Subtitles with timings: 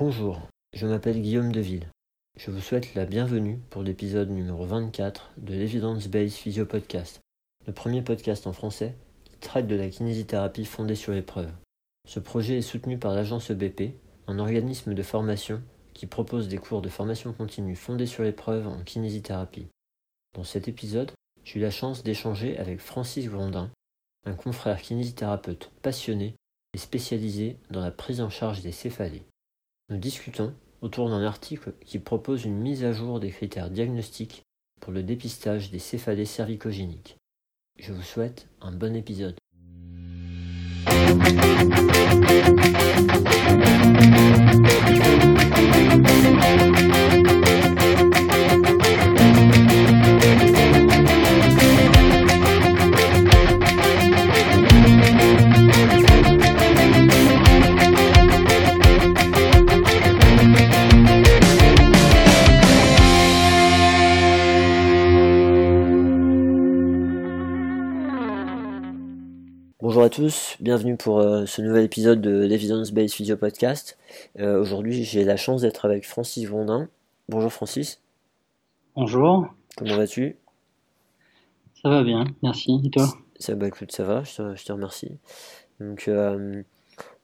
[0.00, 0.40] Bonjour,
[0.74, 1.90] je m'appelle Guillaume Deville.
[2.36, 7.18] Je vous souhaite la bienvenue pour l'épisode numéro 24 de l'Evidence Based Physio Podcast,
[7.66, 11.50] le premier podcast en français qui traite de la kinésithérapie fondée sur l'épreuve.
[12.06, 13.96] Ce projet est soutenu par l'agence EBP,
[14.28, 15.64] un organisme de formation
[15.94, 19.66] qui propose des cours de formation continue fondés sur l'épreuve en kinésithérapie.
[20.36, 21.10] Dans cet épisode,
[21.42, 23.68] j'ai eu la chance d'échanger avec Francis Grondin,
[24.26, 26.36] un confrère kinésithérapeute passionné
[26.72, 29.26] et spécialisé dans la prise en charge des céphalées.
[29.90, 30.52] Nous discutons
[30.82, 34.42] autour d'un article qui propose une mise à jour des critères diagnostiques
[34.82, 37.16] pour le dépistage des céphalées cervicogéniques.
[37.78, 39.37] Je vous souhaite un bon épisode.
[70.28, 73.96] Tous, bienvenue pour euh, ce nouvel épisode de l'Evidence Based Physio Podcast.
[74.38, 76.90] Euh, Aujourd'hui, j'ai la chance d'être avec Francis Vondin.
[77.30, 78.02] Bonjour Francis.
[78.94, 79.46] Bonjour.
[79.78, 80.36] Comment vas-tu?
[81.82, 82.78] Ça va bien, merci.
[82.84, 83.08] Et toi?
[83.38, 85.12] Ça bah écoute, ça va, je te, je te remercie.
[85.80, 86.62] Donc, euh,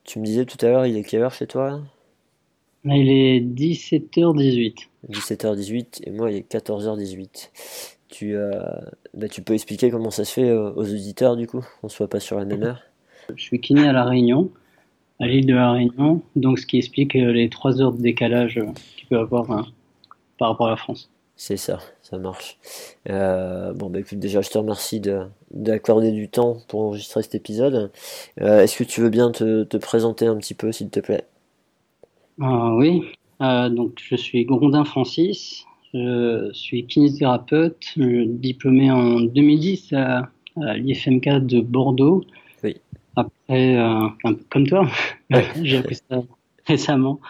[0.05, 1.83] tu me disais tout à l'heure, il est quelle heure chez toi?
[2.87, 4.77] Il est 17h18.
[5.11, 7.51] 17h18 et moi il est 14h18.
[8.09, 8.63] Tu, euh,
[9.13, 12.21] bah, tu peux expliquer comment ça se fait aux auditeurs du coup On soit pas
[12.21, 12.81] sur la même heure
[13.37, 14.51] Je suis kiné à La Réunion,
[15.21, 18.59] à l'île de La Réunion, donc ce qui explique euh, les 3 heures de décalage
[18.59, 18.67] euh,
[18.97, 19.67] qu'il peut y avoir hein,
[20.39, 21.11] par rapport à la France.
[21.37, 22.59] C'est ça, ça marche.
[23.11, 27.35] Euh, bon, bah écoute, déjà, je te remercie de- d'accorder du temps pour enregistrer cet
[27.35, 27.91] épisode.
[28.41, 31.25] Euh, Est-ce que tu veux bien te, te présenter un petit peu, s'il te plaît?
[32.39, 33.03] Oui,
[33.41, 40.29] donc je suis Grondin Francis, je suis kinésithérapeute, diplômé en 2010 à,
[40.61, 42.25] à l'IFMK de Bordeaux.
[42.63, 42.77] Oui.
[43.49, 44.89] Après, euh, un peu comme toi,
[45.31, 45.45] Ouais.
[45.63, 46.23] j'ai appris ça
[46.67, 47.21] récemment.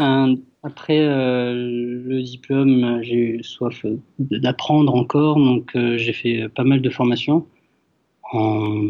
[0.00, 3.84] Euh, après euh, le diplôme, j'ai eu soif
[4.18, 7.46] d'apprendre encore, donc euh, j'ai fait pas mal de formations
[8.32, 8.88] en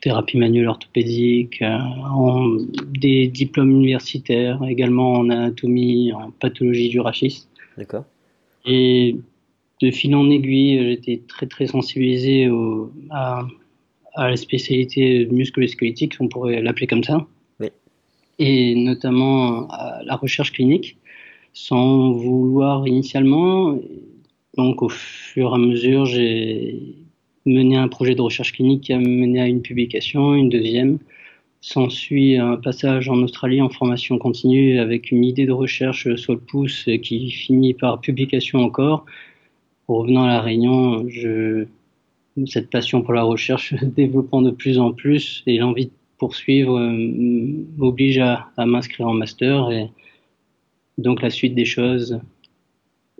[0.00, 2.56] thérapie manuelle orthopédique, en
[3.00, 7.46] des diplômes universitaires, également en anatomie, en pathologie du rachis.
[7.76, 8.04] D'accord
[8.64, 9.16] Et
[9.80, 13.46] de fil en aiguille, j'étais très très sensibilisé au, à,
[14.14, 17.26] à la spécialité musculo-squelettique, on pourrait l'appeler comme ça.
[17.60, 17.68] Oui.
[18.38, 20.98] Et notamment à la recherche clinique,
[21.52, 23.78] sans vouloir initialement.
[24.56, 26.96] Donc au fur et à mesure, j'ai
[27.46, 30.98] mené un projet de recherche clinique qui a mené à une publication, une deuxième.
[31.60, 36.38] S'ensuit un passage en Australie en formation continue avec une idée de recherche sur le
[36.38, 39.04] pouce qui finit par publication encore.
[39.88, 41.66] Revenant à la Réunion, je,
[42.46, 46.92] cette passion pour la recherche développant de plus en plus et l'envie de poursuivre euh,
[47.76, 49.88] m'oblige à, à m'inscrire en master et
[50.98, 52.20] donc la suite des choses,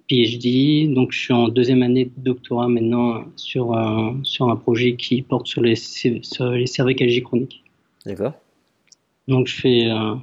[0.08, 0.92] PhD.
[0.92, 5.22] Donc je suis en deuxième année de doctorat maintenant sur un, sur un projet qui
[5.22, 7.62] porte sur les, sur les cervicalgies chroniques.
[8.04, 8.32] D'accord
[9.28, 10.14] Donc je fais euh,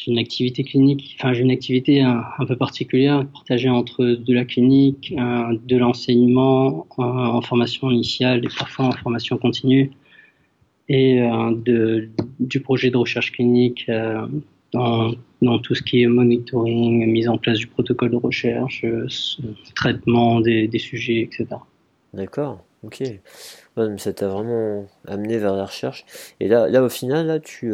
[0.00, 4.46] j'ai une activité clinique, enfin une activité un, un peu particulière partagée entre de la
[4.46, 9.90] clinique, euh, de l'enseignement euh, en formation initiale et parfois en formation continue
[10.88, 13.90] et euh, de, du projet de recherche clinique
[14.72, 15.12] dans,
[15.42, 18.86] dans tout ce qui est monitoring, mise en place du protocole de recherche,
[19.74, 21.46] traitement des, des sujets, etc.
[22.14, 23.02] D'accord, ok.
[23.98, 26.06] Ça t'a vraiment amené vers la recherche.
[26.40, 27.72] Et là, là au final, là, tu,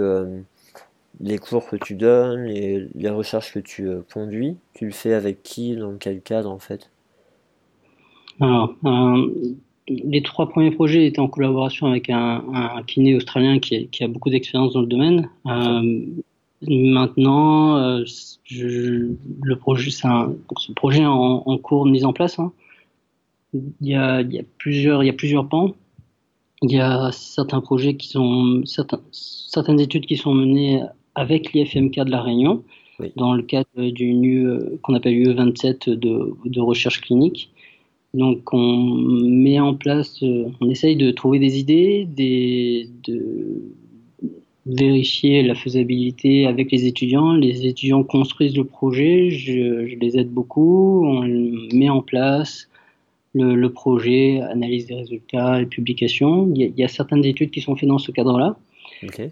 [1.21, 5.15] les cours que tu donnes, les, les recherches que tu euh, conduis, tu le fais
[5.15, 6.91] avec qui, dans quel cadre en fait?
[8.41, 9.29] Alors, euh,
[9.89, 12.43] les trois premiers projets étaient en collaboration avec un,
[12.87, 15.31] kiné australien qui, a- beaucoup d'expérience dans le domaine.
[15.47, 16.05] Euh,
[16.69, 17.99] maintenant,
[18.51, 20.09] le projet, c'est
[20.59, 22.39] ce projet en, cours de mise en place.
[22.39, 22.53] hein.
[23.55, 24.23] Il y a,
[24.59, 25.75] plusieurs, pans.
[26.63, 28.65] Il y a certains projets qui sont,
[29.13, 30.83] certaines études qui sont menées
[31.17, 32.63] avec l'IFMK de la Réunion,
[33.01, 33.13] Oui.
[33.17, 37.51] dans le cadre d'une UE qu'on appelle UE 27 de, de recherche clinique.
[38.15, 38.77] Donc on
[39.45, 43.63] met en place, euh, on essaye de trouver des idées, des, de
[44.67, 47.35] vérifier la faisabilité avec les étudiants.
[47.35, 51.23] Les étudiants construisent le projet, je, je les aide beaucoup, on
[51.75, 52.69] met en place
[53.35, 56.51] le, le projet, analyse des résultats et publication.
[56.55, 58.57] Il y, a, il y a certaines études qui sont faites dans ce cadre-là.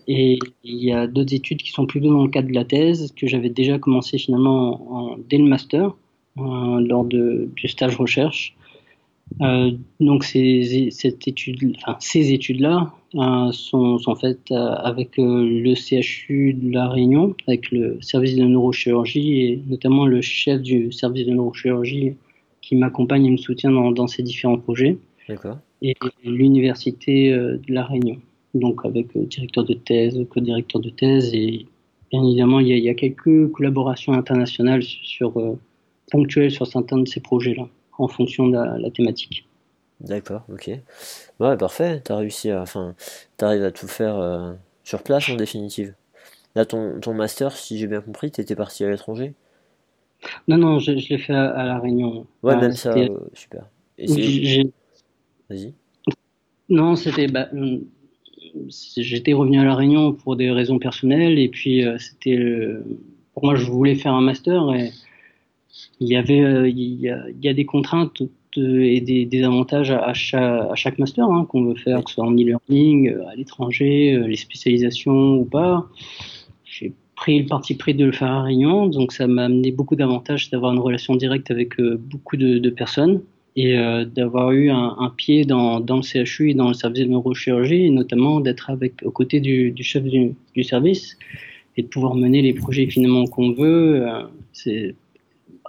[0.06, 3.12] Et il y a d'autres études qui sont plutôt dans le cadre de la thèse,
[3.16, 5.94] que j'avais déjà commencé finalement dès le master,
[6.37, 8.56] euh, lors de, du stage recherche.
[9.40, 9.70] Euh,
[10.00, 16.72] donc ces, cette étude, enfin, ces études-là euh, sont, sont, faites avec le CHU de
[16.72, 22.14] la Réunion, avec le service de neurochirurgie et notamment le chef du service de neurochirurgie
[22.61, 24.99] qui m'accompagne et me soutient dans, dans ces différents projets.
[25.82, 25.94] Et
[26.25, 28.19] l'université de la Réunion
[28.54, 31.66] donc avec euh, directeur de thèse, co-directeur de thèse, et
[32.10, 35.58] bien évidemment, il y a, quelques collaborations internationales sur, euh,
[36.10, 37.68] ponctuelles sur certains de ces projets-là,
[37.98, 39.46] en fonction de la, thématique.
[40.00, 40.70] D'accord, ok.
[41.40, 42.62] Ouais, parfait, tu as réussi à.
[42.62, 42.94] Enfin,
[43.38, 44.52] tu arrives à tout faire euh,
[44.82, 45.94] sur place en définitive.
[46.54, 49.34] Là, ton, ton master, si j'ai bien compris, tu étais parti à l'étranger?
[50.46, 52.26] Non, non, je, l'ai fait à, La Réunion.
[52.42, 52.94] Ouais, même ça,
[53.34, 53.66] super.
[55.50, 55.74] Vas-y.
[56.68, 57.26] Non, c'était.
[57.26, 57.48] Bah,
[58.96, 62.38] j'étais revenu à La Réunion pour des raisons personnelles et puis euh, c'était
[63.32, 64.90] pour moi je voulais faire un master et
[66.00, 68.22] il y avait euh, il, y a, des contraintes
[68.56, 73.10] et des, avantages à, chaque, master hein, qu'on veut faire, que ce soit en e-learning,
[73.10, 75.88] euh, à l'étranger, les spécialisations ou pas.
[76.64, 79.96] J'ai pris le parti pris de le faire à Réunion, donc ça m'a amené beaucoup
[79.96, 83.22] d'avantages d'avoir une relation directe avec beaucoup de personnes
[83.56, 87.86] et euh, d'avoir eu un, pied dans, le CHU et dans le service de neurochirurgie,
[87.86, 91.16] et notamment d'être avec aux côtés du, chef du, service
[91.76, 94.06] et de pouvoir mener les projets finalement qu'on veut.
[94.06, 94.92] Euh,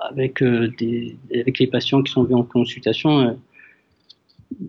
[0.09, 3.39] avec euh, des, avec les patients qui sont venus en consultation.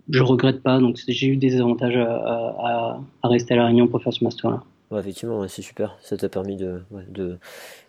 [0.09, 4.13] Je regrette pas, donc j'ai eu des avantages à, rester à la Réunion pour faire
[4.13, 4.63] ce master-là.
[4.97, 5.99] Effectivement, c'est super.
[6.01, 6.81] Ça t'a permis de,
[7.11, 7.39] de.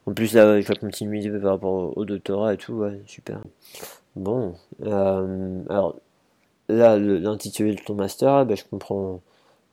[0.07, 3.39] En plus, là, avec la continuité par rapport au doctorat et tout, super.
[4.17, 5.95] Bon, euh, alors
[6.69, 9.21] là, l'intitulé de ton master, ben, je comprends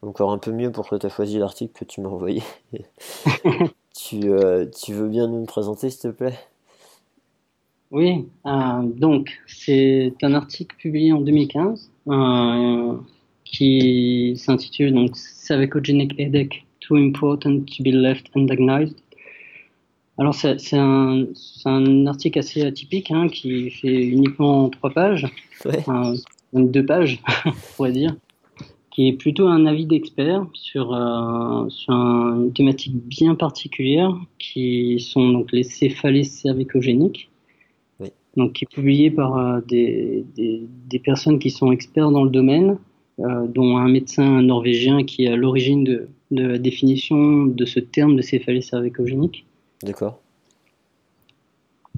[0.03, 2.43] encore un peu mieux pourquoi tu as choisi l'article que tu m'as envoyé.
[3.97, 6.39] tu, euh, tu veux bien nous le présenter, s'il te plaît?
[7.91, 11.91] Oui, euh, donc c'est un article publié en 2015
[13.45, 18.97] qui s'intitule donc Cervicogenic Headache Too Important to be Left Undiagnosed
[20.17, 21.27] alors c'est un,
[21.65, 25.27] un, article assez atypique hein, qui fait uniquement trois pages,
[26.53, 28.15] deux pages, on pourrait dire,
[28.95, 35.31] qui est plutôt un avis d'expert sur, euh, sur une thématique bien particulière, qui sont
[35.31, 37.29] donc les céphalées cervicogéniques,
[37.99, 38.11] oui.
[38.37, 42.31] donc qui est publié par euh, des, des, des, personnes qui sont experts dans le
[42.31, 42.79] domaine,
[43.19, 47.81] euh, dont un médecin norvégien qui est à l'origine de, de la définition de ce
[47.81, 49.45] terme de céphalée cervicogénique.
[49.83, 50.21] D'accord.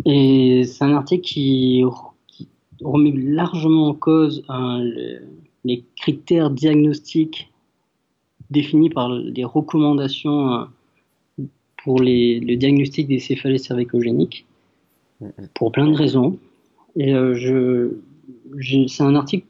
[0.05, 1.85] Et c'est un article qui,
[2.83, 4.85] remet largement en cause hein,
[5.65, 7.51] les critères diagnostiques
[8.51, 10.71] définis par les recommandations hein,
[11.83, 14.45] pour les, le diagnostic des céphalées cervicogéniques,
[15.55, 16.39] pour plein de raisons.
[16.97, 19.47] Et euh, je, c'est un article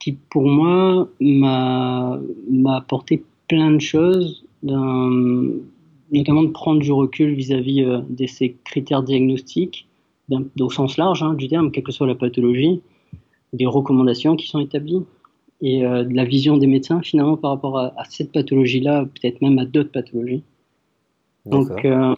[0.00, 2.20] qui, pour moi, m'a
[2.68, 4.44] apporté plein de choses,
[6.10, 9.86] notamment de prendre du recul vis-à-vis euh, de ces critères diagnostiques,
[10.60, 12.82] au sens large hein, du terme, quelle que soit la pathologie,
[13.52, 15.02] des recommandations qui sont établies
[15.60, 19.58] et euh, de la vision des médecins finalement par rapport à, cette pathologie-là, peut-être même
[19.58, 20.42] à d'autres pathologies.
[21.46, 22.14] Donc, euh,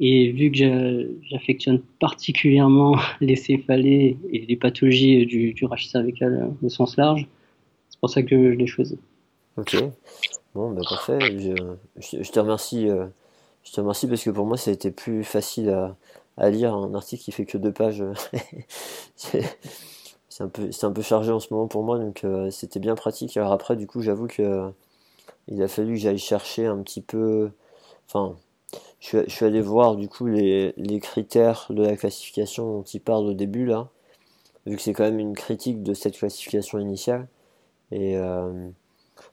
[0.00, 6.68] et vu que j'affectionne particulièrement les céphalées et les pathologies du, du rachis cervical au
[6.68, 7.28] sens large,
[7.90, 8.98] c'est pour ça que je l'ai choisi.
[9.58, 9.76] Ok.
[10.54, 11.18] Bon, bah parfait.
[11.38, 12.88] Je, je, te remercie.
[12.88, 13.06] Euh,
[13.64, 15.96] je te remercie parce que pour moi, ça a été plus facile à,
[16.36, 18.04] à lire un article qui fait que deux pages.
[19.16, 19.44] c'est
[20.40, 22.94] un peu, c'est un peu chargé en ce moment pour moi, donc euh, c'était bien
[22.94, 23.36] pratique.
[23.36, 24.70] Alors après, du coup, j'avoue que
[25.48, 27.50] il a fallu que j'aille chercher un petit peu.
[28.08, 28.36] Enfin,
[29.00, 33.26] je suis, allé voir du coup les, les critères de la classification dont il parle
[33.26, 33.88] au début là,
[34.66, 37.28] vu que c'est quand même une critique de cette classification initiale.
[37.90, 38.68] Et euh,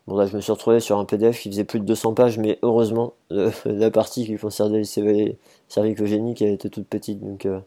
[0.09, 2.39] Bon là je me suis retrouvé sur un PDF qui faisait plus de 200 pages,
[2.39, 5.37] mais heureusement la partie qui concernait les
[5.67, 7.59] cervicogéniques elle était toute petite, donc, euh,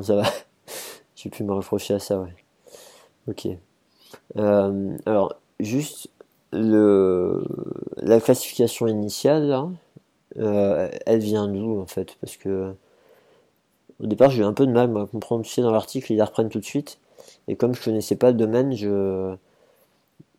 [0.00, 0.22] ça va.
[1.16, 2.34] J'ai pu me reprocher à ça, ouais.
[3.28, 3.46] Ok.
[4.38, 6.08] Euh, alors juste
[6.52, 7.44] le
[7.98, 9.68] la classification initiale
[10.38, 12.16] euh, elle vient d'où en fait?
[12.22, 12.72] Parce que
[14.00, 15.44] au départ j'ai eu un peu de mal à comprendre.
[15.44, 16.98] Tu sais dans l'article ils la reprennent tout de suite,
[17.48, 19.34] et comme je connaissais pas le domaine, je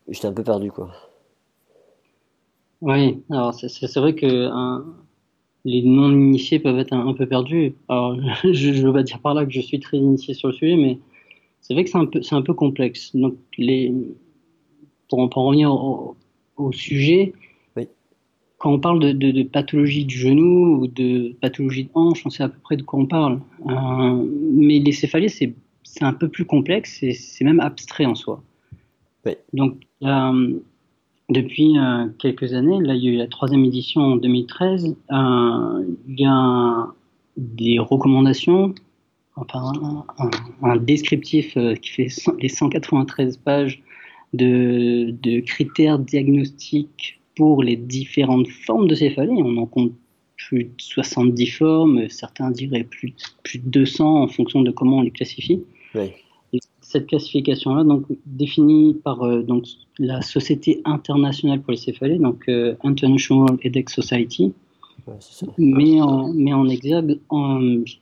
[0.08, 0.90] j'étais un peu perdu quoi.
[2.84, 4.50] Oui, alors c'est vrai que
[5.64, 7.74] les non-initiés peuvent être un, peu perdus.
[7.88, 8.14] Alors,
[8.44, 10.76] je ne veux pas dire par là que je suis très initié sur le sujet,
[10.76, 10.98] mais
[11.62, 13.16] c'est vrai que c'est un, peu, un peu complexe.
[13.16, 13.90] Donc, les,
[15.08, 17.32] pour, en revenir au, sujet,
[18.58, 22.50] quand on parle de, pathologie du genou ou de pathologie de hanche, on sait à
[22.50, 23.40] peu près de quoi on parle.
[23.66, 25.54] Euh, mais les céphalées, c'est
[26.02, 28.42] un peu plus complexe et c'est même abstrait en soi.
[29.54, 29.78] Donc,
[31.28, 35.84] depuis euh, quelques années, là, il y a eu la troisième édition en 2013, euh,
[36.08, 36.86] il y a
[37.36, 38.74] des recommandations,
[39.36, 39.72] enfin,
[40.62, 42.08] un, descriptif qui fait
[42.40, 43.82] les 193 pages
[44.32, 49.42] de, de critères diagnostiques pour les différentes formes de céphalie.
[49.42, 49.92] On en compte
[50.36, 55.02] plus de 70 formes, certains diraient plus, plus de 200 en fonction de comment on
[55.02, 55.62] les classifie.
[56.94, 59.64] Cette classification-là, donc définie par euh, donc,
[59.98, 64.52] la Société internationale pour les céphalées, donc euh, International Headache Society,
[65.58, 67.18] met, en, met en exergue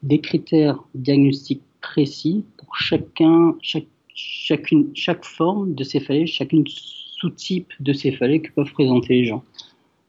[0.02, 7.94] des critères diagnostiques précis pour chacun, chaque, chacune, chaque forme de céphalée, chacune sous-types de
[7.94, 9.42] céphalées que peuvent présenter les gens.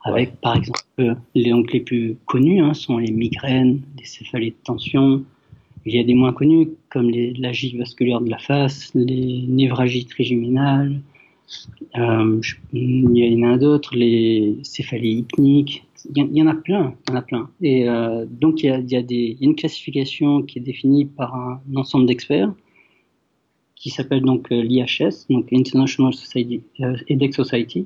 [0.04, 0.82] Avec, par exemple,
[1.34, 5.24] les, donc, les plus connus hein, sont les migraines, les céphalées de tension.
[5.86, 7.34] Il y a des moins connus, comme les,
[7.78, 11.02] vasculaire de la face, les névragies trigeminales.
[11.98, 15.86] Euh, il y en a d'autres, les céphalées hypniques.
[16.16, 17.50] Il y, en a plein, il y en a plein.
[17.62, 20.60] Et euh, donc, il y, a, y a des, il y a une classification qui
[20.60, 22.54] est définie par un ensemble d'experts
[23.84, 27.86] qui s'appelle donc euh, l'IHS, donc International Society, euh, Society.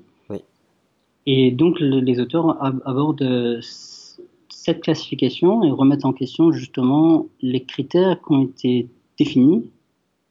[1.25, 3.59] Et donc les auteurs abordent
[4.67, 9.71] cette classification et remettent en question justement les critères qui ont été définis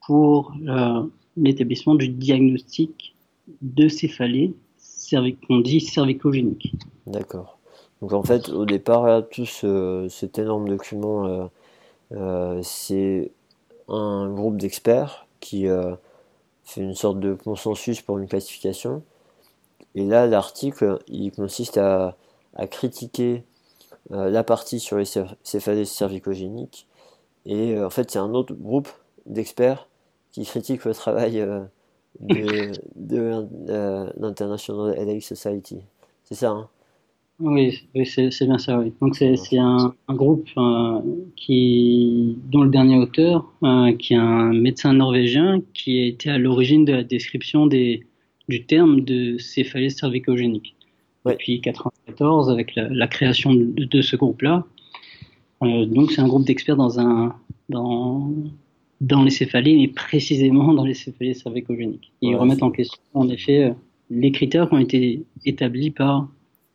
[0.07, 1.03] pour euh,
[1.37, 3.17] l'établissement du diagnostic
[3.63, 4.55] de céphalée
[5.47, 6.75] qu'on dit cervicogénique.
[7.07, 7.59] D'accord.
[8.03, 11.49] Donc en fait, au départ, tout cet énorme document,
[12.63, 13.31] c'est
[13.89, 15.95] un groupe d'experts qui euh,
[16.65, 19.03] fait une sorte de consensus pour une classification.
[19.95, 22.17] Et là, l'article, il consiste à,
[22.71, 23.56] critiquer euh,
[24.11, 25.05] la partie sur les
[25.43, 26.87] céphalées cervicogéniques.
[27.47, 28.89] Et euh, en fait, c'est un autre groupe
[29.25, 29.89] d'experts
[30.33, 31.47] qui critique le travail
[32.21, 35.79] de, de l'International Headache Society.
[36.25, 36.69] C'est ça, hein?
[37.39, 38.95] Oui, c'est bien ça, oui.
[39.03, 41.01] Donc c'est un, un, groupe euh,
[41.37, 46.39] qui, dont le dernier auteur, euh, qui est un médecin norvégien, qui a été à
[46.39, 48.07] l'origine de la description des,
[48.49, 50.76] du terme de céphalée cervicogénique.
[51.33, 54.65] Depuis 1994, avec la, la création de, de ce groupe-là.
[55.63, 57.35] Euh, donc c'est un groupe d'experts dans, un,
[57.69, 58.31] dans,
[59.01, 62.13] dans les céphalées, mais précisément dans les céphalées cervicogéniques.
[62.21, 63.75] Ils remettent en question, en effet,
[64.11, 66.29] les critères qui ont été établis par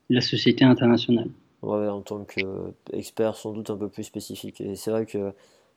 [0.09, 1.29] la société internationale.
[1.61, 4.59] Ouais, en tant qu'expert sans doute un peu plus spécifique.
[4.61, 5.31] Et c'est vrai que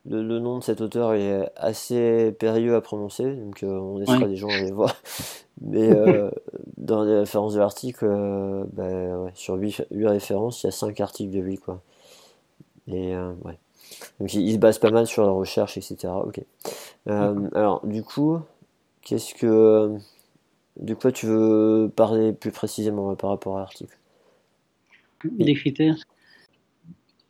[0.07, 4.37] le, nom de cet auteur est assez périlleux à prononcer, donc euh, on laissera des
[4.37, 4.95] gens aller voir.
[5.61, 6.31] Mais euh,
[6.77, 11.01] dans les références de l'article, euh, bah, ouais, sur 8, références, il y a 5
[11.01, 11.59] articles de lui.
[11.59, 11.81] Quoi.
[12.89, 13.59] Et ouais.
[14.21, 16.13] Donc il, se base pas mal sur la recherche, etc.
[16.25, 16.41] Ok.
[17.07, 18.39] alors, du coup,
[19.03, 19.97] qu'est-ce que.
[20.77, 23.97] De quoi tu veux parler plus précisément par rapport à l'article?
[25.25, 25.97] Des critères?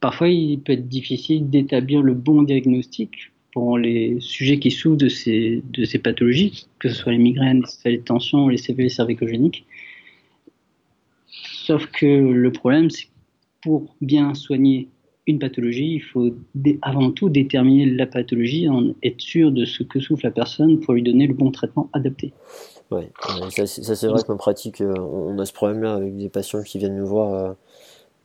[0.04, 5.08] Parfois, il peut être difficile d'établir le bon diagnostic pour les sujets qui souffrent de
[5.08, 9.64] ces, de ces pathologies, que ce soit les migraines, les tensions, les céphalées cervicogéniques.
[11.26, 13.10] Sauf que le problème, c'est que
[13.62, 14.88] pour bien soigner
[15.26, 16.34] une pathologie, il faut
[16.82, 20.92] avant tout déterminer la pathologie, en être sûr de ce que souffre la personne pour
[20.92, 22.34] lui donner le bon traitement adapté.
[22.90, 23.04] Oui,
[23.48, 26.98] ça, c'est vrai qu'en pratique, euh, on a ce problème-là avec des patients qui viennent
[26.98, 27.52] nous voir euh,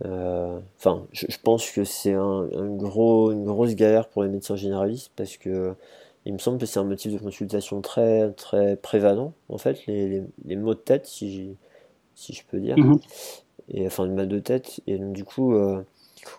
[0.03, 5.37] enfin, je, pense que c'est un, gros, une grosse galère pour les médecins généralistes parce
[5.37, 5.75] que
[6.25, 10.21] il me semble que c'est un motif de consultation très, très prévalent, en fait, les,
[10.45, 11.55] les, maux de tête, si,
[12.15, 12.99] si je peux dire, mhm.
[13.69, 14.81] et enfin le mal de tête.
[14.85, 15.81] Et donc, du coup, euh,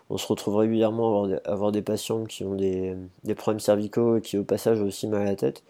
[0.09, 4.21] on se retrouve régulièrement à avoir, des, patients qui ont des, des, problèmes cervicaux et
[4.21, 5.63] qui, au passage, ont aussi mal à la tête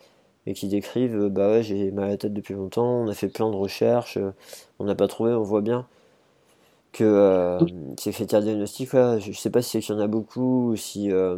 [0.46, 3.14] et qui décrivent euh, Bah ouais, j'ai mal à la tête depuis longtemps, on a
[3.14, 4.18] fait plein de recherches,
[4.80, 5.88] on n'a pas trouvé, on voit bien
[6.92, 7.60] que euh,
[7.98, 11.12] ces critères diagnostiques, je ne sais pas si c'est y en a beaucoup ou si,
[11.12, 11.38] euh,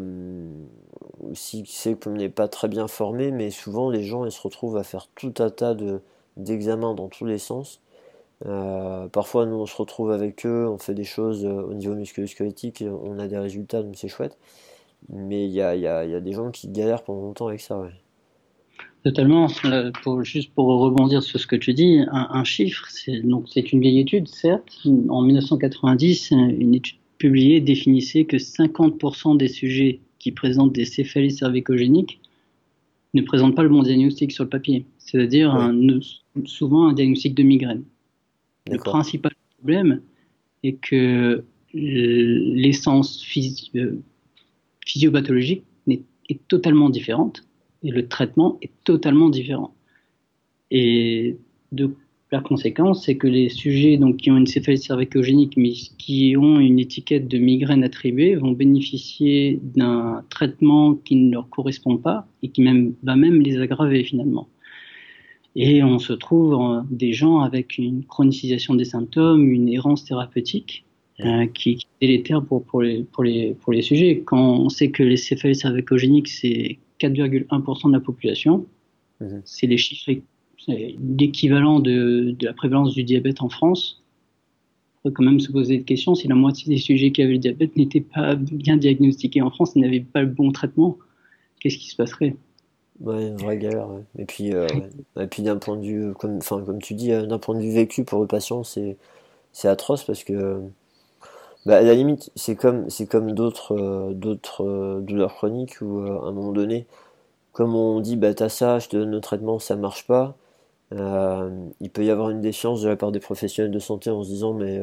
[1.34, 4.78] si c'est qu'on n'est pas très bien formé, mais souvent les gens ils se retrouvent
[4.78, 6.02] à faire tout un tas de,
[6.38, 7.82] d'examens dans tous les sens.
[8.46, 11.96] Euh, parfois nous on se retrouve avec eux, on fait des choses euh, au niveau
[11.96, 14.38] musculo-squelettique, on a des résultats, donc c'est chouette.
[15.10, 17.62] Mais il y a, y, a, y a, des gens qui galèrent pendant longtemps avec
[17.62, 17.78] ça.
[17.80, 17.92] Ouais.
[19.04, 19.48] Totalement.
[20.02, 23.82] Pour, juste pour rebondir sur ce que tu dis, un, chiffre, c'est donc c'est une
[23.82, 24.82] vieille étude, certes.
[25.10, 32.22] En 1990, une étude publiée définissait que 50% des sujets qui présentent des céphalées cervicogéniques
[33.14, 35.72] ne présentent pas le bon diagnostic sur le papier, c'est-à-dire
[36.46, 37.84] souvent un diagnostic de migraine.
[38.72, 40.02] Le principal problème,
[40.64, 41.44] et que
[41.74, 43.22] l'essence
[43.76, 44.02] euh,
[44.86, 45.64] physiopathologique
[46.30, 47.44] est totalement différente
[47.84, 49.74] et le traitement est totalement différent.
[50.72, 51.38] Et
[51.72, 51.96] de
[52.32, 56.60] la conséquence, c'est que les sujets donc, qui ont une céphalite cervicogénique mais qui ont
[56.60, 62.50] une étiquette de migraine attribuée vont bénéficier d'un traitement qui ne leur correspond pas et
[62.50, 64.48] qui même, va même les aggraver finalement.
[65.56, 70.86] Et on se trouve des gens avec une chronicisation des symptômes, une errance thérapeutique
[71.20, 74.24] euh, qui, est délétère pour, les, pour, les, sujets.
[74.26, 78.66] Quand on sait que les céphalites cervicogéniques, c'est 4,1% de la population,
[79.20, 79.42] mhm.
[79.46, 80.22] c'est les chiffres,
[80.68, 84.02] l'équivalent de, de, la prévalence du diabète en France.
[85.06, 87.34] Il faut quand même se poser des questions si la moitié des sujets qui avaient
[87.34, 90.98] le diabète n'étaient pas bien diagnostiqués en France, n'avaient pas le bon traitement.
[91.60, 92.36] Qu'est-ce qui se passerait?
[93.02, 93.90] Ouais, une vraie galère.
[94.18, 94.68] Et puis, euh,
[95.20, 97.74] et puis d'un point de vue, comme, comme tu dis, euh, d'un point de vue
[97.74, 98.98] vécu pour le patient, c'est,
[99.52, 100.62] c'est atroce parce que,
[101.66, 106.28] bah, à la limite, c'est comme, c'est comme d'autres, euh, d'autres douleurs chroniques où, à
[106.28, 106.88] un moment donné,
[107.54, 110.36] comme on dit, bah, t'as ça, je te donne le traitement, ça marche pas.
[110.92, 114.30] il peut y avoir une défiance de la part des professionnels de santé en se
[114.30, 114.82] disant, mais,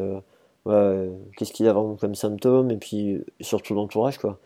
[0.66, 4.38] ouais, qu'est-ce qu'il a vraiment comme symptômes Et puis, surtout l'entourage, quoi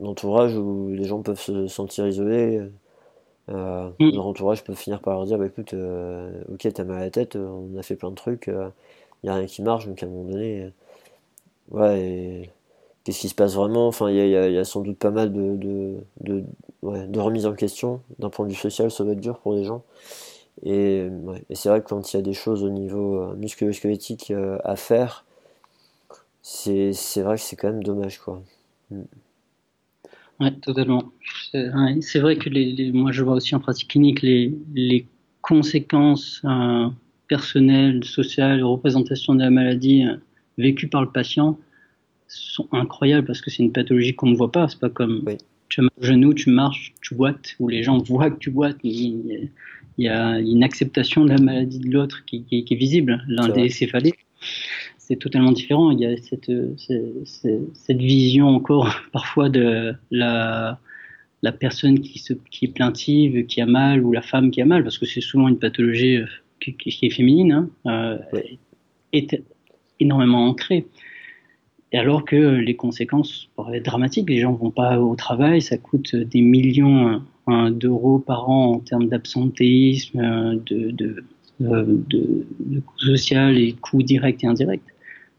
[0.00, 2.62] l'entourage où les gens peuvent se sentir isolés.
[3.48, 4.14] Euh, mm.
[4.14, 7.10] Leur entourage peut finir par leur dire bah, écoute, euh, ok, t'as mal à la
[7.10, 8.68] tête, on a fait plein de trucs, il euh,
[9.24, 10.70] n'y a rien qui marche, donc à un moment donné,
[11.70, 12.50] ouais,
[13.04, 13.88] qu'est-ce qui se passe vraiment?
[13.88, 16.44] Enfin, il y, a, sans doute pas mal de, de, de,
[16.82, 18.00] ouais, de remise en question.
[18.18, 19.84] D'un point de vue social, ça va être dur pour les gens.
[20.62, 21.08] Et,
[21.54, 24.32] c'est vrai que quand il y a des choses au niveau musculo-squelettique
[24.64, 25.24] à faire,
[26.42, 28.42] c'est vrai que c'est quand même dommage, quoi.
[28.90, 29.02] Mm.
[30.40, 31.12] Oui, totalement.
[31.52, 35.06] C'est vrai que les, moi, je vois aussi en pratique clinique les, les
[35.42, 36.88] conséquences euh,
[37.28, 40.06] personnelles, sociales, représentation de la maladie
[40.60, 41.58] euh, vécue par le patient
[42.28, 44.68] sont incroyables parce que c'est une pathologie qu'on ne voit pas.
[44.68, 45.24] C'est pas comme
[45.68, 48.50] tu as mal au genou, tu marches, tu boites, où les gens voient que tu
[48.50, 48.78] boites.
[48.84, 49.50] Il,
[49.98, 53.22] y a une acceptation de la maladie de l'autre qui, qui, est visible.
[53.28, 54.14] L'un des céphalées
[54.96, 55.90] c'est totalement différent.
[55.90, 56.52] Il y a cette,
[57.74, 60.78] cette, vision encore parfois de la,
[61.42, 64.64] la personne qui, se, qui est plaintive, qui a mal, ou la femme qui a
[64.64, 66.26] mal, parce que c'est souvent une pathologie euh,
[66.60, 68.40] qui, est féminine, hein, euh,
[69.12, 69.42] est
[70.00, 70.86] énormément ancrée.
[71.92, 75.76] Et alors que les conséquences pourraient être dramatiques, les gens vont pas au travail, ça
[75.76, 81.24] coûte des millions hein, d'euros par an en termes d'absentéisme, euh, de,
[81.60, 84.82] de, coûts sociaux et coûts directs et indirects.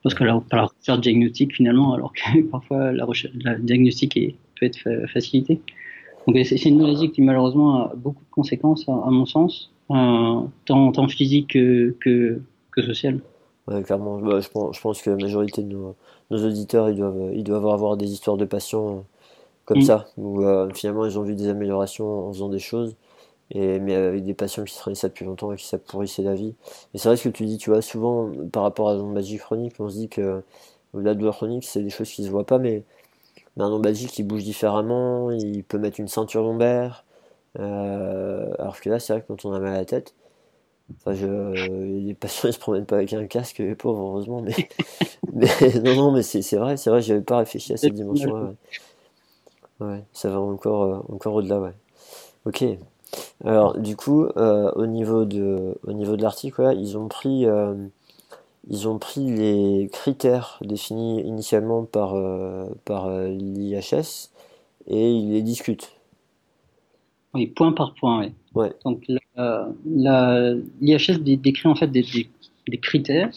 [0.03, 4.65] Parce que la, par la recherche diagnostique finalement, alors que parfois la, recherche, la peut
[4.65, 5.61] être facilité.
[6.27, 10.91] Donc c'est une maladie qui malheureusement a beaucoup de conséquences à, mon sens, euh, tant,
[10.91, 12.81] tant physique que, que, que.
[13.67, 14.19] Ouais, clairement.
[14.19, 15.95] Bah, je, pense, je, pense, que la majorité de nos,
[16.29, 19.01] nos, auditeurs, ils doivent, ils doivent avoir des histoires de patients euh,
[19.65, 19.83] comme mm.
[19.83, 22.95] ça, où euh, finalement ils ont vu des améliorations en faisant des choses
[23.51, 26.35] et, mais avec des patients qui se traînaient ça depuis longtemps et qui pourrissait la
[26.35, 26.55] vie.
[26.93, 29.75] Et c'est vrai ce que tu dis, tu vois, souvent par rapport à lombalgie chronique,
[29.79, 30.43] on se dit que
[30.93, 32.83] la douleur chronique, c'est des choses qui se voient pas, mais,
[33.57, 37.05] un lombalgie qui bouge différemment, il peut mettre une ceinture lombaire,
[37.59, 40.15] euh, alors que là, c'est vrai que quand on a mal à la tête,
[40.97, 44.55] Enfin, je, les patients ils se promènent pas avec un casque, les pauvres, heureusement, mais,
[45.33, 48.53] mais non, non, mais c'est vrai, c'est vrai, j'avais pas réfléchi à cette dimension-là.
[49.79, 49.87] Ouais.
[49.87, 50.03] ouais.
[50.13, 51.73] ça va encore, euh, encore au-delà, ouais.
[52.45, 52.65] Ok,
[53.43, 57.75] alors, du coup, euh, au niveau de, au niveau de l'article, ils ont pris, euh,
[58.67, 62.15] ils ont pris les critères définis initialement par,
[62.85, 64.31] par l'IHS
[64.87, 65.91] et ils les discutent.
[67.33, 68.33] Oui, point par point, oui.
[68.55, 68.71] Ouais.
[68.85, 69.05] Donc,
[69.85, 72.05] l'IHS décrit en fait des,
[72.67, 73.31] des, critères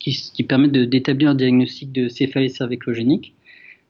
[0.00, 3.34] qui, qui, permettent d'établir un diagnostic de céphalie cervicogénique.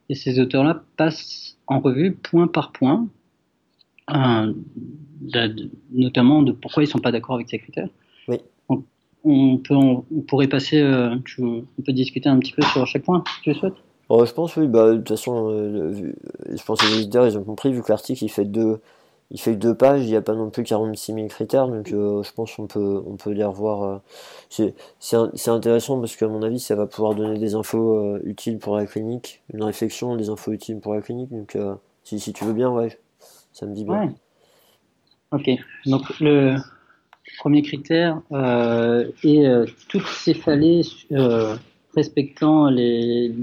[0.08, 3.08] Et ces auteurs-là passent en revue point par point
[5.92, 7.88] notamment de pourquoi ils sont pas d'accord avec ces critères.
[8.28, 8.38] Oui.
[9.26, 13.24] On, peut, on, pourrait passer, euh, on peut discuter un petit peu sur chaque point,
[13.36, 13.74] si tu le souhaites.
[14.10, 16.12] je pense oui, bah, de toute façon, euh,
[16.50, 18.80] je pense que les éditeurs ils ont compris, vu que l'article il fait deux,
[19.30, 22.22] il fait deux pages, il n'y a pas non plus 46 000 critères, donc euh,
[22.22, 24.00] je pense qu'on peut, on peut les revoir.
[24.48, 28.86] c'est intéressant parce qu'à mon avis, ça va pouvoir donner des infos utiles pour la
[28.86, 31.56] clinique, une réflexion, des infos utiles pour la clinique, donc
[32.04, 32.98] si, tu veux bien, ouais,
[33.52, 34.14] ça me dit bien.
[35.32, 35.50] Ok,
[35.86, 36.56] donc le
[37.38, 40.82] premier critère euh, est euh, toutes céphalées
[41.12, 41.56] euh,
[41.94, 43.34] respectant les,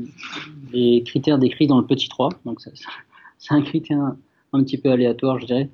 [0.72, 2.30] les, critères décrits dans le petit 3.
[2.46, 4.16] Donc c'est un critère
[4.54, 5.70] un petit peu aléatoire, je dirais.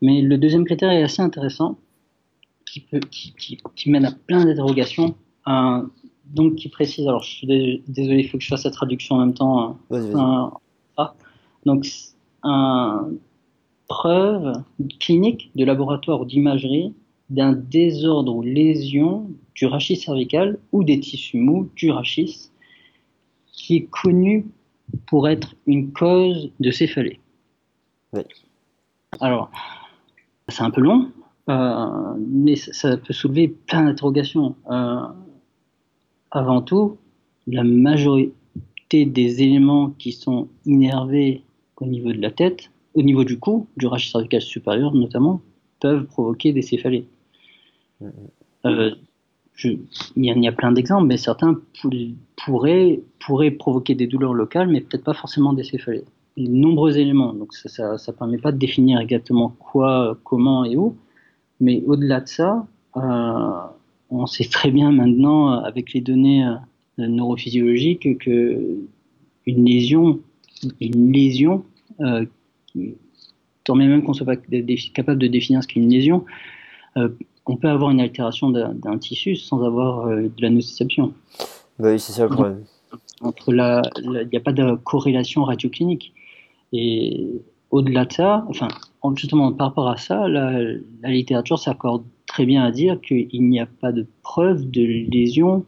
[0.00, 1.78] Mais le deuxième critère est assez intéressant,
[2.66, 3.34] qui, peut, qui,
[3.74, 5.14] qui, mène à plein d'interrogations.
[6.26, 9.18] donc qui précise, alors je suis désolé, il faut que je fasse la traduction en
[9.18, 9.78] même temps.
[9.90, 10.52] Hein.
[10.96, 11.14] Ah,
[11.64, 11.86] donc,
[12.42, 13.10] un
[13.88, 14.52] preuve
[14.98, 16.94] clinique de laboratoire ou d'imagerie
[17.30, 22.50] d'un désordre ou lésion du rachis cervical ou des tissus mous du rachis
[23.46, 24.46] qui est connu
[25.06, 27.20] pour être une cause de céphalée.
[29.20, 29.50] Alors,
[30.48, 31.10] c'est un peu long,
[31.48, 34.56] euh, mais ça, peut soulever plein d'interrogations.
[34.70, 35.06] Euh,
[36.30, 36.98] avant tout,
[37.46, 38.34] la majorité
[39.06, 41.42] des éléments qui sont innervés
[41.76, 45.40] au niveau de la tête, au niveau du cou, du rachis cervical supérieur notamment,
[45.80, 47.06] peuvent provoquer des céphalées.
[48.02, 48.10] Mm-hmm.
[48.66, 48.94] Euh,
[49.64, 49.80] il,
[50.16, 51.60] y a, plein d'exemples, mais certains
[52.36, 56.04] pourraient, pourraient provoquer des douleurs locales, mais peut-être pas forcément des céphalées.
[56.36, 60.96] De nombreux éléments, donc ça ne permet pas de définir exactement quoi, comment et où,
[61.60, 62.66] mais au-delà de ça,
[62.96, 63.60] euh,
[64.10, 66.56] on sait très bien maintenant, avec les données euh,
[67.06, 68.78] neurophysiologiques, que
[69.46, 70.20] une lésion,
[70.80, 71.64] une lésion,
[72.00, 72.24] euh,
[73.64, 74.36] tant même qu'on soit pas
[74.94, 76.24] capable de définir ce qu'est une lésion,
[76.96, 77.08] euh,
[77.46, 81.12] on peut avoir une altération d'un tissu sans avoir euh, de la nociception.
[81.78, 82.64] Bah oui, c'est ça le problème.
[83.22, 86.12] Il n'y a pas de corrélation radioclinique.
[86.72, 88.68] Et au-delà de ça, enfin,
[89.14, 90.60] justement par rapport à ça, la,
[91.02, 95.64] la littérature s'accorde très bien à dire qu'il n'y a pas de preuve de lésion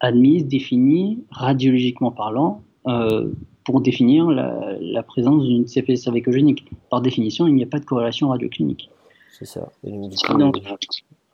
[0.00, 3.30] admise, définie, radiologiquement parlant, euh,
[3.64, 6.64] pour définir la, présence d'une céphalée cervicogénique.
[6.90, 8.90] Par définition, il n'y a pas de corrélation radioclinique.
[9.38, 9.70] C'est ça.
[9.84, 10.60] donc,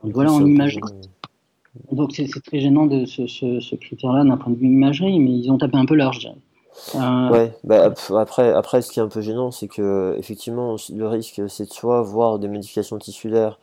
[0.03, 0.83] voilà, en imagerie.
[1.92, 5.59] Donc c'est très gênant de ce, critère-là d'un point de vue imagerie, mais ils ont
[5.59, 6.31] tapé un peu large.
[6.95, 7.31] Euh...
[7.31, 11.43] Ouais, bah, après, après, ce qui est un peu gênant, c'est que effectivement, le risque,
[11.49, 13.59] c'est de soit voir des modifications tissulaires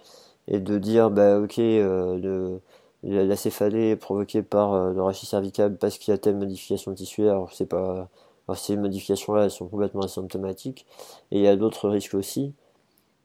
[0.48, 2.60] et de dire, bah ok, euh,
[3.04, 6.94] la céphalée est provoquée par euh, le rachis cervical parce qu'il y a telle modification
[6.94, 8.10] tissulaire, c'est pas,
[8.56, 10.86] ces modifications-là, sont complètement asymptomatiques.
[11.32, 12.54] Et il y a d'autres risques aussi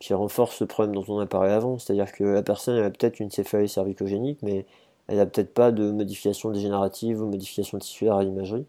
[0.01, 2.91] qui renforcent le problème dont on a parlé avant, c'est-à-dire que la personne elle a
[2.91, 4.67] peut-être une céphalée cervicogénique, mais
[5.09, 8.67] elle a peut-être pas de modification dégénérative ou modification tissulaire à l'imagerie.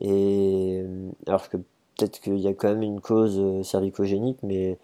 [0.00, 0.82] Et
[1.26, 1.56] alors que
[1.96, 4.78] peut-être qu'il y a quand même une cause euh, cervicogénique, mais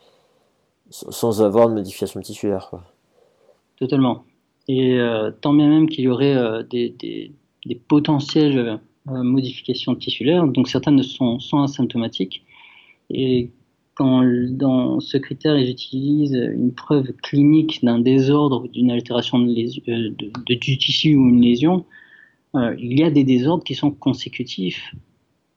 [0.91, 2.71] sans avoir de modification tissulaire.
[3.77, 4.25] Totalement.
[4.69, 7.33] Et euh, tant bien même qu'il y aurait euh, des, des,
[7.67, 12.45] des, potentielles modifications tissulaires, donc certaines sont, sont asymptomatiques.
[13.11, 13.51] Et
[13.95, 20.79] quand dans ce critère ils utilisent une preuve clinique d'un désordre, d'une altération de, du
[20.79, 21.85] tissu ou une lésion,
[22.55, 24.95] euh, il y a des désordres qui sont consécutifs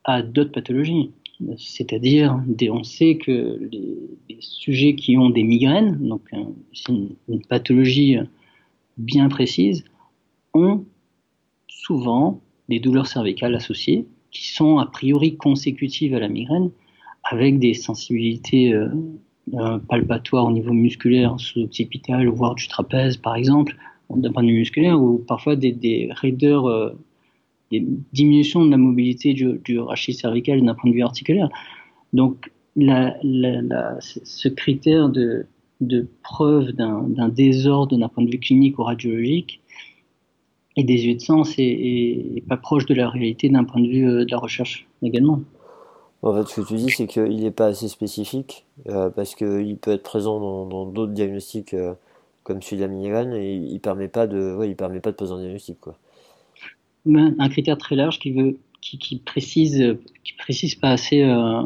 [0.03, 1.11] à d'autres pathologies.
[1.57, 6.43] C'est-à-dire, on sait que les, sujets qui ont des migraines, donc euh,
[7.27, 8.17] une, pathologie
[8.97, 9.83] bien précise,
[10.53, 10.85] ont
[11.67, 16.71] souvent des douleurs cervicales associées qui sont a priori consécutives à la migraine
[17.23, 23.75] avec des sensibilités euh, palpatoires au niveau musculaire, sous-occipital, voire du trapèze par exemple,
[24.09, 26.91] d'un point de vue musculaire, ou parfois des, des raideurs, euh,
[27.71, 31.49] des diminutions de la mobilité du, du rachis cervical d'un point de vue articulaire.
[32.13, 35.47] Donc, ce critère de,
[35.81, 39.61] de preuve d'un désordre d'un point de vue clinique ou radiologique
[40.77, 44.07] et des yeux de sens est, pas proche de la réalité d'un point de vue
[44.07, 45.41] euh, de la recherche également.
[46.21, 49.77] En fait, ce que tu dis, c'est qu'il n'est pas assez spécifique euh, parce qu'il
[49.77, 51.73] peut être présent dans d'autres diagnostics
[52.45, 55.33] comme celui de la et il permet pas de, ouais, il permet pas de poser
[55.33, 55.97] un diagnostic quoi.
[57.07, 61.61] Un critère très large qui veut, qui, qui précise, qui précise pas assez euh,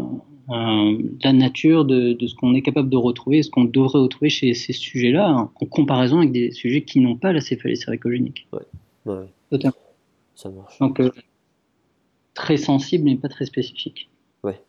[0.49, 4.29] euh, la nature de, de ce qu'on est capable de retrouver, ce qu'on devrait retrouver
[4.29, 8.47] chez ces sujets-là, hein, en comparaison avec des sujets qui n'ont pas la céphalée cervicogénique.
[8.53, 8.59] Ouais,
[9.05, 9.25] ouais.
[9.51, 9.75] Totalement.
[10.35, 10.79] Ça marche.
[10.79, 11.11] Donc euh,
[12.33, 14.09] très sensible mais pas très spécifique.
[14.43, 14.59] Ouais.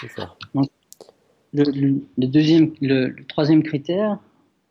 [0.00, 0.34] C'est ça.
[0.54, 0.68] Donc,
[1.54, 4.18] le, deuxième, le, troisième critère,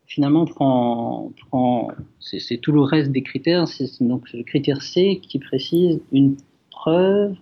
[0.06, 3.68] finalement, prend, prend c'est tout le reste des critères.
[3.68, 6.36] C'est donc le critère C qui précise une
[6.72, 7.36] preuve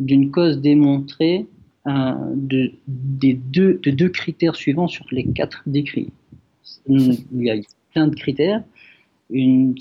[0.00, 1.46] d'une cause démontrée
[1.86, 6.12] euh, de, des deux, de deux critères suivants sur les quatre décrits.
[6.86, 7.56] Il y a
[7.92, 8.62] plein de critères.
[9.30, 9.74] Une,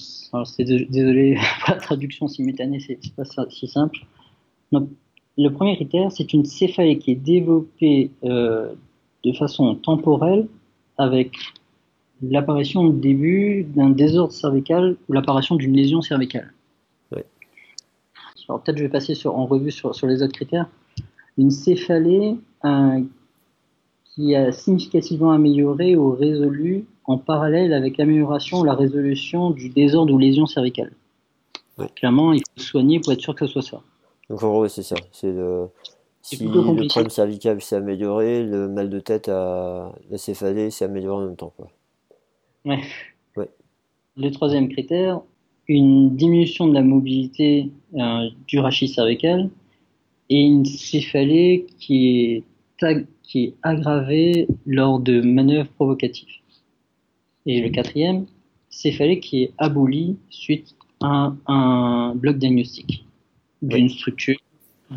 [0.59, 3.99] désolé pour la traduction simultanée, c'est pas si simple.
[5.37, 8.73] Le premier critère, c'est une céphalée qui est développée euh,
[9.23, 10.47] de façon temporelle
[10.97, 11.37] avec
[12.21, 16.53] l'apparition au début d'un désordre cervical ou l'apparition d'une lésion cervicale.
[18.49, 20.69] Alors peut-être je vais passer sur, en revue sur, les autres critères.
[21.37, 23.01] Une céphalée euh,
[24.05, 30.13] qui a significativement amélioré ou résolu en parallèle avec l'amélioration ou la résolution du désordre
[30.13, 30.93] ou lésion cervicale.
[31.95, 33.81] Clairement, il faut soigner pour être sûr que ce soit ça.
[34.29, 34.95] Donc en gros, c'est ça.
[35.11, 35.67] C'est le...
[36.21, 41.23] Si le problème cervical s'est amélioré, le mal de tête à la céphalée s'est amélioré
[41.23, 41.53] en même temps.
[41.55, 41.69] Quoi.
[42.65, 42.81] Ouais.
[43.37, 43.49] ouais.
[44.17, 45.21] Le troisième critère,
[45.69, 49.49] une diminution de la mobilité euh, du rachis cervical
[50.29, 52.43] et une céphalée qui
[52.81, 56.27] est, qui est aggravée lors de manœuvres provocatives.
[57.45, 58.25] Et le quatrième,
[58.69, 63.06] céphalée qui est abolie suite à un bloc diagnostique
[63.61, 64.37] d'une structure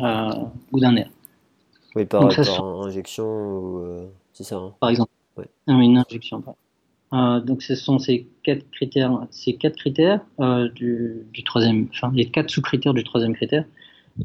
[0.01, 0.33] euh,
[0.71, 1.09] ou d'un nerf.
[1.95, 4.55] Oui, par, rapport injection ou euh, c'est ça.
[4.55, 4.73] Hein.
[4.79, 5.11] Par exemple.
[5.37, 5.47] Ouais.
[5.67, 6.43] une injection.
[7.13, 10.21] Euh, donc ce sont ces quatre critères, ces quatre critères
[10.75, 13.65] du, du, troisième, enfin les quatre sous-critères du troisième critère.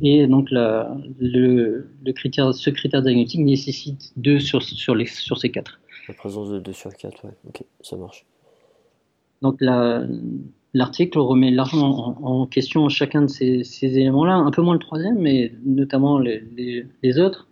[0.03, 5.39] Et donc la, le, le, critère, ce critère diagnostique nécessite deux sur, sur, les, sur
[5.39, 5.81] ces quatre.
[6.09, 8.25] La présence de deux sur quatre, ouais, ok, ça marche.
[9.43, 9.61] Donc
[10.77, 15.53] l'article remet largement en, question chacun de ces, éléments-là, un peu moins le troisième, mais
[15.65, 17.49] notamment les, autres.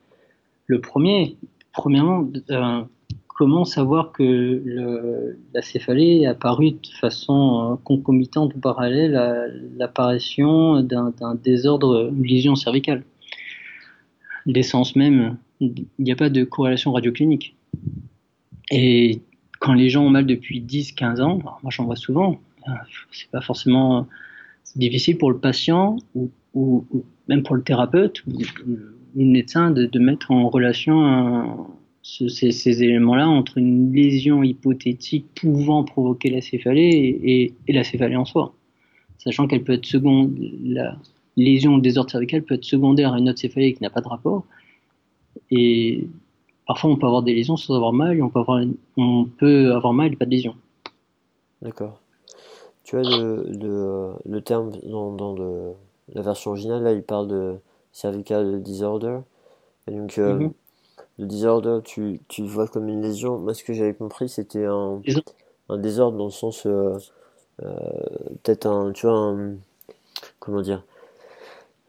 [0.67, 1.37] Le premier,
[1.73, 2.83] premièrement, euh,
[3.27, 9.47] comment savoir que la céphalée est apparue de façon euh, concomitante ou parallèle à
[9.79, 13.05] l'apparition d'un désordre, une lésion cervicale?
[14.45, 17.57] L'essence même, il n'y a pas de corrélation radioclinique.
[18.71, 19.23] Et
[19.61, 22.39] quand les gens ont mal depuis 10-15 ans, moi j'en vois souvent,
[23.12, 24.07] c'est pas forcément
[24.77, 26.31] difficile pour le patient ou,
[27.29, 28.33] même pour le thérapeute ou,
[29.16, 31.68] le médecin de, mettre en relation
[32.03, 38.55] ces, éléments-là entre une lésion hypothétique pouvant provoquer la céphalée et, la céphalée en soi.
[39.18, 40.98] Sachant qu'elle peut être seconde, la
[41.37, 44.09] lésion le désordre cervical peut être secondaire à une autre céphalée qui n'a pas de
[44.09, 44.44] rapport.
[45.50, 46.07] Et
[46.66, 50.16] parfois on peut avoir des lésions sans avoir mal, et on peut avoir mal et
[50.16, 50.57] pas de lésion.
[51.62, 52.04] D'accord.
[52.85, 55.35] Tu as le, le, terme dans,
[56.14, 57.57] la version originale, là il parle de
[57.92, 59.18] cervical disorder.
[59.88, 60.53] Et donc, euh, mhm
[61.18, 63.38] le disorder, tu, tu le vois comme une lésion.
[63.38, 65.01] Moi, ce que j'avais compris, c'était un,
[65.68, 66.99] un désordre dans le sens, euh,
[67.62, 67.70] euh,
[68.42, 69.55] peut-être un, tu vois, un,
[70.40, 70.83] comment dire,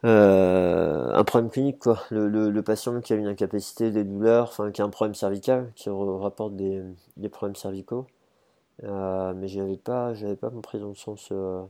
[0.04, 2.04] un problème clinique, quoi.
[2.12, 5.16] Le, le, le, patient qui a une incapacité, des douleurs, enfin, qui a un problème
[5.16, 6.84] cervical, qui rapporte des,
[7.18, 8.06] des problèmes cervicaux.
[8.84, 11.30] Euh, mais j'avais pas, j'avais pas compris dans le sens.
[11.32, 11.64] Euh,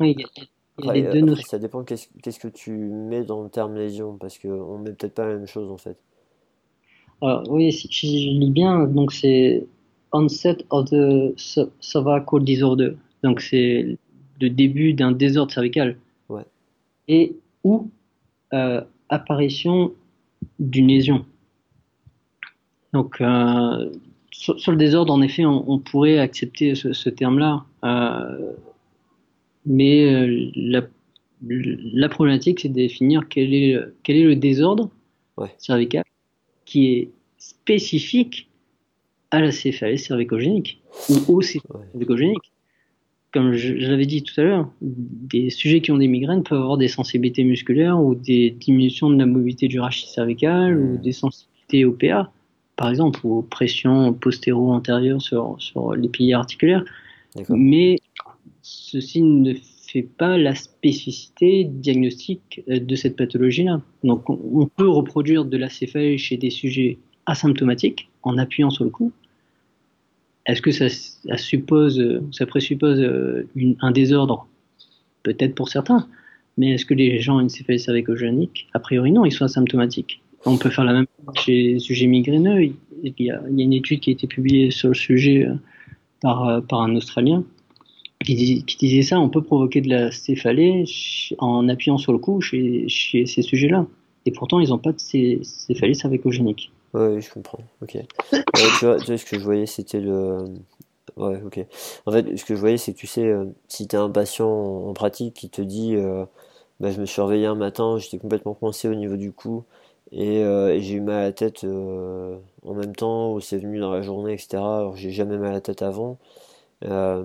[0.00, 0.16] oui,
[0.78, 3.48] il y a les deux après, ça dépend qu'est-ce, qu'est-ce que tu mets dans le
[3.48, 5.96] terme lésion, parce qu'on met peut-être pas la même chose en fait.
[7.22, 9.66] Alors, oui, si, je lis bien, donc c'est
[10.12, 11.34] onset of the
[11.80, 12.96] cervical disorder.
[13.22, 13.96] Donc c'est
[14.40, 15.96] le début d'un désordre cervical.
[16.28, 16.44] Ouais.
[17.08, 17.90] Et ou
[18.52, 19.92] euh, apparition
[20.58, 21.24] d'une lésion.
[22.92, 23.90] Donc euh,
[24.38, 27.64] sur, le désordre, en effet, on, pourrait accepter ce, terme-là.
[27.84, 28.52] Euh,
[29.64, 30.82] mais euh, la,
[31.42, 34.90] la, problématique, c'est de définir quel est, quel est le désordre
[35.38, 35.48] ouais.
[35.58, 36.04] cervical
[36.64, 38.48] qui est spécifique
[39.30, 42.52] à la céphalée cervicogénique ou au cervicogénique.
[43.32, 46.78] Comme je, l'avais dit tout à l'heure, des sujets qui ont des migraines peuvent avoir
[46.78, 51.84] des sensibilités musculaires ou des diminutions de la mobilité du rachis cervical ou des sensibilités
[51.84, 52.30] au PA,
[52.76, 56.84] par exemple, ou aux pressions postéro-antérieures sur, sur les piliers articulaires.
[57.48, 57.98] Mais
[58.62, 59.54] ceci ne
[59.86, 63.80] fait pas la spécificité diagnostique euh, de cette pathologie-là.
[64.04, 68.90] Donc on peut reproduire de la céphalée chez des sujets asymptomatiques en appuyant sur le
[68.90, 69.12] coup.
[70.46, 70.88] Est-ce que ça,
[71.36, 73.48] suppose, ça présuppose euh,
[73.80, 74.46] un désordre?
[75.22, 76.08] Peut-être pour certains.
[76.56, 78.68] Mais est-ce que les gens ont une céphalée cervicogénique?
[78.72, 80.22] A priori non, ils sont asymptomatiques.
[80.46, 82.72] On peut faire la même chose chez les sujets migraineux.
[83.02, 85.54] Il y, a, une étude qui a été publiée sur le sujet euh,
[86.20, 87.44] par, par un Australien
[88.24, 90.84] qui, disait ça, on peut provoquer de la céphalée
[91.38, 93.86] en appuyant sur le cou chez, ces sujets-là.
[94.24, 96.72] Et pourtant, ils n'ont pas de céphalée cervicogénique.
[96.94, 97.60] Oui, je comprends.
[97.82, 97.96] Ok.
[98.32, 100.38] tu, vois, ce que je voyais, c'était le.
[101.16, 101.60] Ok.
[102.06, 104.10] En fait, ce que je voyais, c'est que tu sais, euh, si tu as un
[104.10, 106.24] patient en pratique qui te dit euh,
[106.80, 109.64] bah, Je me suis réveillé un matin, j'étais complètement coincé au niveau du cou
[110.12, 113.92] et, euh, j'ai eu mal à la tête en même temps, ou c'est venu dans
[113.92, 114.56] la journée, etc.
[114.56, 116.18] Alors, j'ai jamais mal à la tête avant.
[116.84, 117.22] Euh,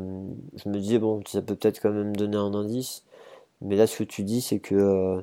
[0.55, 3.03] je me disais, bon, ça peut peut-être quand même donner un indice.
[3.61, 5.21] Mais là, ce que tu dis, c'est que euh,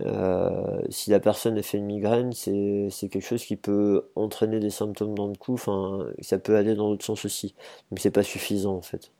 [0.00, 4.70] euh, si la personne a fait une migraine, c'est quelque chose qui peut entraîner des
[4.70, 5.54] symptômes dans le cou.
[5.54, 7.54] Enfin, ça peut aller dans l'autre sens aussi.
[7.90, 9.10] Mais c'est pas suffisant, en fait.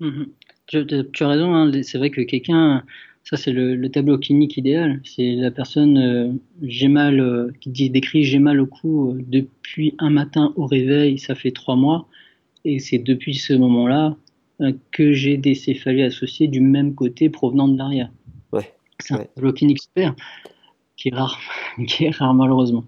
[0.00, 0.32] Mhm.
[0.66, 1.70] Tu, as raison, hein.
[1.82, 2.84] c'est vrai que quelqu'un,
[3.28, 5.00] ça c'est le, tableau clinique idéal.
[5.04, 10.52] C'est la personne, j'ai mal, qui dit, décrit j'ai mal au cou depuis un matin
[10.56, 12.06] au réveil, ça fait trois mois
[12.66, 14.16] et c'est depuis ce moment-là
[14.60, 18.10] euh, que j'ai des céphalées associées du même côté provenant de l'arrière.
[18.52, 18.72] Ouais.
[18.98, 20.14] C'est un tableau clinique super
[20.96, 21.38] qui est rare,
[21.86, 22.84] qui est rare malheureusement.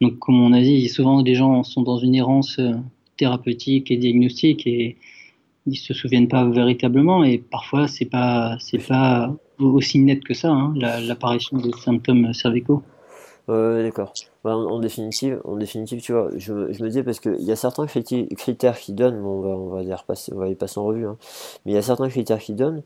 [0.00, 2.72] Donc, comme on a dit, souvent des gens sont dans une errance euh,
[3.16, 4.96] thérapeutique et diagnostique et
[5.66, 10.50] ils se souviennent pas véritablement et parfois c'est pas c'est pas aussi net que ça
[10.50, 12.82] hein, l'apparition des symptômes cervicaux.
[13.48, 14.12] D'accord.
[14.44, 17.56] Bah, en, définitive, en définitive, tu vois, je, je me dis parce qu'il y a
[17.56, 20.84] certains critères qui donnent, on va, on va les repasser, on va les passer en
[20.84, 21.16] revue, hein,
[21.64, 22.82] mais il y a certains critères qui donnent.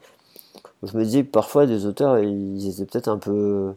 [0.82, 3.74] Je me dis que parfois des auteurs, ils étaient peut-être un peu,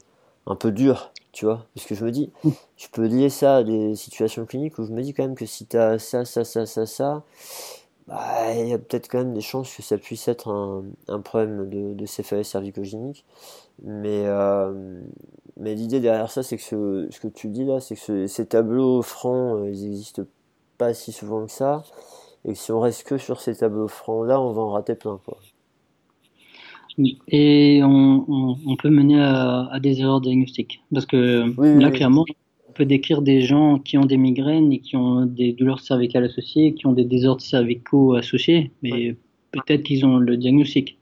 [0.47, 2.31] un peu durs, tu vois, parce que je me dis,
[2.77, 5.45] je peux lier ça à des situations cliniques où je me dis quand même que
[5.45, 7.23] si tu as ça, ça, ça, ça, ça,
[8.07, 11.21] bah, il y a peut-être quand même des chances que ça puisse être un, un
[11.21, 13.25] problème de, de céphalée cervicogénique.
[13.83, 15.01] Mais, euh,
[15.57, 18.45] mais l'idée derrière ça, c'est que ce, ce, que tu dis là, c'est que ces
[18.45, 20.23] tableaux francs, euh, ils n'existent
[20.77, 21.83] pas si souvent que ça.
[22.45, 24.95] Et que si on reste que sur ces tableaux francs là, on va en rater
[24.95, 25.19] plein.
[25.25, 25.37] Quoi.
[27.27, 30.81] Et on, on, on peut mener à, à, des erreurs diagnostiques.
[30.93, 31.43] Parce que
[31.79, 32.23] là, clairement,
[32.75, 36.73] peut décrire des gens qui ont des migraines et qui ont des douleurs cervicales associées,
[36.73, 39.15] qui ont des désordres cervicaux associés, mais
[39.51, 40.99] peut-être qu'ils ont le diagnostic.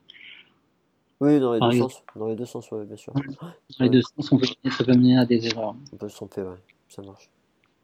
[1.19, 2.03] Oui, dans les, deux sens.
[2.15, 3.13] dans les deux sens, oui, bien sûr.
[3.13, 5.75] Dans les deux sens, on peut, ça peut mener à des erreurs.
[5.91, 6.57] On peut se tromper, ouais.
[6.89, 7.29] Ça marche.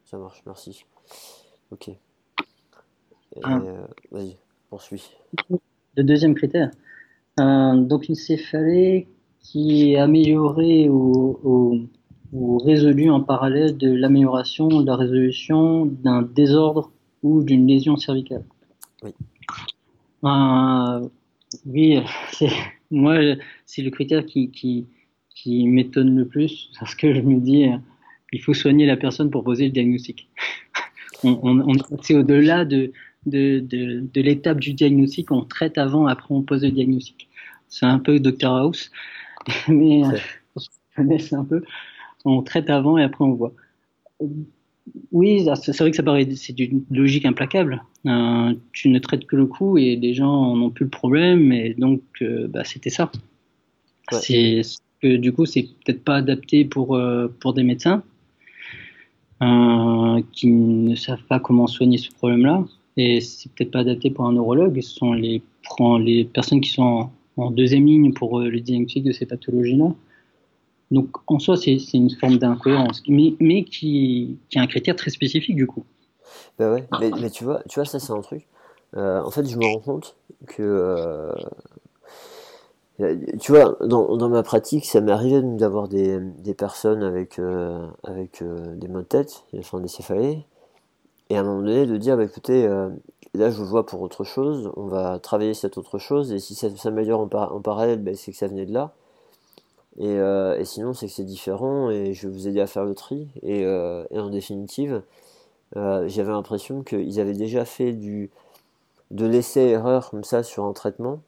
[0.05, 0.85] Ça marche, merci.
[1.71, 1.89] Ok.
[3.43, 3.59] Ah.
[3.59, 4.35] Euh, Vas-y,
[4.69, 5.09] poursuis.
[5.95, 6.71] Le deuxième critère.
[7.39, 9.07] Euh, donc une céphalée
[9.39, 11.79] qui est améliorée au
[12.31, 16.91] ou résolu en parallèle de l'amélioration de la résolution d'un désordre
[17.23, 18.43] ou d'une lésion cervicale.
[19.03, 19.11] Oui.
[20.23, 21.07] Euh,
[21.65, 21.99] oui,
[22.31, 22.49] c'est,
[22.91, 23.17] moi,
[23.65, 24.87] c'est le critère qui, qui,
[25.35, 27.67] qui m'étonne le plus parce que je me dis,
[28.31, 30.29] il faut soigner la personne pour poser le diagnostic.
[31.23, 32.91] on, on, on c'est au-delà de,
[33.25, 37.27] de, de, de l'étape du diagnostic, on traite avant, après on pose le diagnostic.
[37.67, 38.91] C'est un peu Dr House,
[39.67, 40.17] mais euh,
[40.97, 41.63] on un peu
[42.25, 43.53] on traite avant et après on voit.
[45.11, 47.83] Oui, c'est vrai que ça paraît, c'est une logique implacable.
[48.05, 51.73] Euh, tu ne traites que le coup et les gens n'ont plus le problème et
[51.73, 53.11] donc euh, bah, c'était ça.
[54.11, 54.61] C'est
[55.01, 58.03] que du coup c'est peut-être pas adapté pour euh, pour des médecins
[60.33, 62.65] qui ne savent pas comment soigner ce problème-là
[62.97, 64.81] et c'est peut-être pas adapté pour un neurologue.
[64.81, 65.41] Ce sont les
[65.99, 69.93] les personnes qui sont en deuxième ligne pour le diagnostic de ces pathologies-là.
[70.91, 75.55] Donc en soi, c'est une forme d'incohérence, mais, qui, qui est un critère très spécifique
[75.55, 75.83] du coup.
[76.57, 78.47] Bah ouais, mais, tu vois, tu vois ça c'est un truc.
[78.97, 80.15] Euh, en fait, je me rends compte
[80.47, 80.63] que,
[82.99, 86.19] euh, tu vois, dans, ma pratique, ça m'est arrivé d'avoir des,
[86.57, 90.43] personnes avec, euh, avec des maux de tête, enfin des céphalées,
[91.29, 92.67] et à un moment donné de dire, bah, écoutez,
[93.35, 96.55] là je vous vois pour autre chose, on va travailler cette autre chose, et si
[96.55, 98.93] ça s'améliore en, en, parallèle, bah, c'est que ça venait de là.
[99.99, 102.85] Et, euh, et sinon, c'est que c'est différent et je vais vous aider à faire
[102.85, 103.27] le tri.
[103.43, 105.01] Et, euh, en définitive,
[105.77, 108.29] euh, j'avais l'impression qu'ils avaient déjà fait du,
[109.11, 111.21] de l'essai-erreur comme ça sur un traitement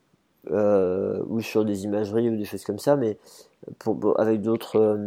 [0.49, 3.17] ou sur des imageries ou des choses comme ça, mais
[3.79, 4.97] pour, avec d'autres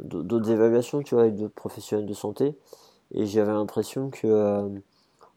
[0.00, 2.54] d'autres évaluations, tu vois, avec d'autres professionnels de santé.
[3.12, 4.70] Et j'avais l'impression que,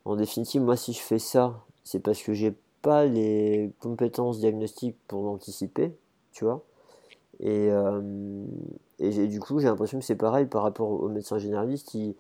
[0.06, 4.96] en définitive, moi, si je fais ça, c'est parce que j'ai pas les compétences diagnostiques
[5.08, 5.94] pour l'anticiper,
[6.32, 6.64] tu vois.
[7.40, 8.02] Et, euh,
[9.00, 11.94] et du coup, j'ai l'impression que c'est pareil par rapport aux médecins généralistes.
[11.94, 12.16] Ils,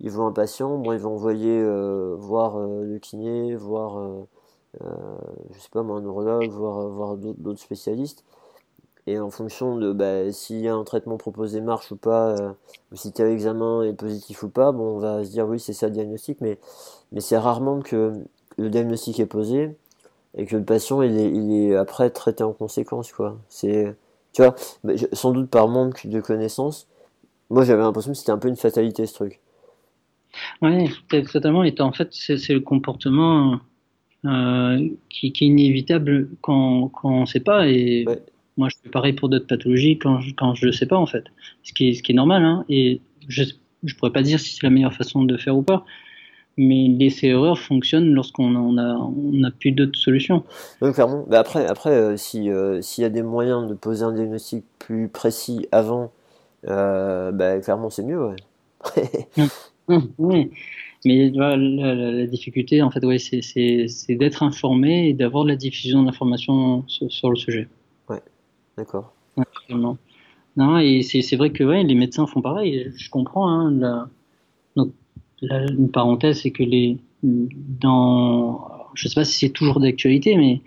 [0.00, 4.26] ils voient un patient, bon, ils vont envoyer euh, voir euh, le kiné, voir,
[4.80, 8.24] je sais pas moi, un neurologue, voir, voir d'autres spécialistes.
[9.06, 12.54] Et en fonction de bah, s'il y a un traitement proposé marche ou pas,
[12.92, 15.72] ou si tel examen est positif ou pas, bon, on va se dire oui, c'est
[15.72, 16.58] ça le diagnostic, mais,
[17.12, 18.12] mais c'est rarement que
[18.58, 19.76] le diagnostic est posé
[20.34, 23.10] et que le patient il est, il est après traité en conséquence.
[23.12, 23.36] quoi.
[23.48, 23.94] C'est
[24.32, 24.54] tu vois,
[25.12, 26.88] sans doute par manque de connaissances,
[27.48, 29.40] moi j'avais l'impression que c'était un peu une fatalité ce truc.
[30.62, 31.64] Oui, totalement.
[31.64, 33.60] Et en fait, c'est le comportement
[34.26, 37.68] euh, qui, qui, est inévitable quand, quand on ne sait pas.
[37.68, 38.22] Et ouais.
[38.56, 41.06] moi, je fais pareil pour d'autres pathologies quand je, quand je ne sais pas, en
[41.06, 41.24] fait.
[41.62, 42.44] Ce qui est, ce qui est normal.
[42.44, 42.64] Hein.
[42.68, 45.84] Et je ne pourrais pas dire si c'est la meilleure façon de faire ou pas
[46.56, 50.44] mais l'essai-erreur fonctionne lorsqu'on on a, on a plus d'autres solutions.
[50.82, 51.24] Oui, clairement.
[51.28, 55.08] Mais après, après euh, euh, s'il y a des moyens de poser un diagnostic plus
[55.08, 56.12] précis avant,
[56.68, 58.36] euh, bah, clairement, c'est mieux, ouais.
[59.36, 59.44] Mmh.
[59.88, 60.50] Mmh, oui.
[61.04, 65.56] Mais la, la, la, difficulté, en fait, ouais, c'est, d'être informé et d'avoir de la
[65.56, 67.66] diffusion d'informations sur, sur, le sujet.
[68.08, 68.22] Ouais,
[68.76, 69.12] d'accord.
[69.74, 73.48] non, et c'est, c'est vrai que ouais, les médecins font pareil, je comprends.
[73.48, 74.08] Hein, la...
[75.42, 80.36] Là, une parenthèse, c'est que les, dans, je ne sais pas si c'est toujours d'actualité,
[80.36, 80.60] mais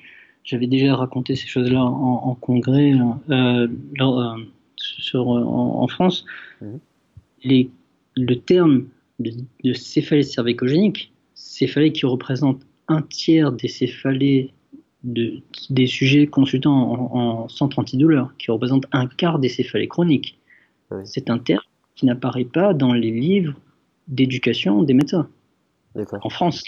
[0.43, 2.93] j'avais déjà raconté ces choses-là en, congrès
[3.29, 3.67] euh,
[4.01, 4.37] euh,
[4.75, 6.25] sur, en, France.
[6.61, 6.79] Mhm.
[7.43, 7.69] Les,
[8.15, 8.85] le terme
[9.19, 9.31] de,
[9.63, 14.51] de céphalée cervicogénique, céphalée qui représente un tiers des céphalées
[15.03, 20.37] de, des sujets consultants en, centre antidouleur, qui représente un quart des céphalées chroniques.
[21.05, 21.63] C'est un terme
[21.95, 23.55] qui n'apparaît pas dans les livres
[24.07, 25.29] d'éducation des médecins
[25.95, 26.63] en France.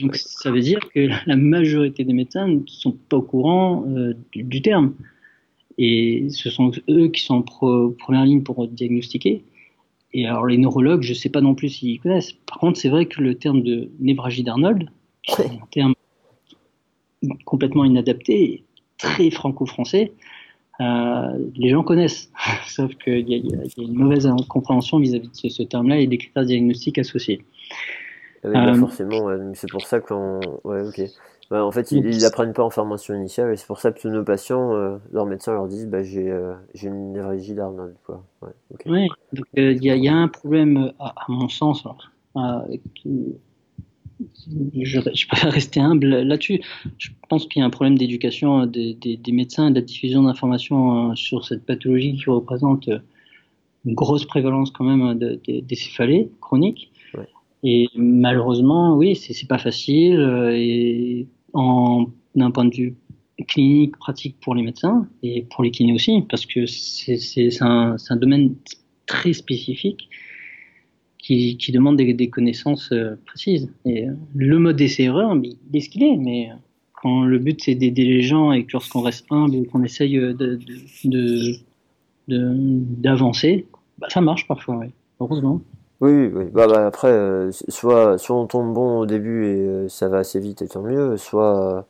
[0.00, 4.14] Donc ça veut dire que la majorité des médecins ne sont pas au courant euh,
[4.32, 4.94] du, terme.
[5.78, 9.44] Et ce sont eux qui sont en première ligne pour diagnostiquer.
[10.12, 12.32] Et alors les neurologues, je ne sais pas non plus s'ils connaissent.
[12.32, 14.90] Par contre, c'est vrai que le terme de névragie d'Arnold,
[15.38, 15.94] un terme
[17.44, 18.64] complètement inadapté,
[18.98, 20.12] très franco-français,
[20.78, 22.30] les gens connaissent.
[22.66, 26.98] Sauf qu'il y, a une mauvaise compréhension vis-à-vis de ce, terme-là et des critères diagnostiques
[26.98, 27.44] associés.
[28.44, 30.40] Ah bah, euh, forcément, c'est pour ça qu'on.
[30.64, 31.00] Ouais, ok.
[31.50, 34.08] Bah, en fait, ils n'apprennent pas en formation initiale et c'est pour ça que tous
[34.08, 36.28] nos patients, euh, leurs médecins leur disent bah, j'ai
[36.82, 37.94] une névragie d'Arnold.
[38.86, 41.84] Oui, donc il y, y, a un problème, à, mon sens,
[44.74, 46.60] je, je, préfère rester humble là-dessus.
[46.98, 50.22] Je pense qu'il y a un problème d'éducation des, des, médecins et de la diffusion
[50.22, 52.98] d'informations euh, sur cette pathologie qui représente euh,
[53.84, 56.90] une grosse prévalence quand même des céphalées chroniques.
[57.62, 60.20] Et malheureusement, oui, c'est pas facile.
[60.20, 62.94] Euh, et en d'un point de vue
[63.48, 68.16] clinique, pratique pour les médecins et pour les kinés aussi, parce que c'est un, un
[68.16, 68.54] domaine
[69.06, 70.08] très spécifique
[71.26, 73.68] qui, demande des, connaissances euh, précises.
[73.84, 76.50] Et euh, le mode essai-erreur, il est ce qu'il est, mais
[76.92, 80.16] quand le but c'est d'aider les gens et que lorsqu'on reste humble et qu'on essaye
[80.18, 80.58] de,
[82.28, 83.66] d'avancer,
[83.98, 84.84] bah, ça marche parfois,
[85.20, 85.60] heureusement.
[86.00, 86.44] Oui, oui.
[86.52, 90.38] Bah, bah après, euh, soit, soit on tombe bon au début et ça va assez
[90.38, 91.86] vite et tant mieux, soit,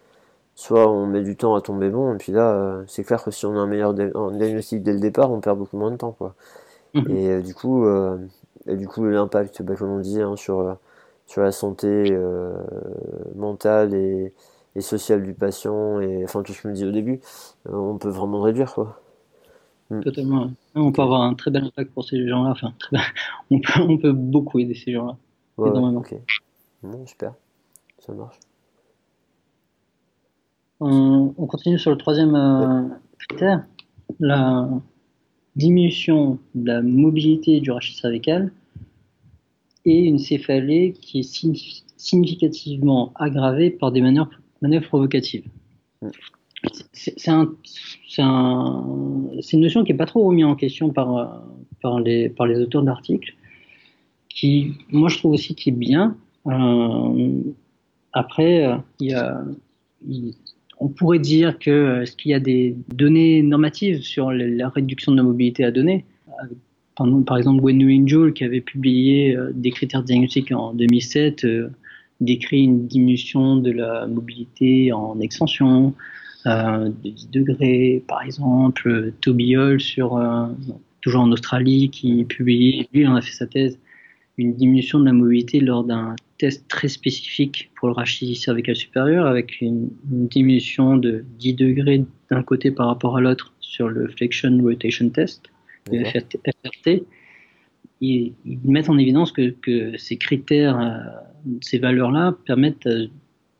[0.55, 3.45] soit on met du temps à tomber bon, et puis là, c'est clair que si
[3.45, 6.13] on a un meilleur diagnostic dès le départ, on perd beaucoup moins de temps.
[6.13, 6.35] Quoi.
[6.95, 7.11] Mmh.
[7.11, 7.85] Et du coup,
[8.69, 10.75] et du coup, l'impact, bah, comme on dit, hein, sur, euh,
[11.27, 12.57] sur la santé euh,
[13.35, 14.33] mentale et,
[14.75, 17.21] et, sociale du patient, et enfin tout ce que je me dis au début,
[17.69, 18.75] euh, on peut vraiment réduire.
[18.75, 19.01] Quoi.
[19.91, 20.01] Mm.
[20.01, 20.51] Totalement.
[20.75, 22.51] On peut avoir un très bel impact pour ces gens-là.
[22.51, 22.73] Enfin,
[23.51, 25.17] on, peut, on peut beaucoup aider ces gens-là.
[25.59, 26.15] Ouais, ok.
[26.83, 27.35] Bon, super.
[27.99, 28.39] Ça marche.
[30.81, 33.65] On, on, continue sur le troisième critère.
[34.21, 34.69] La,
[35.57, 38.53] diminution de la mobilité du rachis cervical
[39.85, 44.31] et une céphalée qui est significativement aggravée par des manœuvres,
[44.87, 45.45] provocatives.
[46.93, 47.55] C'est un,
[48.19, 51.43] une notion qui n'est pas trop remise en question par,
[52.05, 53.35] les, auteurs d'articles,
[54.29, 56.17] qui, moi, je trouve aussi qui est bien.
[56.47, 57.43] Euh,
[58.13, 58.69] après,
[59.01, 59.45] il y a,
[60.79, 65.13] on pourrait dire que euh, est-ce qu'il y a des données normatives sur la réduction
[65.13, 66.05] de la mobilité à donner?
[67.27, 71.69] Par, exemple, Gwendolyn Joule, qui avait publié euh, des critères diagnostiques en 2007, euh,
[72.21, 75.95] décrit une diminution de la mobilité en extension
[76.47, 79.13] de 10 degrés, par exemple.
[79.21, 80.23] Toby Hall, sur,
[81.01, 83.77] toujours en Australie, qui publie, lui, en a fait sa thèse,
[84.39, 89.27] une diminution de la mobilité lors d'un test très spécifique pour le rachis cervical supérieur
[89.27, 94.57] avec une, diminution de 10 degrés d'un côté par rapport à l'autre sur le flexion
[94.63, 95.43] rotation test,
[95.93, 97.05] le FRT.
[98.01, 98.35] Ils,
[98.65, 100.99] mettent en évidence que, que ces critères, euh,
[101.63, 103.07] ces valeurs-là permettent euh,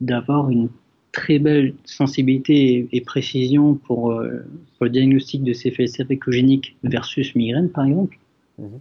[0.01, 0.69] d'avoir une
[1.13, 4.45] très belle sensibilité et, précision pour, euh,
[4.77, 8.19] pour, le diagnostic de céphalée cervicogénique versus migraine, par exemple.
[8.59, 8.81] Mhm.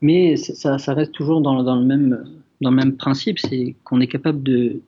[0.00, 2.24] Mais ça, ça, reste toujours dans, dans, le même,
[2.60, 4.80] dans le même principe, c'est qu'on est capable de,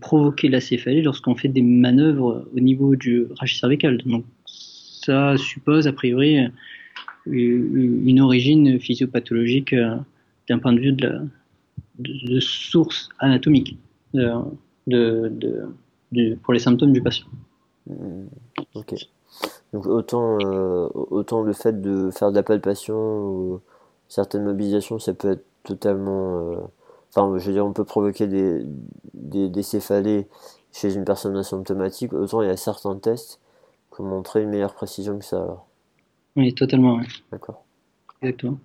[0.00, 3.98] provoquer la céphalée lorsqu'on fait des manœuvres au niveau du rachis cervical.
[4.06, 6.38] Donc ça suppose a priori
[7.26, 9.96] une origine physiopathologique euh,
[10.48, 13.78] d'un point de vue de, source anatomique
[14.14, 14.40] de,
[16.42, 17.26] pour les symptômes du patient.
[17.86, 18.26] Mmh.
[18.74, 18.94] Ok.
[19.72, 23.60] Donc autant, euh, autant le fait de faire de la palpation ou
[24.08, 26.52] certaines mobilisations, ça peut être totalement.
[26.52, 26.56] Euh,
[27.14, 28.62] enfin, je veux dire, on peut provoquer des,
[29.48, 30.26] des, céphalées
[30.72, 32.12] chez une personne asymptomatique.
[32.12, 33.40] Autant il y a certains tests
[33.94, 35.42] qui ont montré une meilleure précision que ça.
[35.42, 35.66] Alors.
[36.36, 37.00] Oui, totalement.
[37.30, 37.62] D'accord.
[38.22, 38.58] Exactement.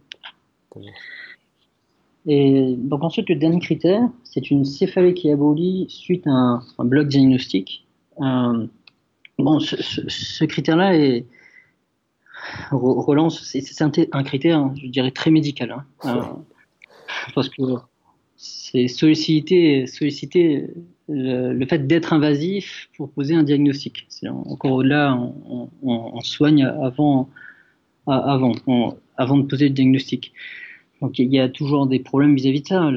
[2.25, 7.07] Et donc ensuite, le dernier critère, c'est une céphalée qui abolit suite à un, bloc
[7.07, 7.85] diagnostique.
[8.21, 8.67] Euh,
[9.37, 11.25] bon, ce, ce critère-là est,
[12.71, 15.71] relance, c'est un, un, critère, je dirais, très médical.
[15.71, 15.85] Hein.
[16.05, 16.21] Euh,
[17.35, 17.61] parce que
[18.41, 19.85] c'est solliciter,
[21.09, 24.07] le, fait d'être invasif pour poser un diagnostic.
[24.45, 25.19] Encore au-delà,
[25.83, 27.29] on, soigne avant,
[28.07, 30.31] avant, de poser le diagnostic.
[31.01, 32.89] Donc il y a toujours des problèmes vis-à-vis de ça.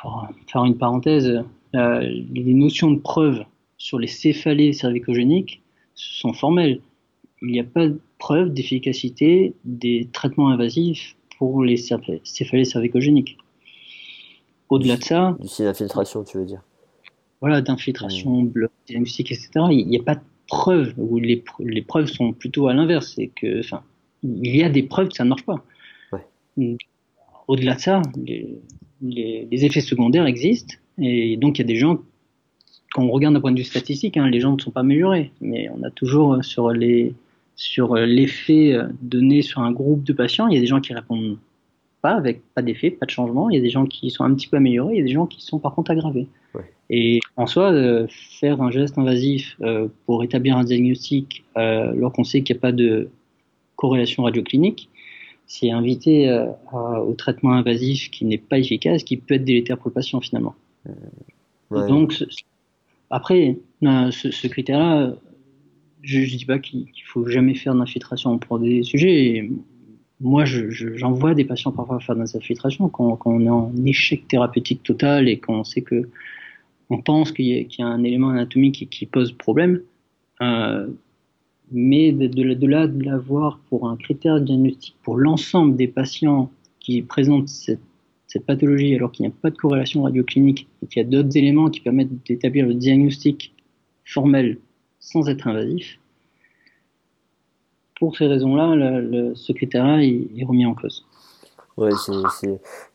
[0.00, 1.44] Pour faire une parenthèse,
[1.74, 3.44] les notions de preuve
[3.76, 5.60] sur les céphalées cervicogéniques
[5.94, 6.80] sont formelles.
[7.42, 13.36] Il n'y a pas de preuve d'efficacité des traitements invasifs pour les céphalées cervicogéniques.
[14.68, 15.36] Au-delà de ça.
[15.40, 16.62] Du d'infiltration, tu veux dire
[17.40, 18.48] Voilà, d'infiltration, mmh.
[18.48, 19.50] bloc, diagnostic, etc.
[19.70, 23.14] Il n'y a pas de preuves, ou les, les preuves sont plutôt à l'inverse.
[23.16, 23.82] C'est que, enfin,
[24.22, 25.62] il y a des preuves que ça ne marche pas.
[27.46, 28.58] Au-delà de ça, les,
[29.00, 32.00] les, effets secondaires existent, et donc il y a des gens,
[32.92, 35.30] quand on regarde d'un point de vue statistique, hein, les gens ne sont pas améliorés,
[35.40, 37.14] mais on a toujours sur les
[37.54, 41.38] sur l'effet donné sur un groupe de patients, il y a des gens qui répondent
[42.00, 43.50] pas avec pas d'effet, pas de changement.
[43.50, 45.12] Il y a des gens qui sont un petit peu améliorés, il y a des
[45.12, 46.26] gens qui sont par contre aggravés.
[46.90, 52.12] Et en soi, euh, faire un geste invasif euh, pour établir un diagnostic, euh, alors
[52.12, 53.10] qu'on sait qu'il n'y a pas de
[53.76, 54.88] corrélation radioclinique,
[55.46, 59.94] c'est inviter au traitement invasif qui n'est pas efficace, qui peut être délétère pour le
[59.94, 60.54] patient finalement.
[61.70, 62.22] Donc,
[63.08, 65.14] après, ce, ce critère-là,
[66.02, 69.48] je ne dis pas qu'il faut jamais faire d'infiltration pour des sujets
[70.20, 74.26] moi, j'envoie je, des patients parfois faire des infiltrations quand, quand, on est en échec
[74.26, 76.08] thérapeutique total et qu'on sait que
[76.90, 79.82] on pense qu'il y, y, a un élément anatomique qui, pose problème.
[80.40, 80.88] Euh,
[81.70, 86.50] mais de, de, de, là de l'avoir pour un critère diagnostic pour l'ensemble des patients
[86.80, 87.80] qui présentent cette,
[88.26, 91.36] cette pathologie alors qu'il n'y a pas de corrélation radioclinique et qu'il y a d'autres
[91.36, 93.52] éléments qui permettent d'établir le diagnostic
[94.04, 94.58] formel
[95.00, 95.97] sans être invasif,
[97.98, 101.04] pour ces raisons-là, le, ce critère-là est, remis en cause.
[101.76, 101.90] Ouais,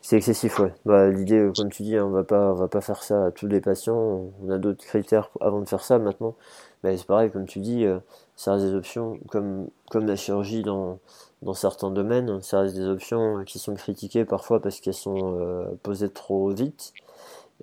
[0.02, 0.74] c'est excessif, ouais.
[0.86, 3.28] Bah, L'idée, euh, comme tu dis, hein, on va pas, on va pas faire ça
[3.28, 4.34] à tous les patients.
[4.44, 6.00] On a d'autres critères avant de faire ça.
[6.00, 6.36] Maintenant,
[6.84, 8.00] bah, c'est pareil, comme tu dis, euh,
[8.36, 11.00] ça reste des options, comme, comme la chirurgie dans,
[11.44, 15.66] dans certains domaines, ça reste des options qui sont critiquées parfois parce qu'elles sont euh,
[15.84, 16.94] posées trop vite.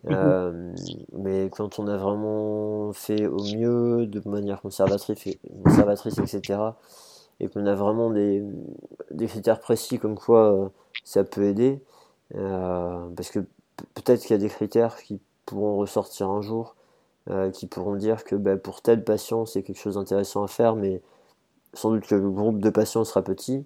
[0.04, 0.74] Mhm.
[1.12, 6.58] mais quand on a vraiment fait au mieux, de manière conservatrice, conservatrice etc.,
[7.40, 8.44] et qu'on a vraiment des,
[9.26, 10.68] critères précis comme quoi euh,
[11.04, 11.82] ça peut aider,
[12.36, 13.40] euh, parce que
[13.94, 16.76] peut-être qu'il y a des critères qui pourront ressortir un jour,
[17.30, 20.76] euh, qui pourront dire que bah, pour tel patient c'est quelque chose d'intéressant à faire,
[20.76, 21.00] mais
[21.74, 23.64] sans doute que le groupe de patients sera petit.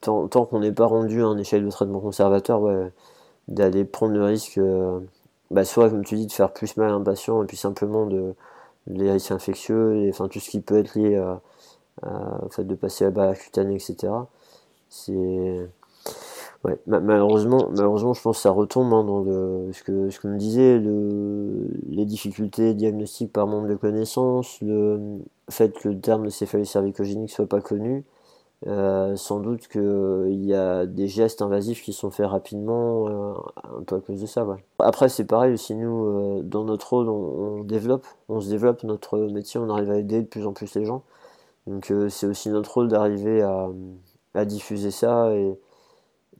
[0.00, 2.62] Tant, tant qu'on n'est pas rendu à un échelle de traitement conservateur,
[3.48, 4.58] d'aller prendre le risque,
[5.50, 8.06] bah, soit comme tu dis, de faire plus mal à un patient, et puis simplement
[8.06, 8.34] de,
[8.86, 11.42] les risques infectieux, et, enfin tout ce qui peut être lié à
[12.02, 14.12] au fait de passer à la cutanée, etc.
[14.88, 15.68] C'est
[16.86, 19.24] malheureusement, malheureusement, je pense que ça retombe hein, dans
[19.72, 25.72] ce que ce me disait le, les difficultés diagnostiques par manque de connaissances, le fait
[25.72, 28.04] que le terme de céphalie cervicogénique soit pas connu.
[28.66, 33.32] Euh, sans doute qu'il y a des gestes invasifs qui sont faits rapidement, euh,
[33.78, 34.46] un peu à cause de ça.
[34.78, 38.84] Après, c'est pareil aussi, nous, euh, dans notre rôle, on, on, développe, on se développe
[38.84, 41.02] notre métier, on arrive à aider de plus en plus les gens.
[41.66, 43.68] Donc euh, c'est aussi notre rôle d'arriver à,
[44.34, 45.58] à, diffuser ça et,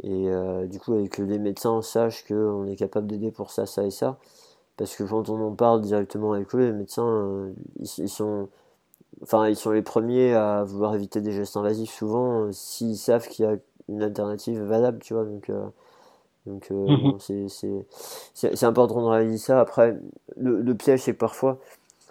[0.02, 3.84] et euh, du coup que les médecins sachent qu'on est capable d'aider pour ça, ça
[3.84, 4.18] et ça.
[4.76, 8.48] Parce que quand on en parle directement avec eux, les médecins, euh, ils, sont,
[9.22, 13.44] enfin, ils sont les premiers à vouloir éviter des gestes invasifs souvent s'ils savent qu'il
[13.44, 13.56] y a
[13.88, 15.24] une alternative valable, tu vois.
[15.24, 15.50] Donc,
[16.46, 17.18] donc mhm.
[18.32, 19.60] c'est important de réaliser ça.
[19.60, 19.98] Après,
[20.38, 21.58] le, le piège, c'est que parfois,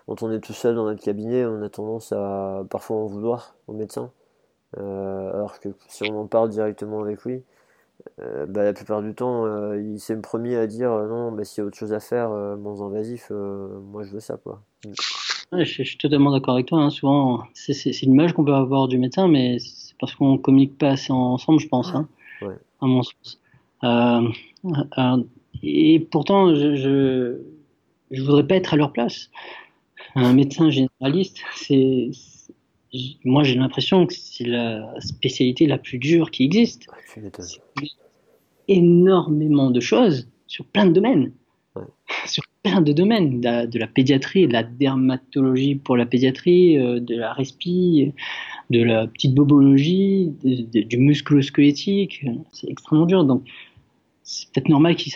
[0.10, 3.54] quand on est tout seul dans notre cabinet, on a tendance à parfois en vouloir
[3.68, 4.12] au médecin.
[4.80, 7.44] Euh, alors que si on en parle directement avec lui,
[8.20, 11.44] euh, bah, la plupart du temps, euh, il s'est le premier à dire non, bah,
[11.44, 14.38] s'il y a autre chose à faire, moins invasif, moi je veux ça.
[14.38, 14.64] Quoi.
[15.52, 16.80] je, suis totalement d'accord avec toi.
[16.80, 16.90] Hein.
[16.90, 21.14] Souvent, c'est l'image qu'on peut avoir du médecin, mais c'est parce qu'on communique pas assez
[21.14, 22.08] ensemble, je pense, hein,
[22.82, 23.40] à mon sens.
[25.62, 26.74] et pourtant, je,
[28.10, 29.30] je, voudrais pas être à leur place
[30.16, 32.10] un médecin généraliste, c'est
[33.24, 36.88] moi j'ai l'impression que c'est la spécialité la plus dure qui existe.
[38.68, 41.32] énormément de choses sur plein de domaines.
[42.26, 47.16] Sur plein de domaines, de la, pédiatrie, de la dermatologie pour la pédiatrie, euh, de
[47.16, 48.12] la respi,
[48.70, 52.26] de la petite bobologie, du musculo-squelettique.
[52.52, 53.24] C'est extrêmement dur.
[53.24, 53.44] Donc,
[54.24, 55.14] c'est peut-être normal qu'ils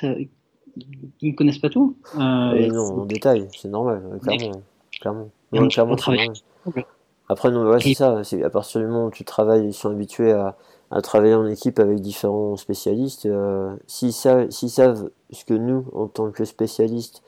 [1.22, 1.98] ne connaissent pas tout.
[2.16, 4.62] Euh, non, en détail, c'est normal, clairement
[5.04, 5.30] clairement.
[5.52, 6.86] on, travaille ensemble.
[7.30, 8.24] Après, non, ouais, c'est ça.
[8.24, 10.56] C'est à partir du moment où tu travailles, ils sont habitués à,
[10.92, 13.26] à travailler en équipe avec différents spécialistes.
[13.26, 17.22] Euh, s'ils, savent, s'ils savent ce que nous, en tant que spécialistes,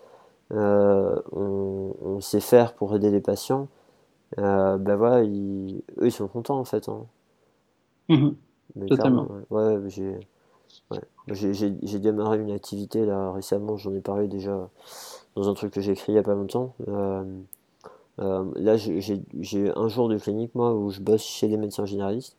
[0.51, 3.67] euh, on, sait faire pour aider les patients,
[4.39, 6.87] euh, ben voilà, ils, eux, ils sont contents en fait.
[6.87, 7.05] Hein.
[8.09, 8.35] Mhm.
[8.87, 9.27] Totalement.
[9.49, 10.17] Ouais, j'ai,
[10.91, 10.99] ouais.
[11.27, 14.69] J'ai, j'ai, démarré une activité là récemment, j'en ai parlé déjà
[15.35, 16.73] dans un truc que j'ai écrit il y a pas longtemps.
[16.87, 17.23] Euh,
[18.19, 22.37] euh, là, j'ai un jour de clinique, moi, où je bosse chez les médecins généralistes.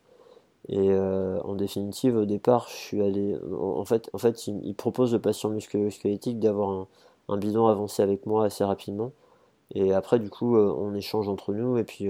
[0.69, 3.37] Et euh, en définitive, au départ, je suis allé.
[3.59, 6.87] En, fait, en fait, ils, proposent aux patients musculo-squelettiques d'avoir un,
[7.29, 9.11] un, bilan avancé avec moi assez rapidement.
[9.75, 12.09] Et après, du coup, euh, on échange entre nous et puis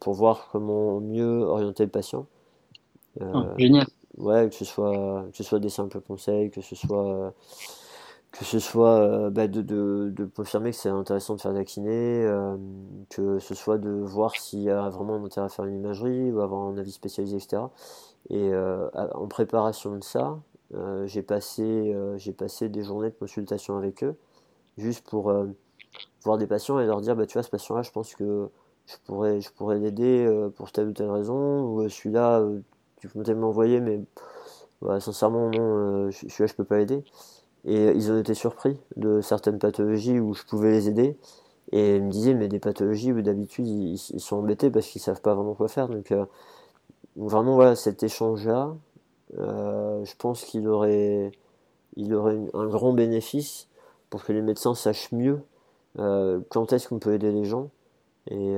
[0.00, 2.26] pour voir comment mieux orienter le patient.
[3.20, 3.86] Ah, génial.
[4.16, 7.34] Ouais, que ce soit que ce soit des simples conseils, que ce soit
[8.38, 12.24] que ce soit euh, bah, de, de, de, confirmer que c'est intéressant de faire kiné,
[12.24, 12.56] euh,
[13.08, 16.32] que ce soit de voir s'il y a vraiment un intérêt à faire une imagerie
[16.32, 17.62] ou avoir un avis spécialisé, etc.
[18.30, 20.40] Et euh, en préparation de ça,
[21.04, 21.94] j'ai passé,
[22.36, 24.16] passé des journées de consultation avec eux,
[24.78, 25.32] juste pour
[26.24, 28.48] voir des patients et leur dire, bah, tu vois, ce patient-là, je pense que
[28.86, 32.44] je pourrais, je pourrais l'aider pour telle ou telle raison, ou celui-là,
[32.96, 34.00] tu peux peut-être m'envoyer, mais
[34.82, 37.04] bah, sincèrement, non, celui-là, je peux pas l'aider.
[37.66, 41.16] Et ils ont été surpris de certaines pathologies où je pouvais les aider.
[41.72, 45.22] Et ils me disaient, mais des pathologies où d'habitude ils, sont embêtés parce qu'ils savent
[45.22, 45.88] pas vraiment quoi faire.
[45.88, 46.26] Donc, euh,
[47.16, 48.74] vraiment, voilà, cet échange-là,
[49.38, 51.32] euh, je pense qu'il aurait,
[51.96, 53.68] il aurait un grand bénéfice
[54.10, 55.40] pour que les médecins sachent mieux
[55.98, 57.70] euh, quand est-ce qu'on peut aider les gens.
[58.30, 58.56] Et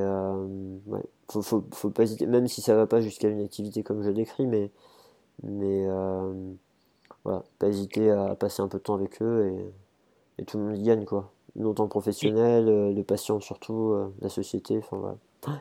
[0.86, 4.10] ouais, faut, faut, pas hésiter, même si ça va pas jusqu'à une activité comme je
[4.10, 4.70] décris, mais
[7.26, 9.52] voilà, pas hésiter à passer un peu de temps avec eux
[10.38, 11.32] et, tout le monde y gagne quoi.
[11.56, 15.60] Nous en tant que professionnels, euh, les patients surtout, euh, la société, enfin voilà.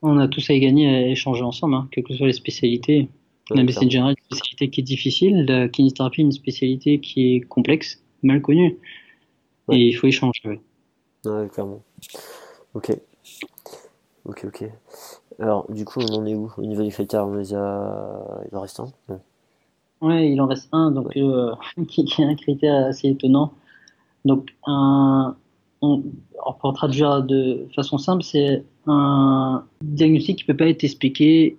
[0.00, 3.10] On a tous à y gagner à échanger ensemble, hein, quelles que soient les spécialités.
[3.50, 8.02] la médecine générale une spécialité qui est difficile, la kinésithérapie une spécialité qui est complexe,
[8.22, 8.78] mal connue.
[9.72, 10.40] Et il faut échanger.
[10.46, 10.60] Ouais.
[11.26, 11.82] ouais, clairement.
[12.72, 12.96] Ok.
[14.24, 14.64] Ok, ok.
[15.38, 18.42] Alors, du coup, on en est où Au niveau des critères, on les a.
[18.50, 19.20] Il en reste un?
[20.00, 21.52] Ouais, il en reste un, donc euh,
[21.88, 23.52] qui, est un critère assez étonnant.
[24.24, 25.36] Donc, un,
[25.82, 26.02] on,
[26.60, 31.56] pour traduire de façon simple, c'est un diagnostic qui peut pas être expliqué,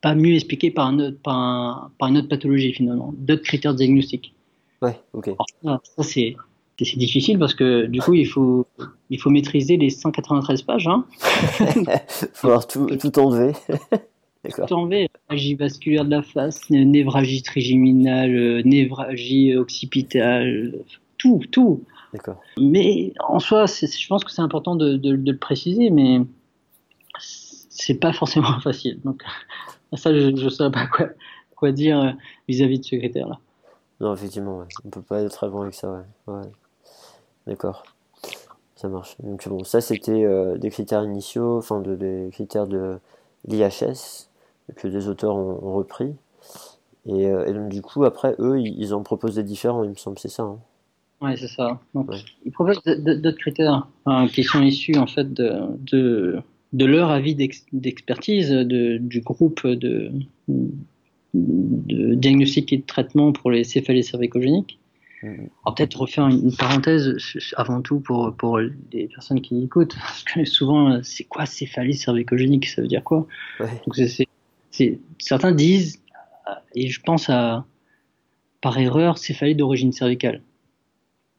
[0.00, 3.78] pas mieux expliqué par, un autre, par, par une autre pathologie finalement, d'autres critères de
[3.78, 4.34] diagnostic.
[4.82, 5.30] Ouais, ok.
[5.64, 6.36] ça, c'est
[6.84, 8.64] c'est difficile parce que du coup il faut
[9.10, 10.86] il faut maîtriser les 193 pages.
[10.86, 11.04] Hein.
[12.34, 13.52] faut tout, tout enlever.
[14.44, 20.74] Tout enlever, névralgie vasculaire de la face, névralgie trigeminale, euh, névralgie occipitale,
[21.18, 21.82] tout, tout.
[22.12, 22.40] D'accord.
[22.58, 26.20] Mais en soi, je pense que c'est important de, de, le préciser, mais
[27.18, 29.00] c'est pas forcément facile.
[29.04, 29.22] Donc,
[29.94, 31.08] ça, je ne sais pas quoi,
[31.56, 32.10] quoi dire euh,
[32.46, 33.38] vis-à-vis de ce critère-là.
[34.00, 34.66] Non, effectivement, ouais.
[34.84, 36.32] on peut pas être très bon avec ça, ouais.
[36.34, 36.42] ouais.
[37.46, 37.82] D'accord.
[38.76, 39.16] Ça marche.
[39.20, 43.00] Donc bon, ça c'était euh, des critères initiaux, enfin de, des critères de
[43.48, 44.27] l'IHS
[44.76, 46.14] que des auteurs ont, repris.
[47.08, 50.18] Euh, et, donc du coup, après, eux, ils, en proposent des différents, il me semble,
[50.18, 50.42] c'est ça.
[50.42, 50.58] Hein.
[51.20, 51.80] Oui, c'est ça.
[52.44, 56.38] Ils proposent d'autres critères hein, qui sont issus en fait de, de,
[56.72, 60.12] de leur avis d'expertise du groupe de,
[60.48, 64.78] de diagnostic et de traitement pour les céphalées cervicogéniques.
[65.22, 65.48] Mm-hmm.
[65.66, 67.16] va peut-être refaire une, parenthèse
[67.56, 72.68] avant tout pour, pour les personnes qui écoutent, parce que souvent, c'est quoi céphalée cervicogénique
[72.68, 73.26] Ça veut dire quoi?
[73.58, 74.27] Donc c'est
[75.18, 76.02] certains disent,
[76.74, 77.64] et je pense à,
[78.60, 80.42] par erreur, céphalie d'origine cervicale.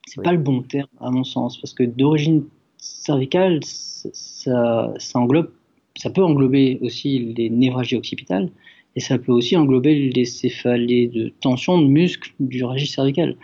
[0.08, 2.46] C'est pas le bon terme, à mon sens, parce que d'origine
[2.78, 5.52] cervicale, ça, ça, englobe,
[5.96, 8.50] ça peut englober aussi les névralgies occipitales,
[8.96, 13.36] et ça peut aussi englober les céphalées de tension de muscles du rachis cervical.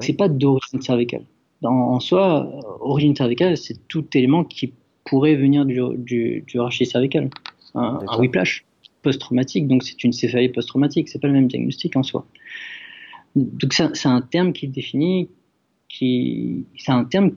[0.00, 1.24] C'est pas d'origine cervicale.
[1.62, 2.48] en soi,
[2.80, 4.72] origine cervicale, c'est tout élément qui
[5.04, 7.30] pourrait venir du, du, du rachis cervical.
[7.74, 8.64] Un, un whiplash
[9.02, 12.26] post-traumatique, donc c'est une céphalie post-traumatique, c'est pas le même diagnostic en soi.
[13.34, 15.28] Donc c'est un terme qui définit,
[15.88, 17.32] qui, c'est un terme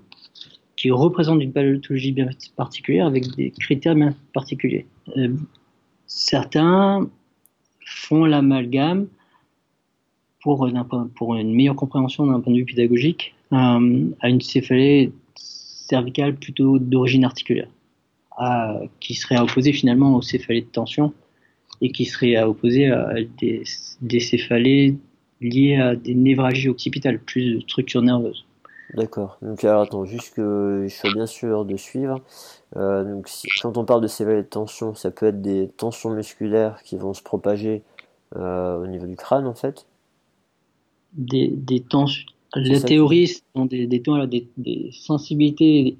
[0.75, 4.85] qui représente une pathologie bien particulière avec des critères bien particuliers.
[5.17, 5.33] Euh,
[6.07, 7.09] certains
[7.85, 9.07] font l'amalgame
[10.41, 10.69] pour,
[11.15, 16.79] pour une meilleure compréhension d'un point de vue pédagogique euh, à une céphalée cervicale plutôt
[16.79, 17.69] d'origine articulaire,
[18.99, 21.13] qui serait opposée finalement aux céphalées de tension
[21.83, 24.95] et qui serait à opposer à des, céphalées
[25.41, 28.45] liées à des névralgies occipitales, plus de structures nerveuses.
[28.95, 29.37] D'accord.
[29.41, 32.21] Donc alors attends, juste que je sois bien sûr de suivre.
[32.77, 33.27] Euh, donc
[33.61, 37.13] quand on parle de céphalies de tension, ça peut être des tensions musculaires qui vont
[37.13, 37.81] se propager
[38.37, 39.85] euh, au niveau du crâne en fait?
[41.13, 42.25] Des, des tensions.
[42.55, 45.97] La théorie sont des, des, des, des sensibilités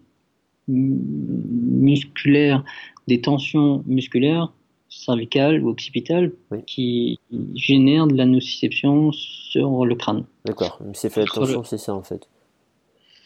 [0.67, 2.63] musculaires,
[3.07, 4.53] des tensions musculaires
[4.99, 6.31] cervicales ou occipitales
[6.65, 7.19] qui
[7.55, 10.25] génèrent de la nociception sur le crâne.
[10.45, 10.79] D'accord.
[10.93, 12.27] Céphalies de tension, c'est ça en fait.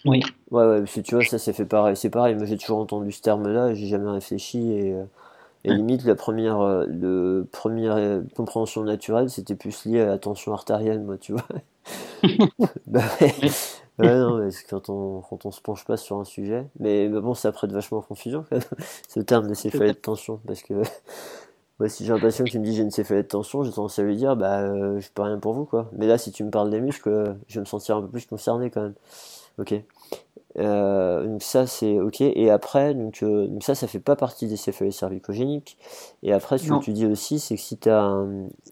[0.05, 0.21] Oui.
[0.51, 1.95] Ouais, ouais, parce que tu vois, ça, c'est fait pareil.
[1.95, 5.03] C'est pareil, moi j'ai toujours entendu ce terme-là, j'ai jamais réfléchi et, euh,
[5.65, 10.53] limite, la première, euh, le première euh, compréhension naturelle, c'était plus lié à la tension
[10.53, 11.47] artérielle, moi, tu vois.
[12.87, 13.33] bah ouais.
[13.99, 16.67] ouais, non, mais quand on, quand on se penche pas sur un sujet.
[16.79, 18.45] Mais, bon, ça prête vachement confusion,
[19.09, 20.73] ce terme de céphalée de tension, parce que
[21.79, 23.99] moi, si j'ai un patient qui me dit j'ai une céphalée de tension, j'ai tendance
[23.99, 24.65] à lui dire, bah,
[24.99, 25.89] je peux rien pour vous, quoi.
[25.93, 28.25] Mais là, si tu me parles des muscles, je vais me sentir un peu plus
[28.25, 28.95] concerné quand même.
[29.59, 29.73] Ok.
[30.59, 34.47] Euh, donc ça c'est ok et après donc, euh, donc, ça ça fait pas partie
[34.47, 35.77] des céphalées cervicogéniques
[36.23, 38.01] et après ce que tu dis aussi c'est que si tu as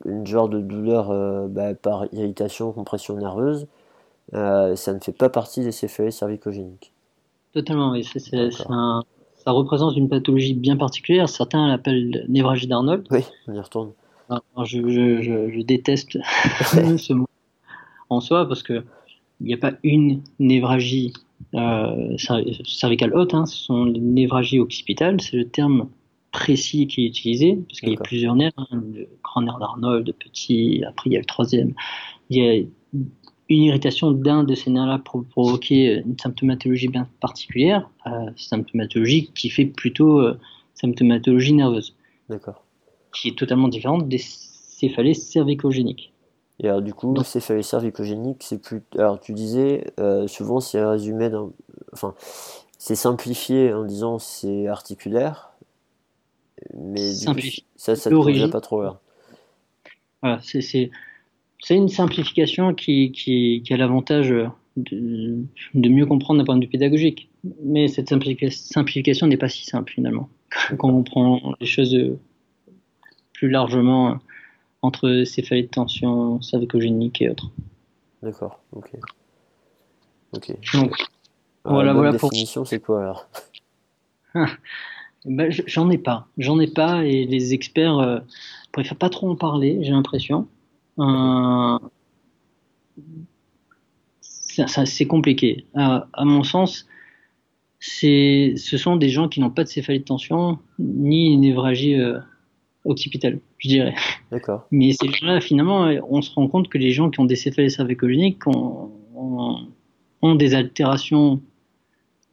[0.06, 3.68] une genre de douleur euh, bah, par irritation compression nerveuse
[4.32, 6.92] ça ne fait pas partie des céphalées cervicogéniques
[7.54, 8.04] totalement oui
[9.46, 11.30] ça représente une pathologie bien particulière.
[11.30, 13.06] Certains l'appellent névragie d'Arnold.
[13.12, 13.92] Oui on y retourne.
[14.64, 16.18] Je, je, je, déteste
[16.98, 17.28] ce mot
[18.10, 18.84] en soi parce que
[19.42, 21.14] il n'y a pas une névragie
[21.54, 25.90] euh, cervicale haute, hein, ce sont les névragies occipitales, c'est le terme
[26.32, 30.08] précis qui est utilisé, parce qu'il y a plusieurs nerfs, hein, le grand nerf d'Arnold,
[30.08, 31.74] le petit, après il y a le troisième.
[32.30, 32.64] Il y a
[33.50, 39.50] une irritation d'un de ces nerfs-là pour provoquer une symptomatologie bien particulière, euh, symptomatologie qui
[39.50, 40.40] fait plutôt euh,
[40.74, 41.96] symptomatologie nerveuse.
[42.30, 42.64] D'accord.
[43.14, 46.12] Qui est totalement différente des céphalées cervicogéniques.
[46.60, 48.82] Et alors, du coup, céphalée cervicogénique, c'est plus.
[48.98, 51.52] Alors, tu disais, euh, souvent, c'est résumé dans.
[51.92, 52.14] Enfin,
[52.78, 55.52] c'est simplifié en disant c'est articulaire.
[56.74, 57.40] Mais du coup,
[57.76, 59.00] ça, ça te convient pas trop là.
[60.22, 60.92] Voilà, c'est,
[61.62, 65.44] c'est, une simplification qui, qui, qui a l'avantage de,
[65.74, 67.30] de, mieux comprendre d'un point de vue pédagogique.
[67.64, 70.30] Mais cette simplification n'est pas si simple finalement.
[70.78, 71.98] Quand on prend les choses
[73.34, 74.20] plus largement
[74.82, 77.52] entre céphalée de tension cervicogénique et autres.
[78.22, 78.92] D'accord, ok.
[80.34, 80.56] Ok.
[80.74, 80.96] Donc,
[81.64, 82.30] voilà, voilà pour.
[82.30, 83.28] définition, c'est quoi alors?
[85.26, 86.28] Ben, J'en ai pas.
[86.38, 88.20] J'en ai pas et les experts euh,
[88.72, 90.48] préfèrent pas trop en parler, j'ai l'impression.
[91.00, 91.80] Euh,
[94.18, 95.66] c'est compliqué.
[95.74, 96.88] À, à, mon sens,
[97.80, 102.20] ce sont des gens qui n'ont pas de céphalée de tension ni une névragie euh,
[102.86, 103.96] occipitale, je dirais.
[104.32, 104.68] D'accord.
[104.72, 107.70] Mais ces gens-là, finalement, on se rend compte que les gens qui ont des céphalées
[107.70, 108.92] cervicogéniques ont,
[110.22, 111.42] ont, des altérations,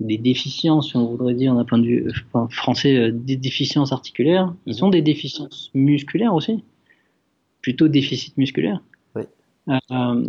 [0.01, 2.13] des déficiences, si on voudrait dire d'un point de vue
[2.51, 4.55] français, euh, des déficiences articulaires.
[4.67, 6.63] Ils ont des déficiences musculaires aussi,
[7.63, 8.83] plutôt déficit musculaire.
[9.15, 9.23] Oui.
[9.69, 10.25] Euh,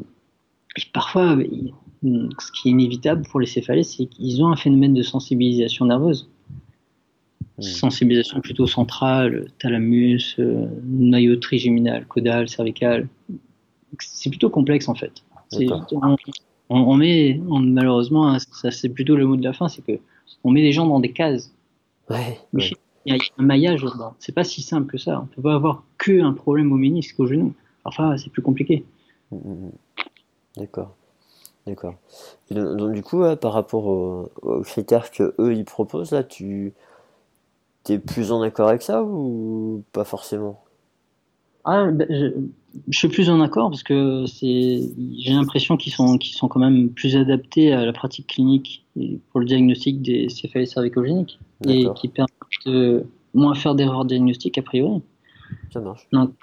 [0.93, 5.85] parfois, ce qui est inévitable pour les céphalées, c'est qu'ils ont un phénomène de sensibilisation
[5.85, 6.29] nerveuse.
[7.59, 7.61] Hmm.
[7.61, 13.07] sensibilisation plutôt centrale, thalamus, euh, noyau trigéminal, caudal, cervical.
[13.99, 15.23] C'est plutôt complexe en fait.
[15.51, 16.25] On,
[16.69, 19.99] on, met, malheureusement, hein, ça c'est plutôt le mot de la fin, c'est que
[20.43, 21.53] on met les gens dans des cases.
[22.09, 22.39] Ouais,
[23.05, 24.15] il y a un maillage là-dedans.
[24.19, 25.21] C'est pas si simple que ça.
[25.21, 27.53] On peut pas avoir que un problème au ménisque, au genou.
[27.85, 28.85] Enfin, c'est plus compliqué.
[29.31, 29.71] Hmm, hmm,
[30.57, 30.95] D'accord.
[31.65, 31.95] D'accord.
[32.51, 36.73] Donc, du coup, par rapport aux, aux, critères que eux ils proposent là, tu
[37.83, 40.63] T'es plus en accord avec ça ou pas forcément?
[41.65, 42.07] Ah, ben,
[42.87, 44.81] je, suis plus en accord parce que c'est,
[45.17, 48.85] j'ai l'impression qu'ils sont, qu'ils sont quand même plus adaptés à la pratique clinique
[49.29, 52.31] pour le diagnostic des céphalées cervicogéniques et qui permettent
[52.65, 55.01] de moins faire d'erreurs diagnostiques a priori.
[55.71, 56.07] Ça marche.
[56.11, 56.33] Donc,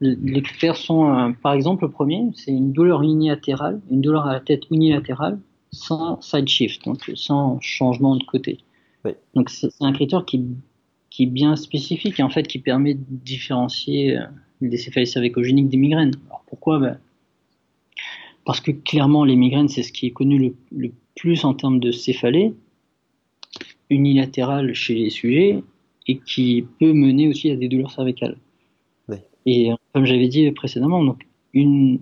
[0.00, 4.32] les critères sont, euh, par exemple, le premier, c'est une douleur unilatérale, une douleur à
[4.32, 5.38] la tête unilatérale
[5.72, 8.58] sans side shift, donc sans changement de côté.
[9.04, 9.12] Oui.
[9.34, 10.44] Donc, c'est un critère qui
[11.14, 14.24] qui est bien spécifique et en fait qui permet de différencier euh,
[14.60, 16.10] les céphalées cervicogéniques des migraines.
[16.26, 16.80] Alors pourquoi?
[16.80, 16.98] Ben,
[18.44, 21.92] Parce que clairement les migraines c'est ce qui est connu le, plus en termes de
[21.92, 22.52] céphalée
[23.90, 25.62] unilatérale chez les sujets
[26.06, 28.36] et qui peut mener aussi à des douleurs cervicales.
[29.46, 32.00] Et euh, comme j'avais dit précédemment, donc une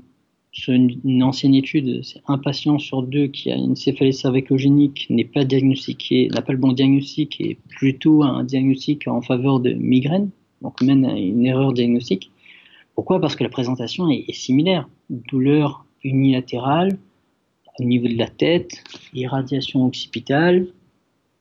[1.22, 6.28] ancienne étude, c'est un patient sur deux qui a une céphalée cervicogénique n'est pas diagnostiqué,
[6.28, 10.30] n'a pas le bon diagnostic et plutôt un diagnostic en faveur de migraine,
[10.60, 12.30] donc mène à une erreur diagnostique.
[12.94, 13.20] Pourquoi?
[13.20, 14.88] Parce que la présentation est, similaire.
[15.08, 16.98] Douleur unilatérale,
[17.78, 20.66] au niveau de la tête, irradiation occipitale,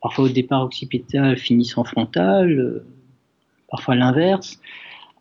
[0.02, 2.86] parfois au départ occipital finissant frontal, euh,
[3.70, 4.60] parfois l'inverse,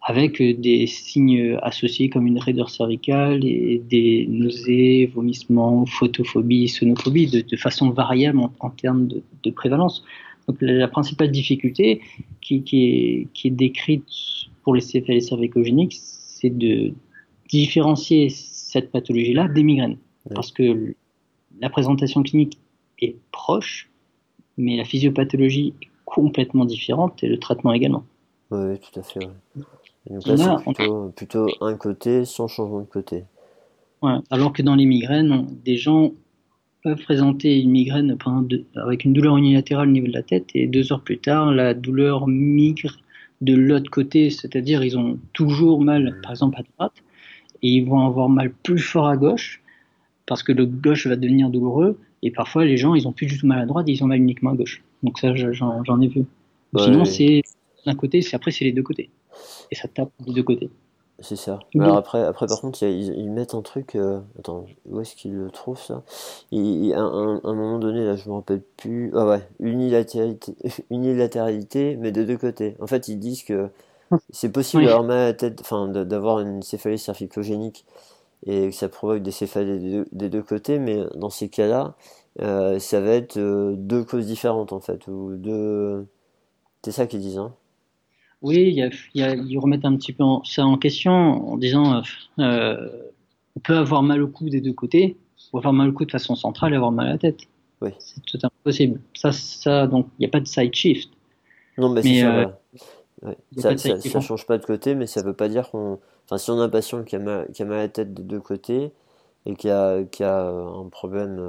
[0.03, 7.27] avec euh, des signes associés comme une raideur cervicale et des nausées, vomissements, photophobie, sonophobie,
[7.27, 10.03] de, façon variable en, termes de, prévalence.
[10.49, 12.01] Donc la, principale difficulté
[12.41, 14.05] qui, est, qui, est, décrite
[14.63, 16.95] pour les céphalées cervicogéniques, c'est de
[17.49, 19.99] différencier cette pathologie-là des migraines.
[20.35, 20.95] Parce que
[21.61, 22.59] la présentation clinique
[23.01, 23.90] est proche,
[24.61, 28.05] mais la physiopathologie est complètement différente et le traitement également.
[28.51, 29.21] Oui, tout à fait.
[30.09, 33.25] Donc là, c'est plutôt, un côté sans changement de côté.
[34.03, 36.13] Ouais, alors que dans les migraines, des gens
[36.83, 38.17] peuvent présenter une migraine
[38.77, 41.75] avec une douleur unilatérale au niveau de la tête et deux heures plus tard, la
[41.75, 42.97] douleur migre
[43.43, 46.95] de l'autre côté, c'est-à-dire ils ont toujours mal, par exemple à droite,
[47.63, 49.63] et ils vont avoir mal plus fort à gauche
[50.27, 53.39] parce que le gauche va devenir douloureux et parfois les gens ils ont plus du
[53.39, 54.83] tout mal à droite, ils ont mal uniquement à gauche.
[55.03, 56.25] Donc ça j'en ai vu.
[56.77, 57.43] Sinon c'est
[57.87, 59.11] d'un côté, c'est après c'est les deux côtés
[59.71, 60.71] et ça tape des deux côtés.
[61.23, 61.59] C'est ça.
[61.79, 63.95] Alors après, après, par contre, ils, mettent un truc.
[63.95, 66.03] Euh, attends, où est-ce qu'ils le trouvent ça?
[66.51, 69.13] Il, à, un, moment donné, là, je me rappelle plus.
[69.15, 70.55] Ah ouais, unilatéralité,
[70.91, 72.75] unilatéralité, mais de deux côtés.
[72.81, 73.69] En fait, ils disent que
[74.31, 77.85] c'est possible d'avoir mal à la tête, enfin, d'avoir une céphalée cervicogénique
[78.47, 81.95] et que ça provoque des céphalées des deux, côtés, mais dans ces cas-là,
[82.41, 86.07] euh, ça va être euh, deux causes différentes en fait, ou deux.
[86.83, 87.55] C'est ça qu'ils disent, hein
[88.43, 88.81] oui,
[89.15, 92.03] ils remettent un petit peu ça en question en disant
[92.39, 92.89] euh,
[93.57, 95.17] on peut avoir mal au cou des deux côtés,
[95.53, 97.41] ou avoir mal au cou de façon centrale et avoir mal à la tête.
[97.83, 97.91] Oui.
[97.99, 99.01] C'est tout possible.
[99.15, 101.11] Ça, ça, donc, il n'y a pas de side shift.
[101.79, 102.59] Non, mais, c'est ça.
[103.25, 105.99] Euh, ça, ça, change pas de côté, mais ça veut pas dire qu'on.
[106.31, 108.15] Enfin, si on a un patient qui a mal, qui a mal à la tête
[108.15, 108.93] des deux côtés
[109.47, 111.41] et qui a, qui a un problème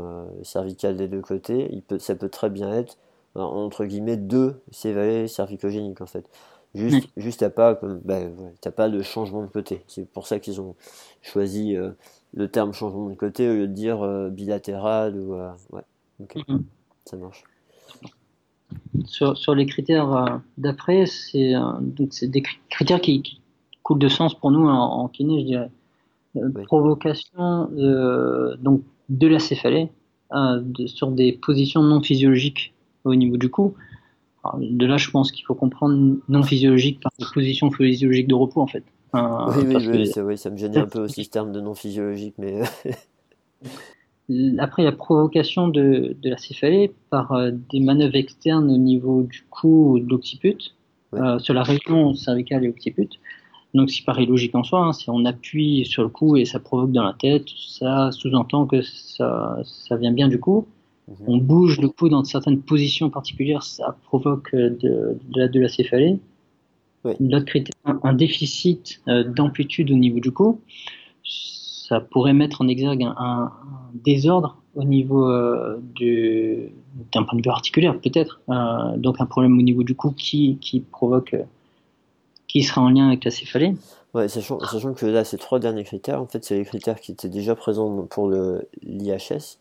[0.43, 2.97] cervical des deux côtés, il peut, ça peut très bien être
[3.35, 6.25] entre guillemets deux cévalées cervicogéniques en fait.
[6.73, 8.19] Juste, juste t'as pas, bah,
[8.75, 9.83] pas de changement de côté.
[9.87, 10.75] C'est pour ça qu'ils ont
[11.21, 11.91] choisi euh,
[12.33, 15.83] le terme changement de côté au lieu de dire euh, bilatéral ou euh, ouais.
[16.19, 16.63] Mhm.
[17.05, 17.43] Ça marche.
[19.05, 21.53] Sur, sur les critères d'après, c'est
[22.21, 23.41] des critères qui,
[23.83, 25.71] coulent de sens pour nous en, kiné, je dirais.
[26.65, 27.69] Provocation
[28.61, 29.89] donc de la céphalée
[30.85, 32.73] sur des positions non physiologiques
[33.03, 33.75] au niveau du cou
[34.59, 38.67] de là, je pense qu'il faut comprendre non physiologique par position physiologique de repos, en
[38.67, 38.83] fait.
[39.13, 42.61] oui, oui, oui, ça me gênait un peu aussi ce terme de non physiologique, mais.
[44.59, 48.77] Après, il y a provocation de, de la céphalée par euh, des manœuvres externes au
[48.77, 50.73] niveau du cou ou de l'occiput,
[51.13, 53.09] euh, sur la région cervicale et occiput.
[53.73, 56.45] Donc, ce qui paraît logique en soi, hein, si on appuie sur le cou et
[56.45, 60.67] ça provoque dans la tête, ça sous-entend que ça, ça vient bien du cou.
[61.07, 61.15] Mhm.
[61.27, 66.19] On bouge le cou dans certaines positions particulières, ça provoque euh, de, de, la, céphalée.
[67.19, 70.61] L'autre critère, un, déficit euh, d'amplitude au niveau du cou,
[71.23, 73.51] ça pourrait mettre en exergue un,
[73.93, 75.79] désordre au niveau euh,
[77.11, 78.39] d'un point de vue articulaire, peut-être.
[78.97, 81.35] donc un problème au niveau du cou qui, qui provoque,
[82.51, 83.75] qui sera en lien avec la céphalée.
[84.13, 87.13] Ouais, sachant, sachant que là, ces trois derniers critères, en fait, c'est les critères qui
[87.13, 89.57] étaient déjà présents pour l'IHS.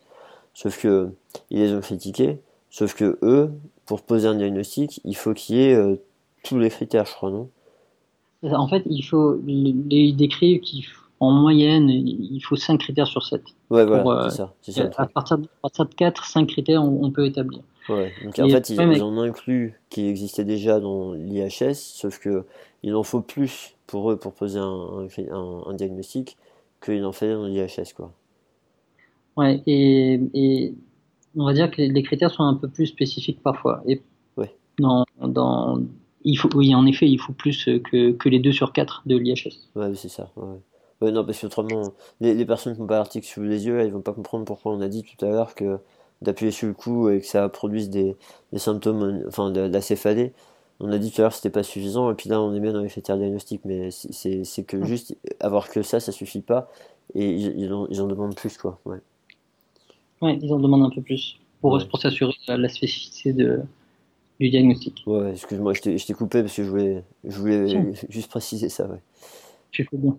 [0.54, 1.10] Sauf que
[1.50, 2.40] ils les ont critiqués.
[2.68, 3.52] Sauf que eux,
[3.86, 5.96] pour poser un diagnostic, il faut qu'il y ait euh,
[6.42, 7.48] tous les critères, je crois, non?
[8.42, 10.62] En fait, il faut ils décrivent
[11.18, 13.42] qu'en moyenne, il faut 5 critères sur 7.
[13.68, 14.54] Ouais, voilà, c'est ça.
[14.62, 17.60] ça à, partir de, à, partir de, 4, 5 critères, on, peut établir.
[17.90, 22.44] Ouais, donc en fait, ils, ils, ont inclus qui existait déjà dans l'IHS, sauf que
[22.82, 26.36] il en faut plus pour eux pour poser un, un, un diagnostic
[26.80, 28.12] qu'il en fait dans l'IHS, quoi.
[29.36, 30.74] Ouais, et,
[31.36, 33.82] on va dire que les critères sont un peu plus spécifiques parfois.
[33.86, 34.02] Et
[34.36, 34.54] ouais.
[34.78, 35.80] dans, dans,
[36.22, 39.16] il faut, oui, en effet, il faut plus que, que les 2 sur 4 de
[39.16, 39.68] l'IHS.
[39.74, 40.30] Ouais, c'est ça.
[40.36, 41.12] Ouais.
[41.12, 44.02] non, parce qu'autrement, les, les personnes qui n'ont pas l'article sous les yeux, elles vont
[44.02, 45.78] pas comprendre pourquoi on a dit tout à l'heure que
[46.22, 48.16] d'appuyer sur le cou et que ça produise des,
[48.52, 50.32] des symptômes, enfin, de, la céphalée.
[50.80, 52.60] On a dit tout à l'heure que c'était pas suffisant, et puis là on est
[52.60, 56.70] bien dans les critères diagnostiques, mais c'est que juste avoir que ça, ça suffit pas,
[57.14, 58.80] et ils, ils, en, ils en demandent plus, quoi.
[58.86, 58.98] Ouais.
[60.22, 63.60] Ouais, ils en demandent un peu plus pour, pour s'assurer la, spécificité de,
[64.38, 65.02] du diagnostic.
[65.06, 68.86] Ouais, excuse-moi, je t'ai coupé parce que je voulais, je voulais juste préciser ça.
[68.86, 69.00] Ouais.
[69.70, 70.16] Tu fais bien.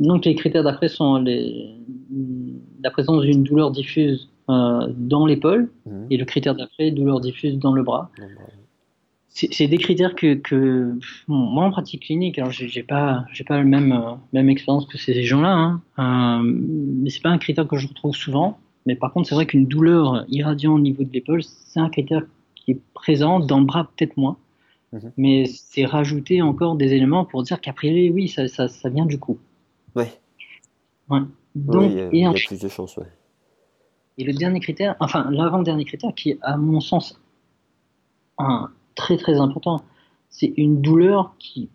[0.00, 1.76] Donc les critères d'après sont les,
[2.82, 6.06] la présence d'une douleur diffuse euh, dans l'épaule mhm.
[6.10, 8.10] et le critère d'après, douleur diffuse dans le bras.
[9.28, 10.98] c'est des critères que, que
[11.28, 14.98] moi en pratique clinique, alors j'ai pas j'ai pas le même euh, même expérience que
[14.98, 18.58] ces gens-là, hein, euh, mais c'est pas un critère que je retrouve souvent.
[18.84, 22.22] Mais par contre, c'est vrai qu'une douleur irradiante au niveau de l'épaule, c'est un critère
[22.56, 24.36] qui est présent dans le bras peut-être moins,
[24.92, 25.12] mhm.
[25.16, 29.20] mais c'est rajouter encore des éléments pour dire qu'après oui, ça, ça, ça, vient du
[29.20, 29.38] coup.
[29.94, 30.12] Ouais.
[31.10, 31.20] ouais.
[31.54, 33.06] Donc, il y a, plus de chance, ouais.
[34.18, 37.18] Et le dernier critère, enfin l'avant-dernier critère, qui est à mon sens
[38.38, 39.82] un très très important.
[40.28, 41.70] C'est une douleur qui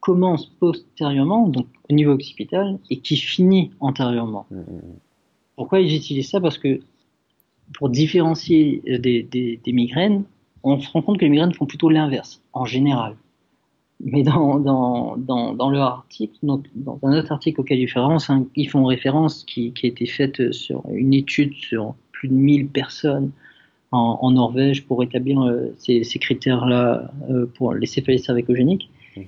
[0.00, 4.46] commence postérieurement, donc au niveau occipital, et qui finit antérieurement.
[4.50, 4.98] Mmh, mmh, mmh.
[5.56, 6.40] Pourquoi j'utilise ça?
[6.40, 6.80] Parce que
[7.74, 10.24] pour différencier des, des, migraines,
[10.62, 13.16] on se rend compte que les migraines font plutôt l'inverse, en général.
[14.04, 18.00] Mais dans, dans, dans, dans leur article, donc dans un autre article auquel ils font
[18.00, 22.28] référence, hein, ils font référence qui, qui a été faite sur une étude sur plus
[22.28, 23.30] de 1000 personnes
[23.92, 28.90] en, Norvège pour établir euh, ces, critères-là euh, pour les céphalées cervicogéniques.
[29.16, 29.24] Mhm.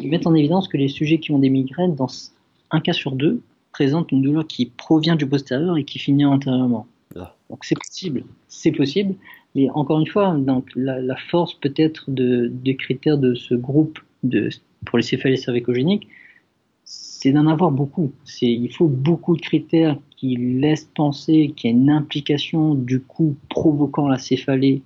[0.00, 2.08] Ils mettent en évidence que les sujets qui ont des migraines, dans
[2.70, 3.42] un cas sur deux,
[3.72, 6.86] présentent une douleur qui provient du postérieur et qui finit antérieurement.
[7.16, 7.34] Ah.
[7.50, 9.14] Donc c'est possible, c'est possible.
[9.54, 14.48] Mais encore une fois, donc la, force peut-être de, des critères de ce groupe de,
[14.86, 16.06] pour les céphalées cervicogéniques,
[16.84, 18.12] c'est d'en avoir beaucoup.
[18.40, 23.36] Il faut beaucoup de critères qui laissent penser qu'il y a une implication du coup
[23.48, 24.82] provoquant la céphalée,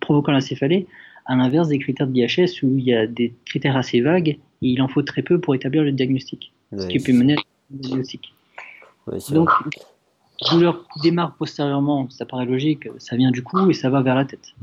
[0.00, 0.86] provoquant la céphalée,
[1.26, 4.38] à l'inverse des critères de l'IHS où il y a des critères assez vagues et
[4.60, 7.76] il en faut très peu pour établir le diagnostic, ce qui peut mener à un
[7.76, 8.32] diagnostic.
[9.30, 9.50] Donc,
[10.50, 14.24] douleur démarre postérieurement, ça paraît logique, ça vient du cou et ça va vers la
[14.24, 14.54] tête.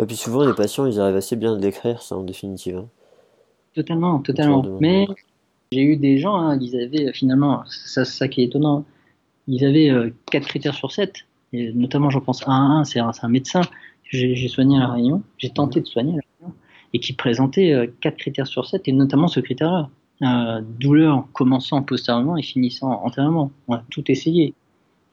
[0.00, 2.76] Et puis souvent les patients ils arrivent assez bien à l'écrire ça en définitive.
[2.76, 2.88] Hein.
[3.74, 4.64] Totalement, totalement.
[4.80, 5.06] Mais
[5.72, 8.84] j'ai eu des gens, hein, ils avaient finalement, c'est ça qui est étonnant,
[9.46, 11.14] ils avaient euh, 4 critères sur 7,
[11.52, 14.88] et notamment j'en pense à un, c'est un, un, médecin que j'ai soigné à La
[14.88, 16.56] Réunion, j'ai tenté de soigner à La Réunion,
[16.92, 19.88] et qui présentait euh, 4 critères sur 7, et notamment ce critère-là.
[20.22, 23.50] Euh, douleur commençant postérieurement et finissant antérieurement.
[23.68, 24.52] On a tout essayé.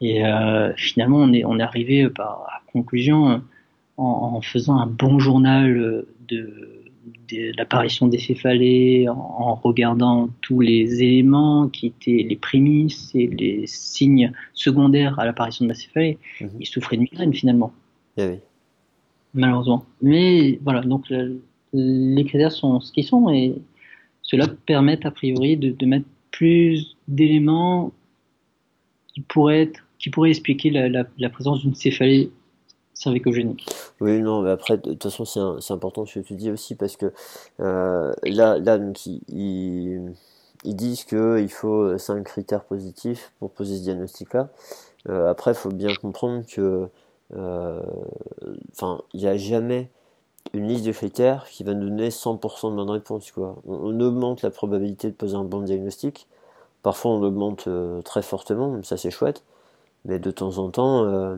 [0.01, 3.41] Et euh, finalement, on est, on est arrivé par, à conclusion
[3.97, 6.77] en, en faisant un bon journal de
[7.57, 14.31] l'apparition des céphalées, en, regardant tous les éléments qui étaient les prémices et les signes
[14.53, 16.49] secondaires à l'apparition de la céphalée, mhm.
[16.59, 17.71] il souffrait de migraine finalement.
[18.17, 18.39] Eh
[19.33, 19.85] Malheureusement.
[20.01, 21.11] Mais voilà, donc
[21.73, 23.55] les critères sont ce qu'ils sont et
[24.21, 27.91] cela permet a priori de, mettre plus d'éléments
[29.13, 32.31] qui pourraient être qui pourraient expliquer la, présence d'une céphalée
[32.93, 33.65] cervicogénique.
[33.99, 36.97] Oui, non, mais après, de toute façon, c'est important ce que tu dis aussi, parce
[36.97, 37.13] que
[37.59, 40.13] euh, là, là donc, ils,
[40.63, 44.49] disent qu'il faut 5 critères positifs pour poser ce diagnostic-là.
[45.09, 46.87] Euh, après, il faut bien comprendre que,
[47.35, 47.81] euh,
[49.13, 49.89] il n'y a jamais
[50.53, 53.31] une liste de critères qui va nous donner 100% de bonnes réponses.
[53.31, 53.57] Quoi.
[53.67, 56.27] On, augmente la probabilité de poser un bon diagnostic.
[56.83, 57.67] Parfois, on augmente
[58.05, 59.43] très fortement, ça c'est chouette.
[60.07, 61.37] Mais de temps en temps,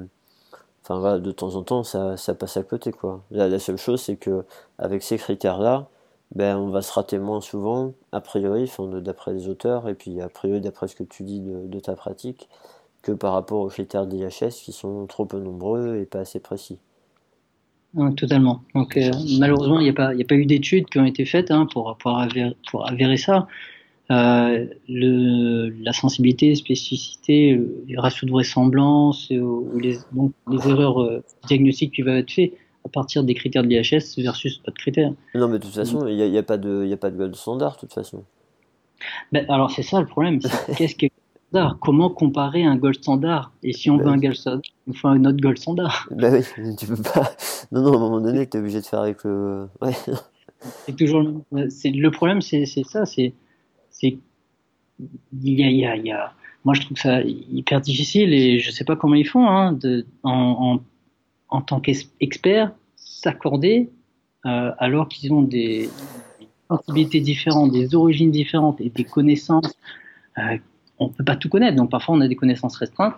[0.90, 3.24] Enfin de temps en temps, ça, ça passe à côté quoi.
[3.32, 4.44] La, seule chose, c'est que
[4.78, 5.88] avec ces critères-là,
[6.36, 10.30] ben on va se rater moins souvent, a priori, d'après les auteurs, et puis a
[10.30, 12.50] priori d'après ce que tu dis de, ta pratique,
[13.02, 16.80] que par rapport aux critères d'IHS qui sont trop peu nombreux et pas assez précis.
[18.16, 18.62] totalement.
[18.74, 21.68] Donc euh, malheureusement, il n'y a, a pas eu d'études qui ont été faites hein,
[21.72, 22.20] pour, pour,
[22.72, 23.48] pour avérer ça.
[24.12, 31.02] Euh, le, la sensibilité, spécificité, les ratios de vraisemblance, euh, ou les, donc les erreurs
[31.02, 32.54] euh, diagnostiques qui peuvent être faites
[32.86, 35.14] à partir des critères de l'IHS versus pas de critères.
[35.36, 37.36] Non, mais de toute façon, il n'y a, a, pas de, a pas de gold
[37.36, 38.24] standard, de toute façon.
[39.32, 40.40] Ben, alors, c'est ça le problème.
[40.78, 41.06] Qu'est-ce que
[41.50, 41.78] standard?
[41.80, 43.52] Comment comparer un gold standard?
[43.62, 46.08] Et si on ben veut un gold standard, il faut un autre gold standard.
[46.10, 47.32] Ben oui, tu peux pas.
[47.72, 49.68] Non, non, à un moment donné, tu es obligé de faire avec le.
[49.82, 49.94] Ouais.
[50.86, 51.22] C'est toujours.
[51.52, 53.06] Le problème, c'est ça.
[53.06, 53.34] C'est
[54.00, 54.18] c'est
[55.42, 56.34] il y a, y, a,
[56.66, 60.06] moi je trouve ça hyper difficile et je sais pas comment ils font hein, de,
[60.24, 60.82] en,
[61.48, 63.90] en, tant qu'experts s'accorder
[64.46, 65.90] euh, alors qu'ils ont des
[66.70, 69.74] sensibilités différentes, des origines différentes et des connaissances.
[70.38, 70.58] Euh,
[70.98, 73.16] on peut pas tout connaître, donc parfois on a des connaissances restreintes.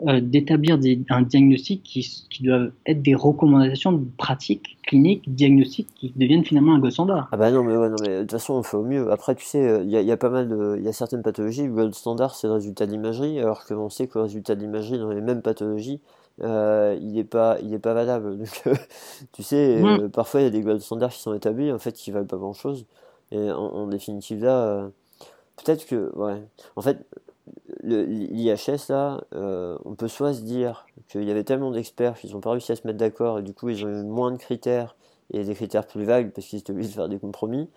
[0.00, 0.76] Euh, d'établir
[1.10, 6.80] un diagnostic qui, qui, doivent être des recommandations pratiques, cliniques, diagnostiques qui deviennent finalement un
[6.80, 7.28] gold standard.
[7.30, 9.12] Ah bah non mais, ouais, non, mais de toute façon on fait au mieux.
[9.12, 11.62] Après tu sais, il y, y, a pas mal de, il y a certaines pathologies,
[11.62, 14.98] le gold standard c'est le résultat d'imagerie, alors que on sait que le résultat d'imagerie
[14.98, 16.00] dans les mêmes pathologies,
[16.42, 18.36] euh, il n'est pas, il est pas valable.
[18.64, 18.76] Donc
[19.30, 21.92] tu sais, euh, parfois il y a des gold standards qui sont établis en fait
[21.92, 22.84] qui valent pas grand chose.
[23.30, 24.90] Et en, en définitive là,
[25.56, 26.42] peut-être que, ouais,
[26.74, 27.06] en fait
[27.82, 32.40] l'IHS là, euh, on peut soit se dire qu'il y avait tellement d'experts qu'ils n'ont
[32.40, 34.96] pas réussi à se mettre d'accord et du coup ils ont eu moins de critères
[35.32, 37.68] et des critères plus vagues parce qu'ils étaient obligés de faire des compromis.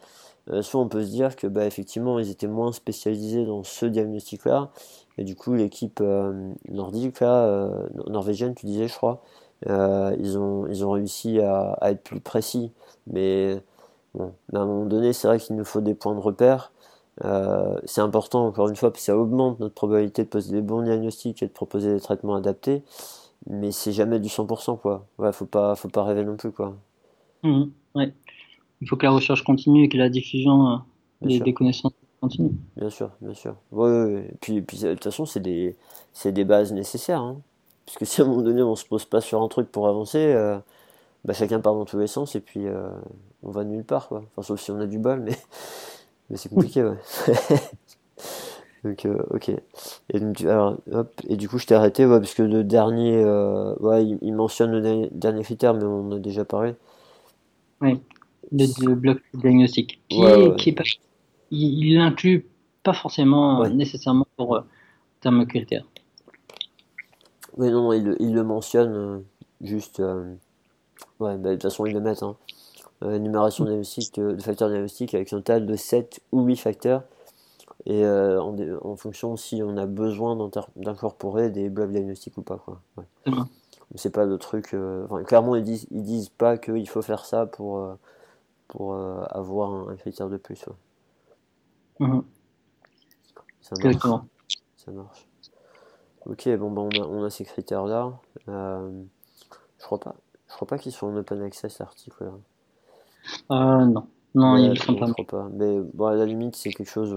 [0.50, 3.86] Euh, soit on peut se dire que bah, effectivement ils étaient moins spécialisés dans ce
[3.86, 4.72] diagnostic-là,
[5.18, 7.70] et du coup l'équipe euh, nordique, là,
[8.08, 9.22] norvégienne, tu disais, je crois,
[9.66, 12.72] ils, ont, ils ont réussi à, à, être plus précis.
[13.08, 13.62] Mais
[14.14, 16.72] bon, à un moment donné, c'est vrai qu'il nous faut des points de repère.
[17.86, 20.82] C'est important, encore une fois, parce que ça augmente notre probabilité de poser des bons
[20.84, 22.84] diagnostics et de proposer des traitements adaptés.
[23.50, 25.06] Mais c'est jamais du 100%, quoi.
[25.18, 26.76] Ouais, faut pas, faut pas rêver non plus, quoi.
[27.44, 27.64] Mmh,
[27.96, 28.14] ouais
[28.82, 30.84] il faut que la recherche continue et que la diffusion
[31.24, 32.52] euh, des, connaissances continue.
[32.76, 33.56] Bien sûr, bien sûr.
[33.72, 35.76] Ouais, Et puis, puis de toute façon, c'est des,
[36.26, 37.22] des bases nécessaires.
[37.22, 37.38] Hein.
[37.86, 39.88] Parce que si à un moment donné, on se pose pas sur un truc pour
[39.88, 40.58] avancer, euh,
[41.26, 42.90] bah, chacun part dans tous les sens et puis euh,
[43.44, 44.10] on va nulle part.
[44.10, 44.24] Quoi.
[44.32, 45.38] Enfin, sauf si on a du bol, mais,
[46.30, 46.98] mais c'est compliqué, ouais.
[48.84, 49.50] Donc, ok.
[49.50, 53.24] Et, alors, hop, et du coup, je t'ai arrêté, ouais, parce que le dernier,
[53.80, 56.74] ouais, il, il, mentionne le dernier critère, mais on en a déjà parlé.
[57.82, 58.00] Oui
[58.52, 60.22] le, bloc diagnostic, qui,
[60.58, 60.84] qui est pas,
[61.52, 62.46] il l'inclut
[62.84, 64.62] pas forcément euh, nécessairement pour euh,
[65.22, 65.86] termes critères.
[67.58, 69.20] Oui, non, il, il le mentionne euh,
[69.62, 70.00] juste.
[70.00, 72.24] ouais, bah, de toute façon, ils le mettent.
[72.24, 72.36] Hein.
[73.02, 73.68] Énumération mm.
[73.68, 77.04] diagnostique de facteurs diagnostiques avec un total de 7 ou 8 facteurs.
[77.86, 80.36] Et en, en, fonction si on a besoin
[80.76, 82.58] d'incorporer des blocs diagnostiques ou pas.
[82.58, 82.82] Quoi.
[82.98, 83.34] Ouais.
[83.96, 84.76] C'est pas de truc.
[85.06, 87.98] Enfin, clairement, ils disent, ils disent pas qu'il faut faire ça pour
[88.68, 90.66] pour euh, avoir un, critère de plus.
[93.62, 94.22] Ça marche.
[94.76, 95.28] Ça marche.
[96.26, 98.20] Ok, bon, ben, on, a, on a ces critères-là.
[98.50, 99.04] Euh,
[99.80, 100.16] je crois pas,
[100.48, 102.32] je crois pas qu'ils sont en open access l'article.
[103.52, 105.08] Euh, non, non, ils sont pas.
[105.28, 105.50] pas.
[105.54, 107.12] Mais bon, à la limite, c'est quelque chose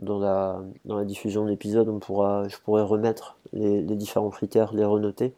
[0.00, 4.30] dans la dans la diffusion de l'épisode, on pourra, je pourrais remettre les, les, différents
[4.30, 5.34] critères, les renoter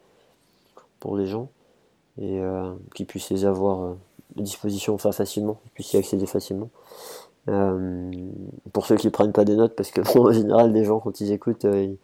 [0.99, 1.49] pour les gens
[2.17, 3.95] et euh, qu'ils puissent les avoir
[4.35, 6.69] disposition enfin facilement, puisse y accéder facilement.
[7.47, 8.11] Euh,
[8.73, 11.31] pour ceux qui prennent pas des notes, parce que en général, les gens quand ils
[11.31, 11.95] écoutent, euh,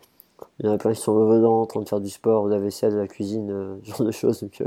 [0.60, 2.48] il y en a plein qui sont au dedans, en train de faire du sport,
[2.48, 4.42] de la vaisselle, de la cuisine, euh, ce genre de choses.
[4.42, 4.64] Donc,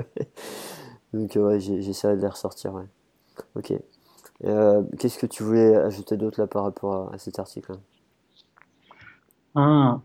[1.13, 2.75] donc ouais, j'essaierai de les ressortir.
[2.75, 2.85] Ouais.
[3.55, 3.73] Ok.
[4.41, 7.73] Qu'est-ce que tu voulais ajouter d'autre là par rapport à, cet article
[9.55, 9.99] ah,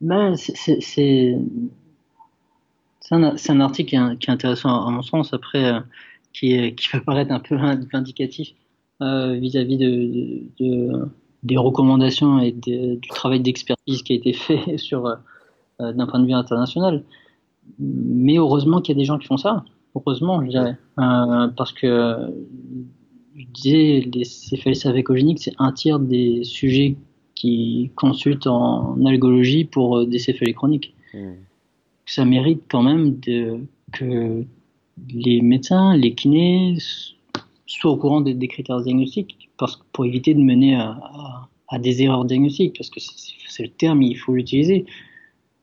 [0.00, 1.36] ben, c'est
[3.02, 5.80] c'est un, article qui est, intéressant à mon sens, après, euh,
[6.32, 7.56] qui, qui peut paraître un peu
[7.92, 8.54] vindicatif
[9.02, 11.08] euh, vis-à-vis de,
[11.42, 16.26] des recommandations et du travail d'expertise qui a été fait sur euh, d'un point de
[16.26, 17.04] vue international.
[17.78, 19.64] Mais heureusement qu'il y a des gens qui font ça.
[19.94, 20.76] Heureusement, je dirais.
[20.96, 22.16] parce que,
[23.36, 26.96] je disais, les céphalées écogéniques, c'est un tiers des sujets
[27.34, 30.94] qui consultent en algologie pour des céphalées chroniques.
[31.14, 31.32] Hmm
[32.06, 33.60] ça mérite quand même de,
[33.92, 34.44] que
[35.08, 36.76] les médecins, les kinés
[37.66, 42.76] soient au courant des, critères diagnostiques parce, pour éviter de mener à, des erreurs diagnostiques,
[42.76, 44.84] parce que c'est le terme, il faut l'utiliser.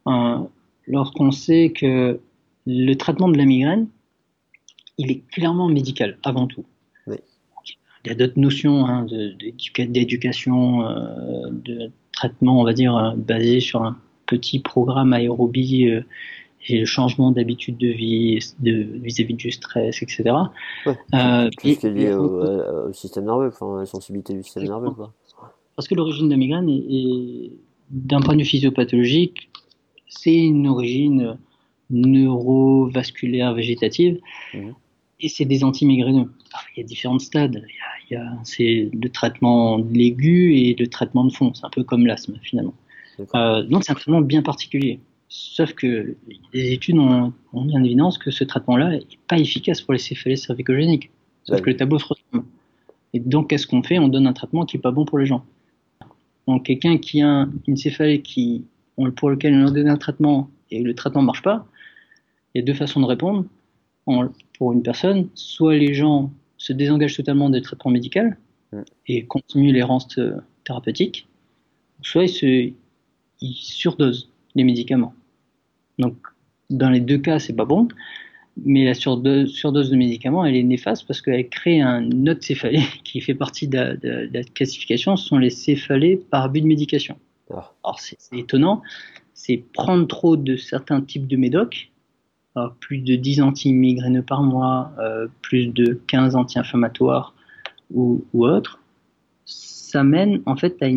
[0.07, 0.39] Euh,
[0.87, 2.19] Lorsqu'on sait que
[2.65, 3.87] le traitement de la migraine,
[4.99, 6.65] il est clairement médical avant tout.
[8.05, 9.05] Il y a d'autres notions hein,
[9.77, 16.01] d'éducation, euh, de traitement, on va dire, euh, basé sur un petit programme aérobie euh,
[16.67, 20.23] et le changement d'habitude de vie vis-à-vis du stress, etc.
[20.85, 24.91] Ouais, tout ce qui est lié au, système nerveux, enfin, la sensibilité du système nerveux.
[24.91, 25.13] Quoi.
[25.75, 27.51] Parce que l'origine de la migraine est,
[27.89, 29.49] d'un point de vue physiopathologique,
[30.07, 31.37] c'est une origine
[31.89, 34.19] neurovasculaire végétative.
[34.53, 34.73] Mhm.
[35.21, 36.31] Et c'est des antimigraineux.
[36.75, 37.65] il y a différents stades.
[38.09, 41.53] Il y a, c'est le traitement de l'aigu et le traitement de fond.
[41.53, 42.73] C'est un peu comme l'asthme finalement.
[43.35, 44.99] Euh, donc c'est un traitement bien particulier.
[45.27, 46.15] Sauf que
[46.53, 50.37] les études ont, mis en évidence que ce traitement-là n'est pas efficace pour les céphalées
[50.37, 51.11] cervicogéniques.
[51.43, 52.45] Sauf que le tableau se ressemble.
[53.13, 53.99] Et donc, qu'est-ce qu'on fait?
[53.99, 55.43] On donne un traitement qui n'est pas bon pour les gens.
[56.47, 58.65] Donc, quelqu'un qui a une céphalée qui,
[59.15, 61.65] pour lequel on a donné un traitement et le traitement ne marche pas,
[62.53, 63.45] il y a deux façons de répondre.
[64.57, 68.29] Pour une personne, soit les gens se désengagent totalement des traitements médicaux
[69.07, 70.19] et continuent l'errance
[70.65, 71.27] thérapeutique,
[72.01, 72.71] soit ils, se,
[73.41, 75.13] ils surdosent les médicaments.
[75.97, 76.15] Donc,
[76.69, 77.87] dans les deux cas, c'est pas bon,
[78.65, 83.21] mais la surdose, de médicaments, elle est néfaste parce qu'elle crée un autre céphalée qui
[83.21, 83.99] fait partie de
[84.31, 87.17] la, classification, ce sont les céphalées par but de médication.
[87.51, 87.71] Ah.
[87.83, 88.81] Alors, c'est étonnant,
[89.33, 91.91] c'est prendre trop de certains types de médocs,
[92.79, 97.33] plus de 10 anti-migraineux par mois, euh, plus de 15 anti-inflammatoires
[97.91, 98.79] ou, autres,
[99.45, 100.87] ça mène en fait à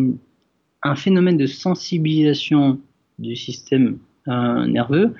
[0.83, 2.79] un phénomène de sensibilisation
[3.17, 3.97] du système
[4.27, 5.15] euh, nerveux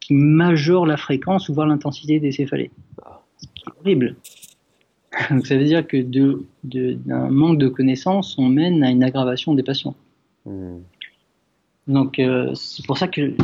[0.00, 2.70] qui majore la fréquence ou voire l'intensité des céphalées.
[3.36, 3.48] C'est
[3.80, 4.16] horrible.
[5.30, 5.98] Donc ça veut dire que
[6.62, 9.94] d'un manque de connaissances, on mène à une aggravation des patients.
[10.46, 10.78] Hmm.
[11.90, 13.34] Donc euh, c'est pour ça que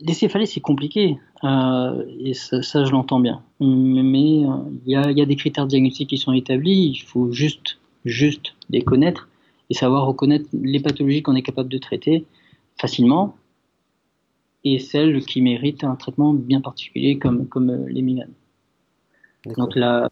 [0.00, 3.40] les céphalées c'est compliqué euh, et ça, je l'entends bien.
[3.60, 7.30] Mais euh, il y, a, y, a, des critères diagnostiques qui sont établis, il faut
[7.30, 9.28] juste juste les connaître
[9.70, 12.24] et savoir reconnaître les pathologies qu'on est capable de traiter
[12.80, 13.36] facilement
[14.64, 18.34] et celles qui méritent un traitement bien particulier comme comme les migraines.
[19.56, 20.08] Donc là,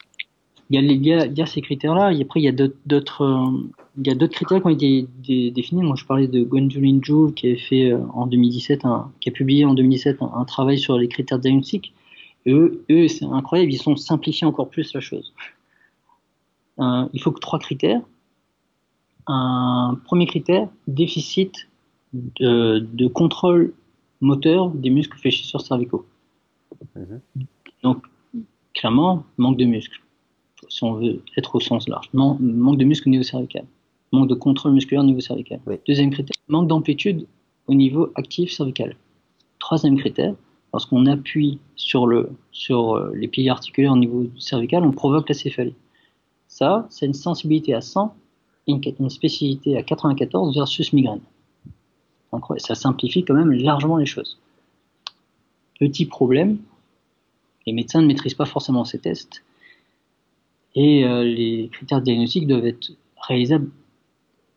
[0.70, 2.12] il y, a, y, a, ces critères-là.
[2.12, 5.06] Et après, il y a d'autres, euh, il critères qui ont été
[5.50, 5.82] définis.
[5.82, 8.82] Moi, je parlais de Gwendolyn Joule qui a fait euh, en 2017,
[9.20, 11.94] qui a publié en 2017 un, travail sur les critères diagnostiques.
[12.46, 15.32] Et eux, eux c'est incroyable, ils ont simplifié encore plus la chose.
[16.80, 18.02] Euh, il faut que trois critères.
[19.28, 21.68] Un premier critère, déficit
[22.12, 23.72] de, de contrôle
[24.20, 26.06] moteur des muscles fléchisseurs cervicaux.
[26.96, 27.20] Mhm.
[27.82, 28.04] Donc,
[28.74, 30.00] clairement, manque de muscles
[30.68, 32.08] si on veut être au sens large.
[32.12, 33.64] manque de muscle au niveau cervical.
[34.12, 35.60] Manque de contrôle musculaire au niveau cervical.
[35.86, 37.26] Deuxième critère, manque d'amplitude
[37.66, 38.96] au niveau actif cervical.
[39.58, 40.34] Troisième critère,
[40.72, 45.34] lorsqu'on appuie sur, le, sur euh, les piliers articulaires au niveau cervical, on provoque la
[45.34, 45.74] céphalie.
[46.48, 48.14] Ça, c'est une sensibilité à 100
[48.68, 51.20] et une, spécificité à 94 versus migraine.
[52.32, 54.38] Donc, ça simplifie quand même largement les choses.
[55.78, 56.58] Petit problème,
[57.66, 59.42] les médecins ne maîtrisent pas forcément ces tests
[60.76, 62.92] et euh, les critères diagnostiques doivent être
[63.26, 63.70] réalisables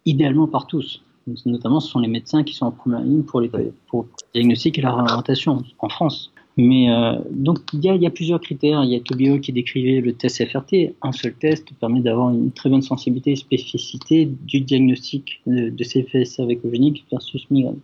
[0.06, 1.02] idéalement par tous.
[1.46, 3.50] Notamment, ce sont les médecins qui sont en première ligne pour, les,
[3.88, 6.32] pour le diagnostic et la réorientation en France.
[6.58, 8.84] Mais euh, donc, il y, a, plusieurs critères.
[8.84, 10.96] Il y a Tobio qui décrivait le test FRT.
[11.02, 15.84] Un seul test permet d'avoir une très bonne sensibilité et spécificité du diagnostic de, de
[15.84, 17.80] CFS cervicogénique versus migraine.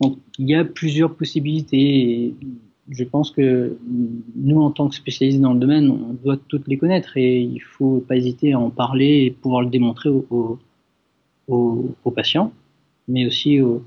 [0.00, 2.34] Donc, il y a plusieurs possibilités
[2.90, 3.76] je pense que
[4.36, 7.54] nous, en tant que spécialistes dans le domaine, on doit toutes les connaître et il
[7.54, 10.58] ne faut pas hésiter à en parler et pouvoir le démontrer aux,
[12.14, 12.52] patients,
[13.08, 13.82] mais aussi aux,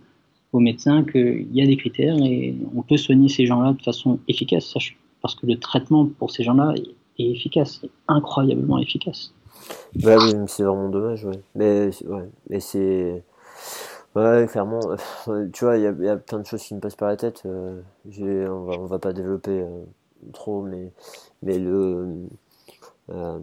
[0.53, 4.73] médecins qu'il y a des critères et on peut soigner ces gens-là de façon efficace,
[5.21, 6.75] parce que le traitement pour ces gens-là
[7.17, 9.33] est efficace, incroyablement efficace.
[9.95, 13.23] Bah oui, c'est vraiment dommage, Mais, ouais, mais c'est
[14.15, 14.79] Ouais, clairement.
[15.53, 17.43] Tu vois, il y, a, plein de choses qui me passent par la tête.
[17.45, 17.81] Euh,
[18.47, 19.85] on, va, va pas développer euh,
[20.33, 20.91] trop, mais,
[21.41, 22.27] mais le.
[23.09, 23.39] Euh,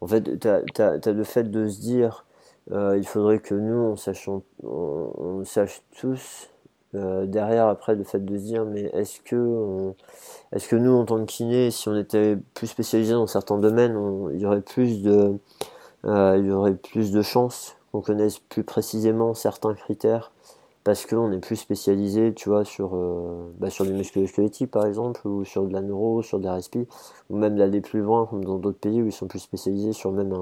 [0.00, 2.24] en fait, tu as, le fait de se dire
[2.70, 4.28] il faudrait que nous, on sache,
[4.62, 6.48] on, sache tous.
[6.94, 9.92] derrière, après, le fait de se dire mais est-ce que,
[10.52, 13.98] est-ce que nous, en tant que kiné, si on était plus spécialisé dans certains domaines,
[14.32, 15.38] il y aurait plus de.
[16.04, 20.32] il y aurait plus de chances qu'on connaisse plus précisément certains critères
[20.84, 23.84] parce qu'on est plus spécialisé, tu vois, sur, euh, bah, sur
[24.70, 26.86] par exemple, ou sur de la neuro, sur des respi,
[27.28, 30.10] ou même d'aller plus loin, comme dans d'autres pays où ils sont plus spécialisés sur
[30.10, 30.32] même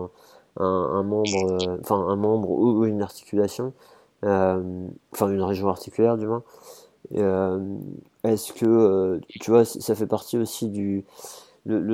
[0.58, 1.60] un, membre,
[1.90, 3.72] euh, ou, une articulation,
[4.24, 6.42] euh, enfin une région articulaire du moins.
[8.24, 11.04] Est-ce que, tu vois, ça fait partie aussi du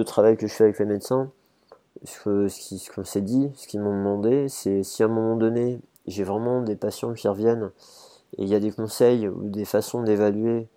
[0.04, 1.30] travail que je fais avec les médecins,
[2.02, 6.24] ce qu'on s'est dit, ce qu'ils m'ont demandé, c'est si à un moment donné, j'ai
[6.24, 7.70] vraiment des patients qui reviennent
[8.36, 10.68] et il y a des conseils ou des façons d'évaluer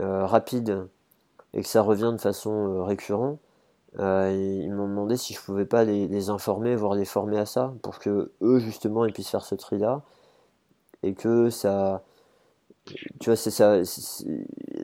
[0.00, 0.86] euh, rapides
[1.52, 3.38] et que ça revient de façon euh, récurrente,
[4.00, 7.72] euh, ils m'ont demandé si je pouvais pas les, informer, voire les former à ça,
[7.82, 10.02] pour que eux justement ils puissent faire ce tri-là
[11.04, 12.02] et que ça,
[12.84, 13.78] tu vois, c'est ça,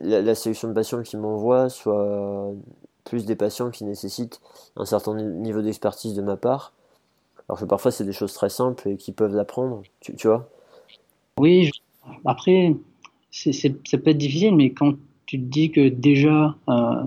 [0.01, 2.53] la, la, sélection de patients qu'ils m'envoient soit
[3.03, 4.41] plus des patients qui nécessitent
[4.75, 6.73] un certain niveau d'expertise de ma part.
[7.47, 10.49] Alors que parfois c'est des choses très simples et qui peuvent l'apprendre, tu, tu, vois
[11.39, 11.69] Oui,
[12.25, 12.75] après,
[13.31, 14.93] ça peut être difficile, mais quand
[15.25, 17.03] tu te dis que déjà, euh,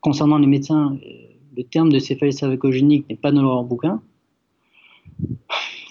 [0.00, 0.96] concernant les médecins,
[1.56, 4.00] le terme de céphalie cervicogénique n'est pas dans leur bouquin,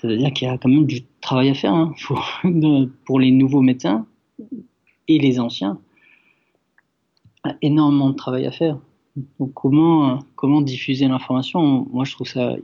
[0.01, 1.93] ça veut dire qu'il y a quand même du travail à faire hein,
[3.05, 4.05] pour les nouveaux médecins
[5.07, 5.79] et les anciens.
[7.61, 8.77] Énormément de travail à faire.
[9.39, 11.87] Donc comment, comment diffuser l'information?
[11.91, 12.55] Moi, je trouve ça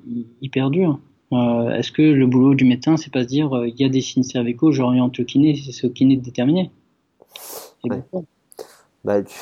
[0.41, 0.99] hyper dur.
[1.33, 3.89] Euh, est-ce que le boulot du médecin, c'est pas se dire euh, il y a
[3.89, 6.71] des signes cervicaux, j'oriente le kiné, c'est au kiné de déterminer
[9.03, 9.35] Bah, tu,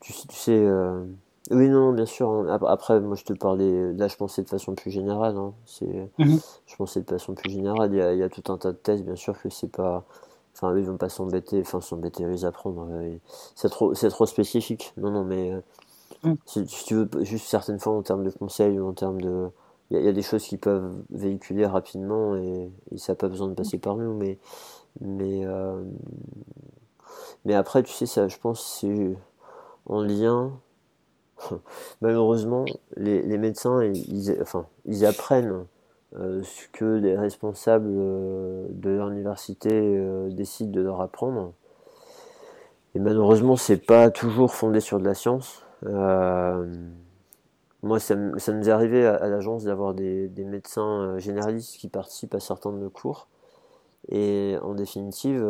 [0.00, 0.52] tu, sais.
[0.52, 1.04] Euh,
[1.50, 2.28] oui, non, bien sûr.
[2.30, 2.58] Hein.
[2.66, 3.92] Après, moi, je te parlais.
[3.92, 5.36] Là, je pensais de façon plus générale.
[5.36, 5.52] Hein.
[5.66, 6.10] C'est...
[6.18, 6.38] Mhm.
[6.66, 7.90] Je pensais de façon plus générale.
[7.92, 9.70] Il y, a, il y, a, tout un tas de tests, bien sûr, que c'est
[9.70, 10.04] pas.
[10.54, 11.60] Enfin, ils vont pas s'embêter.
[11.60, 12.88] Enfin, s'embêter, les apprendre.
[13.54, 14.92] C'est trop, c'est trop spécifique.
[14.96, 15.52] Non, non, mais
[16.22, 16.34] Mm.
[16.44, 19.48] Si, tu veux, juste certaines fois en termes de conseils ou en termes de.
[19.90, 23.54] Il y, a des choses qui peuvent véhiculer rapidement et, ça n'a pas besoin de
[23.54, 24.38] passer par nous, mais.
[25.00, 25.82] Mais, euh,
[27.44, 29.16] Mais après, tu sais, ça, je pense, c'est
[29.86, 30.52] en lien.
[32.00, 32.64] Malheureusement,
[32.96, 35.66] les, les médecins, ils, enfin, ils apprennent
[36.18, 41.52] euh, ce que les responsables euh, de l'université euh, décident de leur apprendre.
[42.96, 45.62] Et malheureusement, c'est pas toujours fondé sur de la science.
[45.82, 52.72] Moi, ça, nous est arrivé à, l'agence d'avoir des, médecins généralistes qui participent à certains
[52.72, 53.28] de nos cours.
[54.08, 55.40] Et en définitive,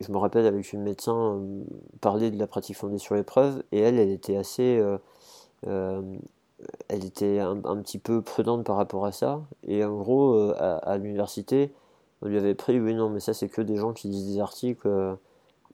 [0.00, 1.40] je me rappelle avec une médecin
[2.00, 4.82] parler de la pratique fondée sur l'épreuve, et elle, elle était assez
[6.88, 9.42] elle était un, petit peu prudente par rapport à ça.
[9.66, 11.72] Et en gros, euh, à, l'université,
[12.22, 14.40] on lui avait pris, oui, non, mais ça, c'est que des gens qui disent des
[14.40, 14.86] articles.
[14.86, 15.14] Euh,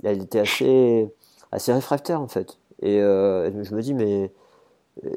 [0.02, 1.12] elle était assez,
[1.52, 2.58] assez réfractaire, en fait.
[2.82, 4.32] Et euh, je me dis, mais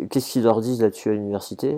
[0.09, 1.77] qu'est-ce qu'ils leur disent là-dessus à l'université?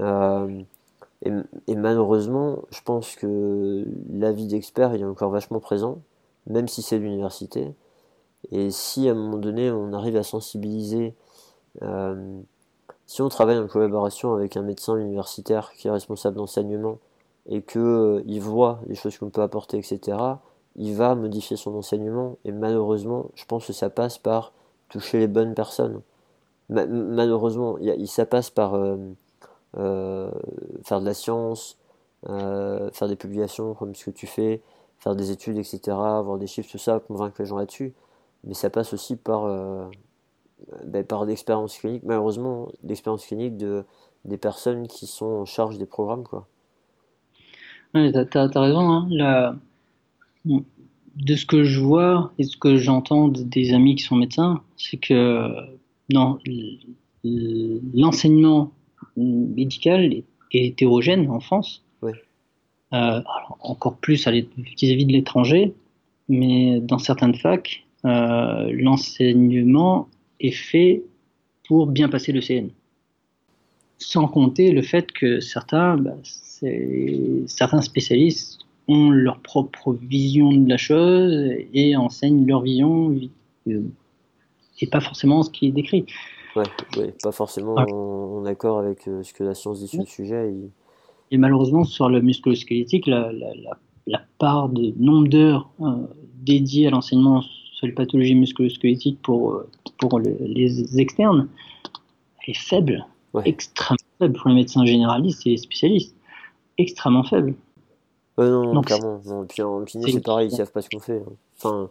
[0.00, 1.30] Et,
[1.66, 5.98] et, malheureusement, je pense que l'avis d'expert, est encore vachement présent,
[6.46, 7.74] même si c'est l'université.
[8.52, 11.14] Et si à un moment donné, on arrive à sensibiliser
[13.08, 16.98] si on travaille en collaboration avec un médecin universitaire qui est responsable d'enseignement
[17.46, 20.18] et qu'il euh, il voit les choses qu'on peut apporter, etc.,
[20.76, 22.36] il va modifier son enseignement.
[22.44, 24.52] Et malheureusement, je pense que ça passe par
[24.88, 26.00] toucher les bonnes personnes.
[26.68, 28.96] malheureusement, ça passe par euh,
[29.76, 30.30] euh,
[30.84, 31.78] faire de la science,
[32.26, 34.60] faire des publications comme ce que tu fais,
[34.98, 37.94] faire des études, etc., avoir des chiffres, tout ça, convaincre les gens là-dessus.
[38.44, 39.46] Mais ça passe aussi par
[40.84, 43.84] ben, par l'expérience clinique, malheureusement, l'expérience clinique de,
[44.24, 46.24] des personnes qui sont en charge des programmes.
[46.24, 46.46] Quoi.
[47.94, 48.90] Ouais, tu as, raison.
[48.90, 49.56] Hein.
[51.18, 54.98] De ce que je vois et ce que j'entends des amis qui sont médecins, c'est
[54.98, 55.50] que
[56.10, 56.38] non,
[57.94, 58.72] l'enseignement
[59.16, 61.84] médical est hétérogène en France.
[62.94, 63.20] Euh,
[63.60, 65.74] encore plus vis-à-vis de l'étranger,
[66.30, 70.08] mais dans certaines facs, euh, l'enseignement
[70.40, 71.02] est fait
[71.66, 72.68] pour bien passer le CN.
[73.98, 76.16] Sans compter le fait que certains, bah,
[77.46, 83.14] certains spécialistes ont leur propre vision de la chose et enseignent leur vision
[83.68, 83.82] euh,
[84.80, 86.06] et pas forcément ce qui est décrit.
[86.56, 90.54] Ouais, pas forcément en, accord avec euh, ce que la science dit sur le sujet.
[91.30, 93.30] Et malheureusement, sur le musculo-squelettique, la,
[94.06, 96.06] la, part de nombre d'heures euh,
[96.40, 99.62] dédiées à l'enseignement sur les pathologies musculo-squelettiques pour,
[99.98, 101.48] pour les externes,
[102.42, 103.06] elle est faible,
[103.44, 106.16] extrêmement faible pour les médecins généralistes et les spécialistes,
[106.78, 107.54] extrêmement faible.
[108.38, 109.20] Non, Donc, clairement.
[109.26, 109.46] Non.
[109.46, 111.22] Puis en kiné, c'est pareil, ils savent pas ce qu'on fait.
[111.26, 111.32] Hein.
[111.56, 111.90] Enfin,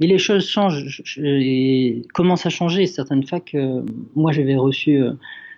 [0.00, 2.86] mais les choses changent et commencent à changer.
[2.86, 3.82] Certaines facs, euh,
[4.16, 5.12] moi j'avais reçu, euh,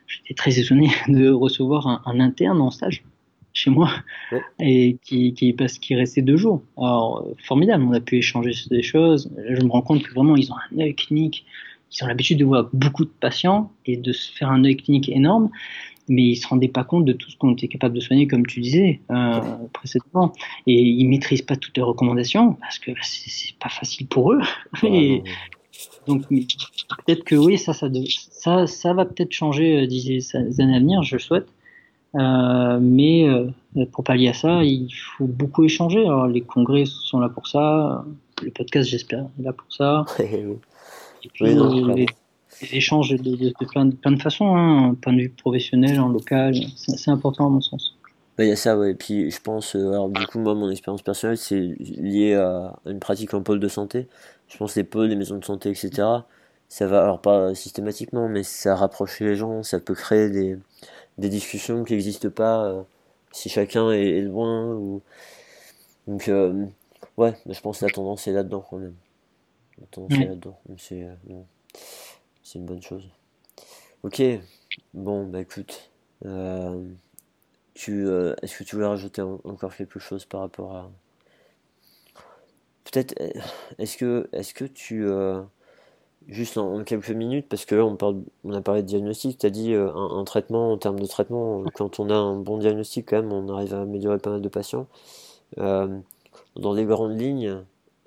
[0.09, 3.05] j'étais très étonné de recevoir un interne en stage
[3.55, 3.91] chez moi
[4.61, 6.63] et qui, qui, parce qu'il restait deux jours.
[6.77, 9.31] Alors, formidable, on a pu échanger sur des choses.
[9.49, 11.45] Je me rends compte que vraiment, ils ont un œil clinique.
[11.93, 15.11] Ils ont l'habitude de voir beaucoup de patients et de se faire un œil clinique
[15.11, 15.51] énorme,
[16.09, 18.47] mais ils se rendaient pas compte de tout ce qu'on était capable de soigner, comme
[18.47, 19.41] tu disais euh,
[19.73, 20.33] précédemment.
[20.67, 24.41] Et ils maîtrisent pas toutes les recommandations parce que c'est pas facile pour eux.
[24.83, 25.23] et,
[26.07, 27.89] donc peut-être que oui, ça, ça,
[28.31, 31.47] ça, ça va peut-être changer euh, d'ici les années à venir, je le souhaite.
[32.15, 33.51] Euh, mais euh,
[33.93, 36.01] pour pallier à ça, il faut beaucoup échanger.
[36.01, 38.05] Alors, les congrès sont là pour ça,
[38.43, 40.05] le podcast, j'espère, est là pour ça.
[40.19, 41.45] Et puis,
[41.95, 42.07] les,
[42.73, 47.11] échanges de, plein, de, plein, de, façons, hein, point de vue professionnel, en local, c'est
[47.11, 47.97] important à mon sens.
[48.39, 48.93] Il y a ça, ouais.
[48.93, 52.75] Et puis je pense, euh, alors du coup, moi, mon expérience personnelle, c'est lié à
[52.87, 54.09] une pratique en pôle de santé.
[54.49, 56.09] Je pense les pôles, les maisons de santé, etc.
[56.69, 60.59] Ça va, alors pas systématiquement, mais ça rapproche les gens, ça peut créer des,
[61.19, 62.83] des discussions qui n'existent pas euh,
[63.33, 64.75] si chacun est, loin.
[64.75, 65.03] Ou...
[66.07, 66.67] Donc, euh,
[67.17, 68.95] ouais, je pense que la tendance est là-dedans quand même.
[69.81, 70.59] La tendance est là-dedans.
[70.79, 71.43] C'est, euh,
[72.53, 73.09] c'est une bonne chose.
[74.03, 74.23] Ok,
[74.95, 75.91] bon, bah écoute.
[77.75, 78.09] tu,
[78.43, 80.91] est-ce que tu voulais rajouter encore quelque chose par rapport à.
[82.85, 83.15] Peut-être,
[83.79, 85.07] est-ce que, est-ce que tu
[86.29, 89.47] juste en, quelques minutes, parce que là on, parle, on a parlé de diagnostic, tu
[89.47, 93.09] as dit euh, un, traitement, en termes de traitement, quand on a un bon diagnostic,
[93.09, 94.87] quand même, on arrive à améliorer pas mal de patients.
[95.59, 95.99] Euh,
[96.57, 97.63] dans les grandes lignes,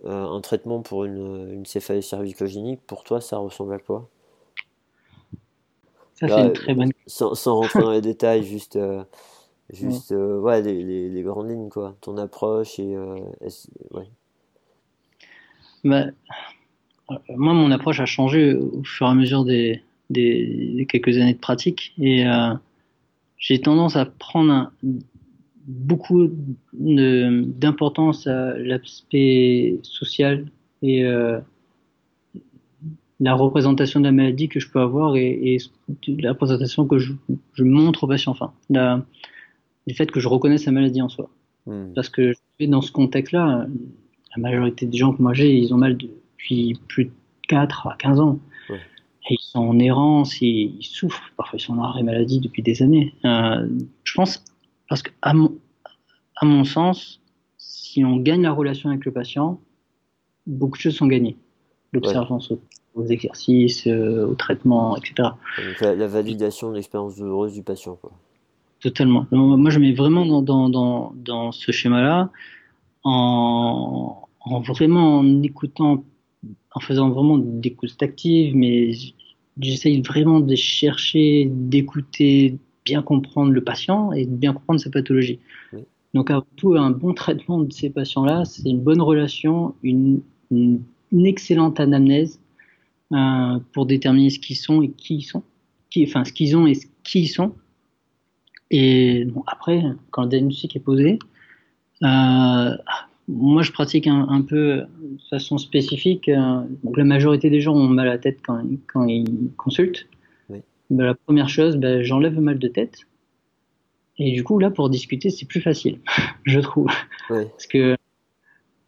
[0.06, 4.08] euh, un traitement pour une, une céphalée cervicogénique, pour toi, ça ressemble à quoi?
[6.16, 8.80] Ça, c'est une très bonne sans, sans, rentrer dans les détails, juste,
[9.72, 11.96] juste ouais, les, les, les, grandes lignes, quoi.
[12.02, 12.96] Ton approche et.
[13.92, 14.08] ouais.
[15.84, 16.06] Bah,
[17.36, 21.40] moi, mon approche a changé au fur et à mesure des, des, quelques années de
[21.40, 22.54] pratique et euh,
[23.38, 24.72] j'ai tendance à prendre
[25.68, 26.28] beaucoup
[26.74, 30.46] d'importance à l'aspect social
[30.82, 31.40] et euh,
[33.20, 35.58] la représentation de la maladie que je peux avoir et,
[36.08, 37.14] la représentation que je,
[37.60, 38.32] montre aux patients.
[38.32, 41.30] Enfin, le fait que je reconnaisse la maladie en soi.
[41.66, 41.94] Hmm.
[41.94, 43.68] Parce que dans ce contexte-là,
[44.36, 47.12] la majorité des gens que moi j'ai, ils ont mal depuis plus de
[47.48, 48.40] 4 à 15 ans.
[49.28, 52.84] Et ils sont en errance, ils, souffrent, parfois ils sont en arrêt maladie depuis des
[52.84, 53.12] années.
[53.26, 53.68] Euh,
[54.04, 54.44] je pense,
[54.88, 55.58] parce que à mon,
[56.36, 57.22] à mon sens,
[57.58, 59.60] si on gagne la relation avec le patient,
[60.46, 61.38] beaucoup de choses sont gagnées.
[61.92, 62.52] L'observance
[62.96, 65.30] aux, exercices, euh, au traitement, etc.
[65.82, 67.98] la, validation de l'expérience douloureuse du patient.
[68.02, 68.12] Quoi.
[68.80, 69.26] Totalement.
[69.32, 72.30] Moi, je mets vraiment dans, dans, dans, dans ce schéma-là,
[73.04, 76.04] en, en, vraiment en écoutant,
[76.74, 78.92] en faisant vraiment des écoutes actives, mais
[79.60, 85.40] j'essaye vraiment de chercher, d'écouter, bien comprendre le patient et de bien comprendre sa pathologie.
[86.14, 90.82] Donc avant tout, un bon traitement de ces patients-là, c'est une bonne relation, une, une,
[91.26, 92.40] excellente anamnèse
[93.14, 95.44] euh, pour déterminer ce qu'ils sont et qui ils sont,
[95.90, 97.54] qui, enfin ce qu'ils ont et ce qui ils sont.
[98.72, 101.20] Et bon, après, quand le diagnostic est posé,
[102.04, 102.72] euh,
[103.28, 106.30] moi je pratique un, un, peu de façon spécifique.
[106.30, 110.08] Euh, donc la majorité des gens ont mal à la tête quand, quand ils consultent.
[110.90, 113.08] Ben, la première chose, ben, j'enlève le mal de tête.
[114.18, 116.00] Et du coup, là, pour discuter, c'est plus facile,
[116.44, 116.90] je trouve.
[117.28, 117.98] Parce que,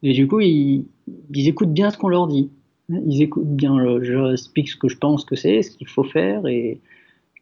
[0.04, 0.86] et du coup, ils,
[1.34, 2.50] ils écoutent bien ce qu'on leur dit.
[2.90, 6.48] Ils écoutent bien, je explique ce que je pense que c'est, ce qu'il faut faire,
[6.48, 6.80] et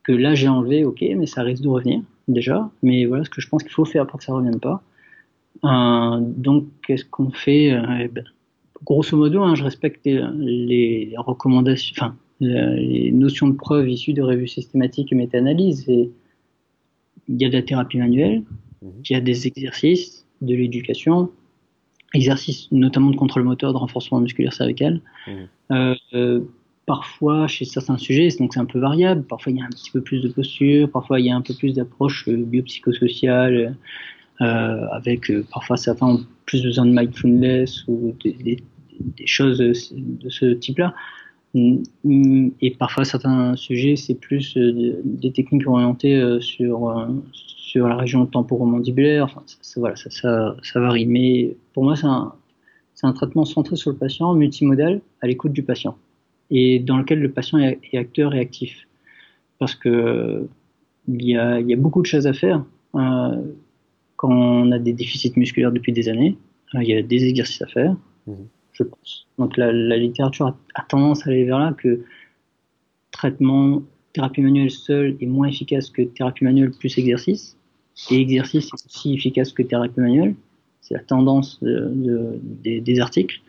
[0.03, 2.69] que là, j'ai enlevé, ok, mais ça risque de revenir, déjà.
[2.83, 4.81] Mais voilà ce que je pense qu'il faut faire pour que ça ne revienne pas.
[5.63, 8.23] Euh, donc, qu'est-ce qu'on fait euh, eh ben,
[8.83, 14.47] Grosso modo, hein, je respecte les, recommandations, enfin, les notions de preuve issues de revues
[14.47, 15.87] systématiques et méta-analyses.
[15.89, 16.11] Et
[17.27, 18.43] il y a de la thérapie manuelle,
[18.81, 18.91] mhm.
[19.09, 21.31] il y a des exercices, de l'éducation,
[22.15, 25.01] exercices notamment de contrôle moteur, de renforcement musculaire cervical.
[25.27, 25.33] Mhm.
[25.71, 26.41] Euh, euh,
[26.85, 29.23] parfois, chez certains sujets, donc c'est un peu variable.
[29.23, 31.41] Parfois, il y a un petit peu plus de posture, parfois, il y a un
[31.41, 33.75] peu plus d'approche euh, biopsychosociale,
[34.41, 38.33] euh, avec parfois certains ont plus besoin de mindfulness ou des,
[38.99, 40.93] des choses de ce type-là.
[41.55, 47.87] Mm, et parfois, certains sujets, c'est plus euh, des techniques orientées euh, sur, euh, sur
[47.87, 49.23] la région temporomandibulaire.
[49.23, 51.05] Enfin, ça, varie.
[51.05, 55.97] Mais pour moi, c'est un, traitement centré sur le patient, multimodal, à l'écoute du patient.
[56.51, 58.87] Et dans lequel le patient est, acteur et actif.
[59.57, 60.47] Parce que
[61.07, 62.65] il y a, beaucoup de choses à faire.
[62.93, 66.35] quand on a des déficits musculaires depuis des années,
[66.73, 67.95] il y a des exercices à faire.
[68.27, 68.33] Mmh
[68.75, 69.27] je pense.
[69.39, 72.01] Donc la, littérature a, tendance à aller vers là que
[73.11, 73.81] traitement,
[74.13, 77.57] thérapie manuelle seule est moins efficace que thérapie manuelle plus exercice,
[78.11, 80.35] et exercice est aussi efficace que thérapie manuelle.
[80.81, 83.41] C'est la tendance des, articles.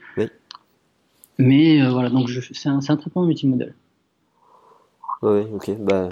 [1.38, 3.74] Mais euh, voilà, donc c'est un, un, traitement multimodal.
[5.20, 5.76] Oui, ok.
[5.80, 6.08] Bah,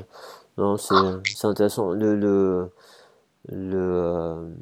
[0.59, 1.93] non, c'est intéressant.
[1.93, 2.69] Le, le,
[3.51, 4.55] le,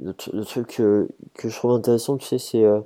[0.00, 2.80] le, truc euh, que je trouve intéressant, tu sais, c'est euh,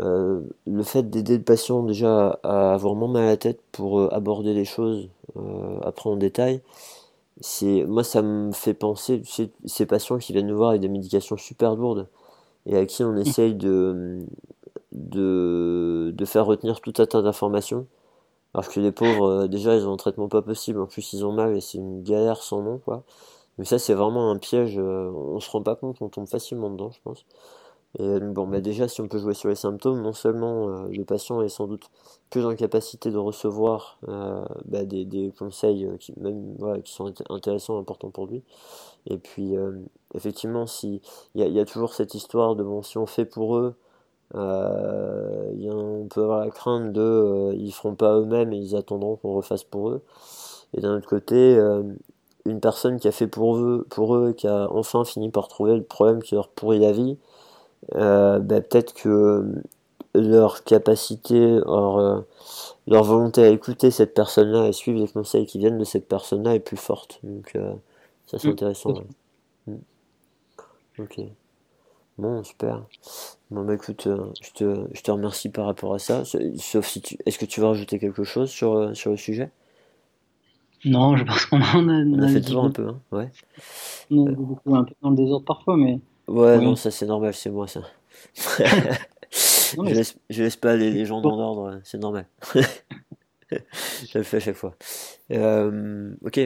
[0.00, 4.12] euh, le fait d'aider le patient déjà à avoir moins mal à la tête pour
[4.12, 5.08] aborder les choses
[5.82, 6.60] après en détail.
[7.40, 10.80] C'est moi, ça me fait penser, tu sais, ces patients qui viennent nous voir avec
[10.80, 12.08] des médications super lourdes
[12.66, 14.20] et à qui on essaye de
[14.92, 17.86] de, de faire retenir tout un tas d'informations.
[18.54, 20.80] Alors que les pauvres, déjà, ils ont un traitement pas possible.
[20.80, 23.04] En plus, ils ont mal et c'est une galère sans nom, quoi.
[23.58, 24.78] Mais ça, c'est vraiment un piège.
[24.78, 27.24] Euh, on se rend pas compte, on tombe facilement dedans, je pense.
[27.98, 30.88] Et euh, bon, bah déjà, si on peut jouer sur les symptômes, non seulement euh,
[30.88, 31.84] le patient est sans doute
[32.30, 34.00] plus en capacité de recevoir
[34.64, 38.42] bah, des, des, conseils qui, même, qui sont intéressants, importants pour lui.
[39.06, 39.54] Et puis,
[40.14, 41.00] effectivement, si
[41.36, 43.76] il y a, y a, toujours cette histoire de bon, si on fait pour eux,
[44.34, 44.40] a,
[45.70, 49.62] on peut avoir la crainte de, ils feront pas eux-mêmes et ils attendront qu'on refasse
[49.62, 50.02] pour eux.
[50.76, 51.56] Et d'un autre côté,
[52.46, 55.76] une personne qui a fait pour eux, pour eux, qui a enfin fini par trouver
[55.76, 57.16] le problème qui leur pourrit la vie,
[57.94, 59.62] euh, bah, peut-être que
[60.14, 62.20] leur capacité, leur, euh,
[62.86, 66.54] leur volonté à écouter cette personne-là et suivre les conseils qui viennent de cette personne-là
[66.54, 67.18] est plus forte.
[67.22, 67.74] Donc euh,
[68.26, 68.52] ça c'est mm.
[68.52, 68.94] intéressant.
[69.66, 69.74] Mm.
[70.98, 71.20] Ok.
[72.16, 72.82] Bon, super.
[73.50, 74.06] Bon bah écoute,
[74.40, 76.22] je, te, je te remercie par rapport à ça.
[76.24, 77.18] Sauf si tu.
[77.26, 79.50] Est-ce que tu veux rajouter quelque chose sur, sur le sujet?
[80.84, 83.00] Non, je pense qu'on en a, on a fait toujours un peu, hein.
[83.12, 83.30] ouais.
[84.10, 86.00] On est beaucoup, un peu dans le désordre parfois, mais.
[86.28, 87.80] Ouais, non, ça c'est normal, c'est moi ça.
[89.30, 92.26] je, laisse, je laisse pas les, les gens dans l'ordre, c'est normal.
[92.54, 94.74] je le fais à chaque fois.
[95.30, 96.38] ok.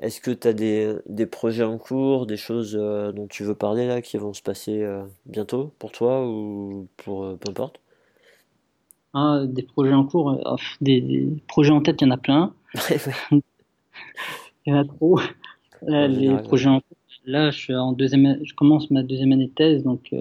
[0.00, 3.86] Est-ce que tu as des, des, projets en cours, des choses dont tu veux parler
[3.86, 4.86] là, qui vont se passer
[5.26, 7.80] bientôt pour toi ou pour peu importe?
[9.14, 12.52] Ah, Des projets en cours, des, projets en tête, il y en a plein.
[14.66, 15.20] Il y en a trop.
[15.82, 16.96] Là, les projets en cours,
[17.26, 20.12] là, je, suis en deuxième, je commence ma deuxième année de thèse, donc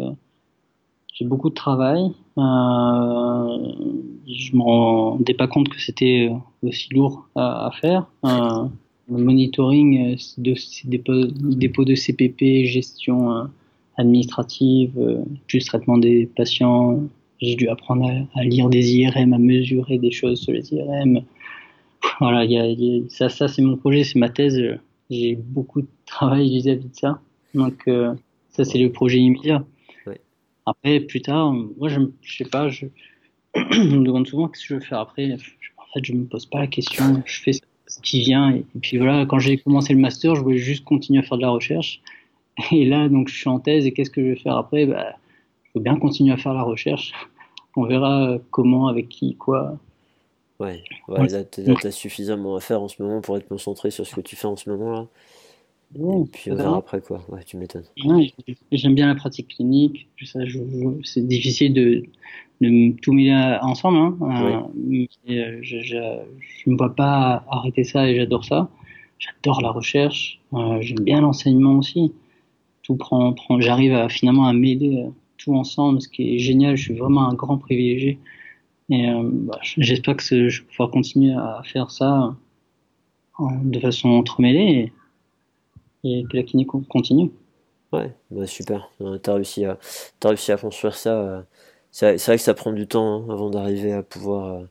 [1.13, 2.11] j'ai beaucoup de travail.
[2.37, 3.57] Euh,
[4.27, 6.31] je me rendais pas compte que c'était
[6.63, 8.07] aussi lourd à, faire.
[8.25, 8.65] Euh,
[9.09, 10.55] le monitoring, de,
[10.85, 13.43] dépôt, dépôt, de CPP, gestion euh,
[13.97, 15.17] administrative, euh,
[15.47, 16.99] juste traitement des patients.
[17.39, 21.21] J'ai dû apprendre à, lire des IRM, à mesurer des choses sur les IRM.
[22.19, 24.61] Voilà, y a, y a, ça, ça c'est mon projet, c'est ma thèse.
[25.09, 27.19] J'ai beaucoup de travail vis-à-vis de ça.
[27.53, 27.87] Donc
[28.49, 29.65] ça, c'est le projet immédiat.
[30.65, 32.85] Après, plus tard, moi, je, je sais pas, je,
[33.55, 35.33] me demande souvent qu'est-ce que je veux faire après.
[35.33, 37.21] En fait, je me pose pas la question.
[37.25, 38.51] Je fais ce qui vient.
[38.51, 41.43] Et, puis voilà, quand j'ai commencé le master, je voulais juste continuer à faire de
[41.43, 42.01] la recherche.
[42.71, 43.85] Et là, donc, je suis en thèse.
[43.85, 44.85] Et qu'est-ce que je vais faire après?
[44.85, 45.15] Bah,
[45.65, 47.11] Je veux bien continuer à faire la recherche.
[47.75, 49.77] On verra comment, avec qui, quoi.
[50.63, 54.07] Ouais, ouais là, tu as suffisamment à faire en ce moment pour être concentré sur
[54.07, 55.07] ce que tu fais en ce moment là.
[55.95, 57.23] Et puis on verra après quoi.
[57.29, 57.83] Ouais, tu m'étonnes.
[58.71, 60.07] J'aime bien la pratique clinique.
[61.03, 62.03] c'est difficile de,
[62.61, 63.97] de, tout mêler ensemble.
[63.97, 64.17] Hein.
[64.21, 68.69] Euh, euh, je ne me vois pas arrêter ça et j'adore ça.
[69.19, 70.39] J'adore la recherche.
[70.53, 72.13] Euh, j'aime bien l'enseignement aussi.
[72.81, 75.05] Tout prend, prend J'arrive à, finalement à mêler
[75.37, 76.75] tout ensemble, ce qui est génial.
[76.75, 78.17] Je suis vraiment un grand privilégié.
[78.93, 82.35] Et bah, j'espère que je vais pouvoir continuer à faire ça
[83.39, 84.93] de façon entremêlée
[86.03, 87.31] et que la clinique continue.
[87.91, 88.89] Ouais, bah super.
[89.01, 89.77] Euh, tu as, réussi à,
[90.23, 91.11] as réussi à construire ça.
[91.11, 91.41] Euh,
[91.91, 94.65] c'est vrai que ça prend du temps hein, avant d'arriver à pouvoir euh,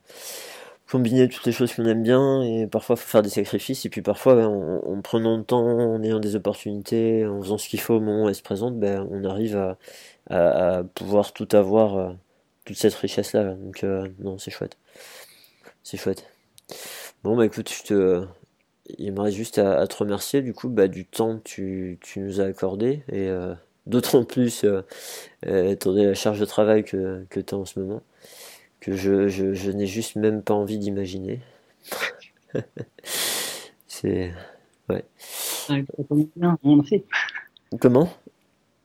[0.91, 4.03] combiner toutes les choses qu'on aime bien et parfois faut faire des sacrifices et puis
[4.03, 7.95] parfois ben, en, prenant le temps, en ayant des opportunités, en faisant ce qu'il faut
[7.95, 9.57] au moment où elle se présente, ben, on arrive
[10.31, 12.15] à, pouvoir tout avoir,
[12.65, 13.55] toute cette richesse là.
[13.55, 13.85] Donc
[14.19, 14.79] non, c'est chouette.
[15.83, 16.25] C'est chouette.
[17.25, 18.27] Bon bah écoute, je te,
[18.99, 22.21] il me reste juste à, te remercier du coup bah, du temps que tu, tu
[22.21, 23.55] nous as accordé et euh,
[23.87, 24.83] d'autant plus euh,
[25.47, 28.03] euh, étant donné la charge de travail que, que tu as en ce moment
[28.81, 31.41] que je, je, je n'ai juste même pas envie d'imaginer.
[33.87, 34.33] C'est
[34.89, 35.05] ouais.
[37.81, 38.13] Comment?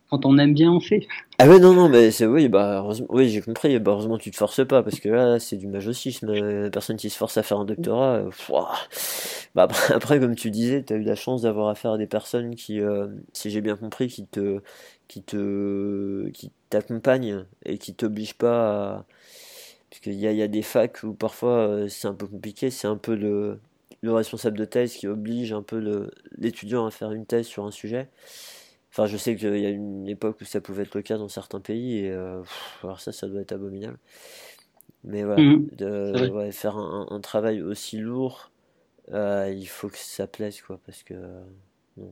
[0.10, 1.08] Quand on aime bien, on fait.
[1.40, 3.78] Ah ouais, non, non, mais c'est oui, bah, oui, j'ai compris.
[3.80, 6.30] Bah, heureusement, tu te forces pas, parce que là, c'est du majosisme.
[6.30, 8.16] Euh, personne qui se force à faire un doctorat.
[8.16, 8.30] Euh,
[9.56, 12.56] bah, après, comme tu disais, tu as eu la chance d'avoir affaire à des personnes
[12.56, 14.62] qui, euh, si j'ai bien compris, qui te,
[15.08, 19.06] qui te, qui t'accompagnent et qui t'obligent pas à.
[19.90, 22.88] Parce qu'il y a, y a des facs où parfois c'est un peu compliqué, c'est
[22.88, 23.60] un peu le,
[24.02, 27.72] le responsable de thèse qui oblige un peu l'étudiant à faire une thèse sur un
[27.72, 28.10] sujet.
[28.98, 31.30] Enfin, je sais qu'il y a une époque où ça pouvait être le cas dans
[31.30, 32.42] certains pays, et euh,
[32.82, 34.00] alors ça, ça doit être abominable.
[35.04, 35.68] Mais voilà, mhm.
[35.74, 38.50] de, faire un, travail aussi lourd,
[39.12, 41.14] euh, il faut que ça plaise, quoi, parce que.
[41.96, 42.12] non,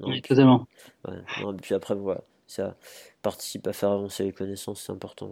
[0.00, 0.66] oui, totalement.
[1.06, 2.76] Ouais, et puis après, voilà, ça
[3.22, 5.30] participe à faire avancer les connaissances, c'est important.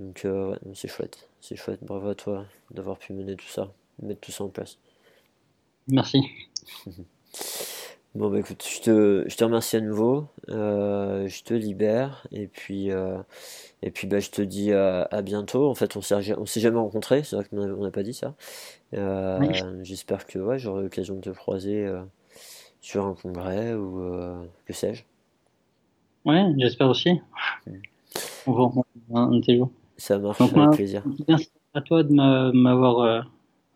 [0.00, 1.84] Donc, euh, ouais, c'est chouette, c'est chouette.
[1.84, 4.78] Bravo à toi d'avoir pu mener tout ça, mettre tout ça en place.
[5.86, 6.24] Merci.
[8.14, 12.48] Bon bah écoute, je te, je te remercie à nouveau, euh, je te libère et
[12.48, 13.18] puis euh,
[13.82, 15.68] et puis bah je te dis à, à bientôt.
[15.68, 18.34] En fait on s'est on s'est jamais rencontré, c'est vrai qu'on n'a pas dit ça.
[18.94, 19.38] Euh,
[19.82, 21.86] J'espère que ouais j'aurai l'occasion de te croiser
[22.80, 24.02] sur un congrès ou
[24.64, 25.04] que sais-je.
[26.24, 27.20] Ouais, j'espère aussi.
[27.66, 27.72] Mm.
[28.46, 28.82] On va
[29.14, 29.70] un, un de jours.
[29.96, 31.04] Ça marche, avec plaisir.
[31.28, 33.26] Merci à toi de m'avoir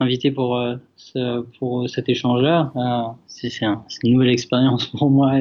[0.03, 2.73] invité pour, euh, ce, pour cet échange-là.
[2.77, 5.33] Euh, c'est une nouvelle expérience pour moi.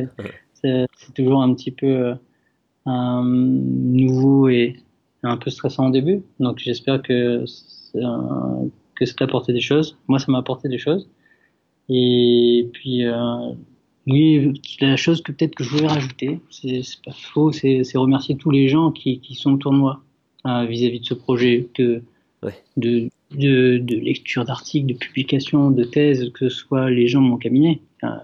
[0.54, 2.14] C'est toujours un petit peu
[2.88, 4.78] euh, nouveau et
[5.24, 6.24] un peu stressant au début.
[6.40, 7.46] Donc j'espère que,
[7.94, 9.98] que ça t'a apporté des choses.
[10.08, 11.10] Moi, ça m'a apporté des choses.
[11.90, 13.04] Et puis,
[14.08, 18.52] oui, la chose que peut-être que je voulais rajouter, c'est pas faux, c'est remercier tous
[18.52, 20.02] les gens qui, qui sont autour de moi
[20.46, 22.02] vis-à-vis -vis de ce projet, que,
[22.78, 27.28] de, de, de lecture d'articles, de publications, de thèses, que ce soit les gens de
[27.28, 27.82] mon cabinet,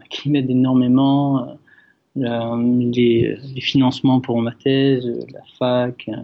[0.10, 1.58] qui m'aident énormément,
[2.18, 6.16] euh, les, financements pour ma thèse, la fac, euh,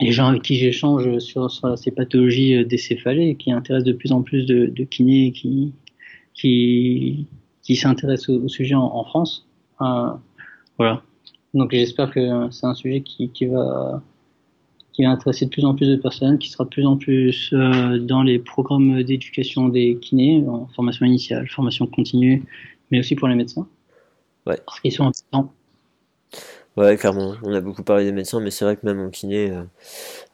[0.00, 4.22] les gens avec qui j'échange sur, ces pathologies euh, décéphalées, qui intéressent de plus en
[4.22, 5.72] plus de, kinés qui,
[6.34, 7.26] qui,
[7.62, 9.46] qui s'intéressent au, sujet en, France.
[9.80, 10.10] Euh,
[10.76, 11.02] voilà.
[11.54, 14.02] Donc j'espère que c'est un sujet qui, qui va
[14.98, 17.50] qui va intéresser de plus en plus de personnes, qui sera de plus en plus
[17.52, 22.42] euh, dans les programmes d'éducation des kinés, en formation initiale, formation continue,
[22.90, 23.68] mais aussi pour les médecins.
[24.44, 24.58] Ouais.
[24.66, 25.52] Parce qu'ils sont importants.
[26.76, 27.36] Ouais, clairement.
[27.44, 29.52] On a beaucoup parlé des médecins, mais c'est vrai que même en kiné.
[29.52, 29.62] Euh,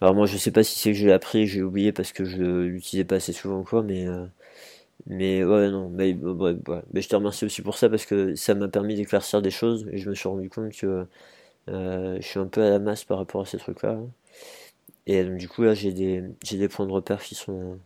[0.01, 2.43] alors, moi, je sais pas si c'est que j'ai appris, j'ai oublié parce que je
[2.62, 4.07] l'utilisais pas assez souvent, quoi, mais.
[4.07, 4.24] Euh,
[5.07, 6.16] mais ouais, non, mais,
[6.93, 9.86] mais je te remercie aussi pour ça parce que ça m'a permis d'éclaircir des choses
[9.93, 11.07] et je me suis rendu compte que
[11.69, 13.99] euh, je suis un peu à la masse par rapport à ces trucs-là.
[15.06, 17.78] Et donc, du coup, là, j'ai des, j'ai des points de repère qui sont,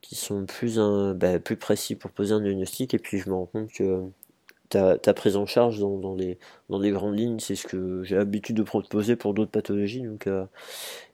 [0.00, 2.94] qui sont plus, un, bah, plus précis pour poser un diagnostic.
[2.94, 4.02] Et puis, je me rends compte que
[4.68, 6.38] ta, ta prise en charge dans, dans, les,
[6.68, 10.02] dans les grandes lignes, c'est ce que j'ai l'habitude de proposer pour d'autres pathologies.
[10.02, 10.44] Donc, il euh,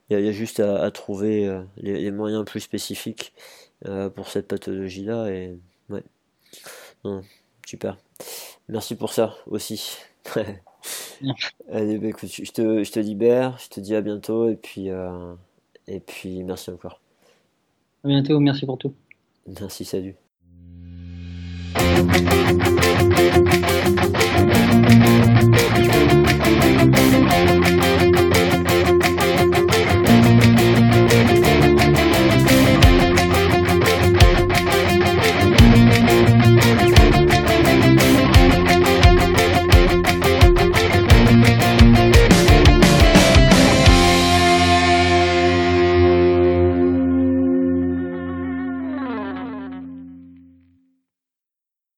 [0.09, 3.33] y, a, y, a, juste à, trouver euh, les, moyens plus spécifiques
[3.85, 5.29] euh, pour cette pathologie-là.
[5.29, 5.57] Et
[5.89, 6.03] ouais,
[7.03, 7.23] non,
[7.65, 7.97] super.
[8.69, 9.97] Merci pour ça aussi.
[11.71, 14.89] Allez, bah, écoute, je te, je te libère, je te dis à bientôt et puis,
[14.89, 15.33] euh,
[15.87, 16.99] et puis merci encore.
[18.03, 18.93] À bientôt, merci pour tout.
[19.47, 20.15] Merci, salut.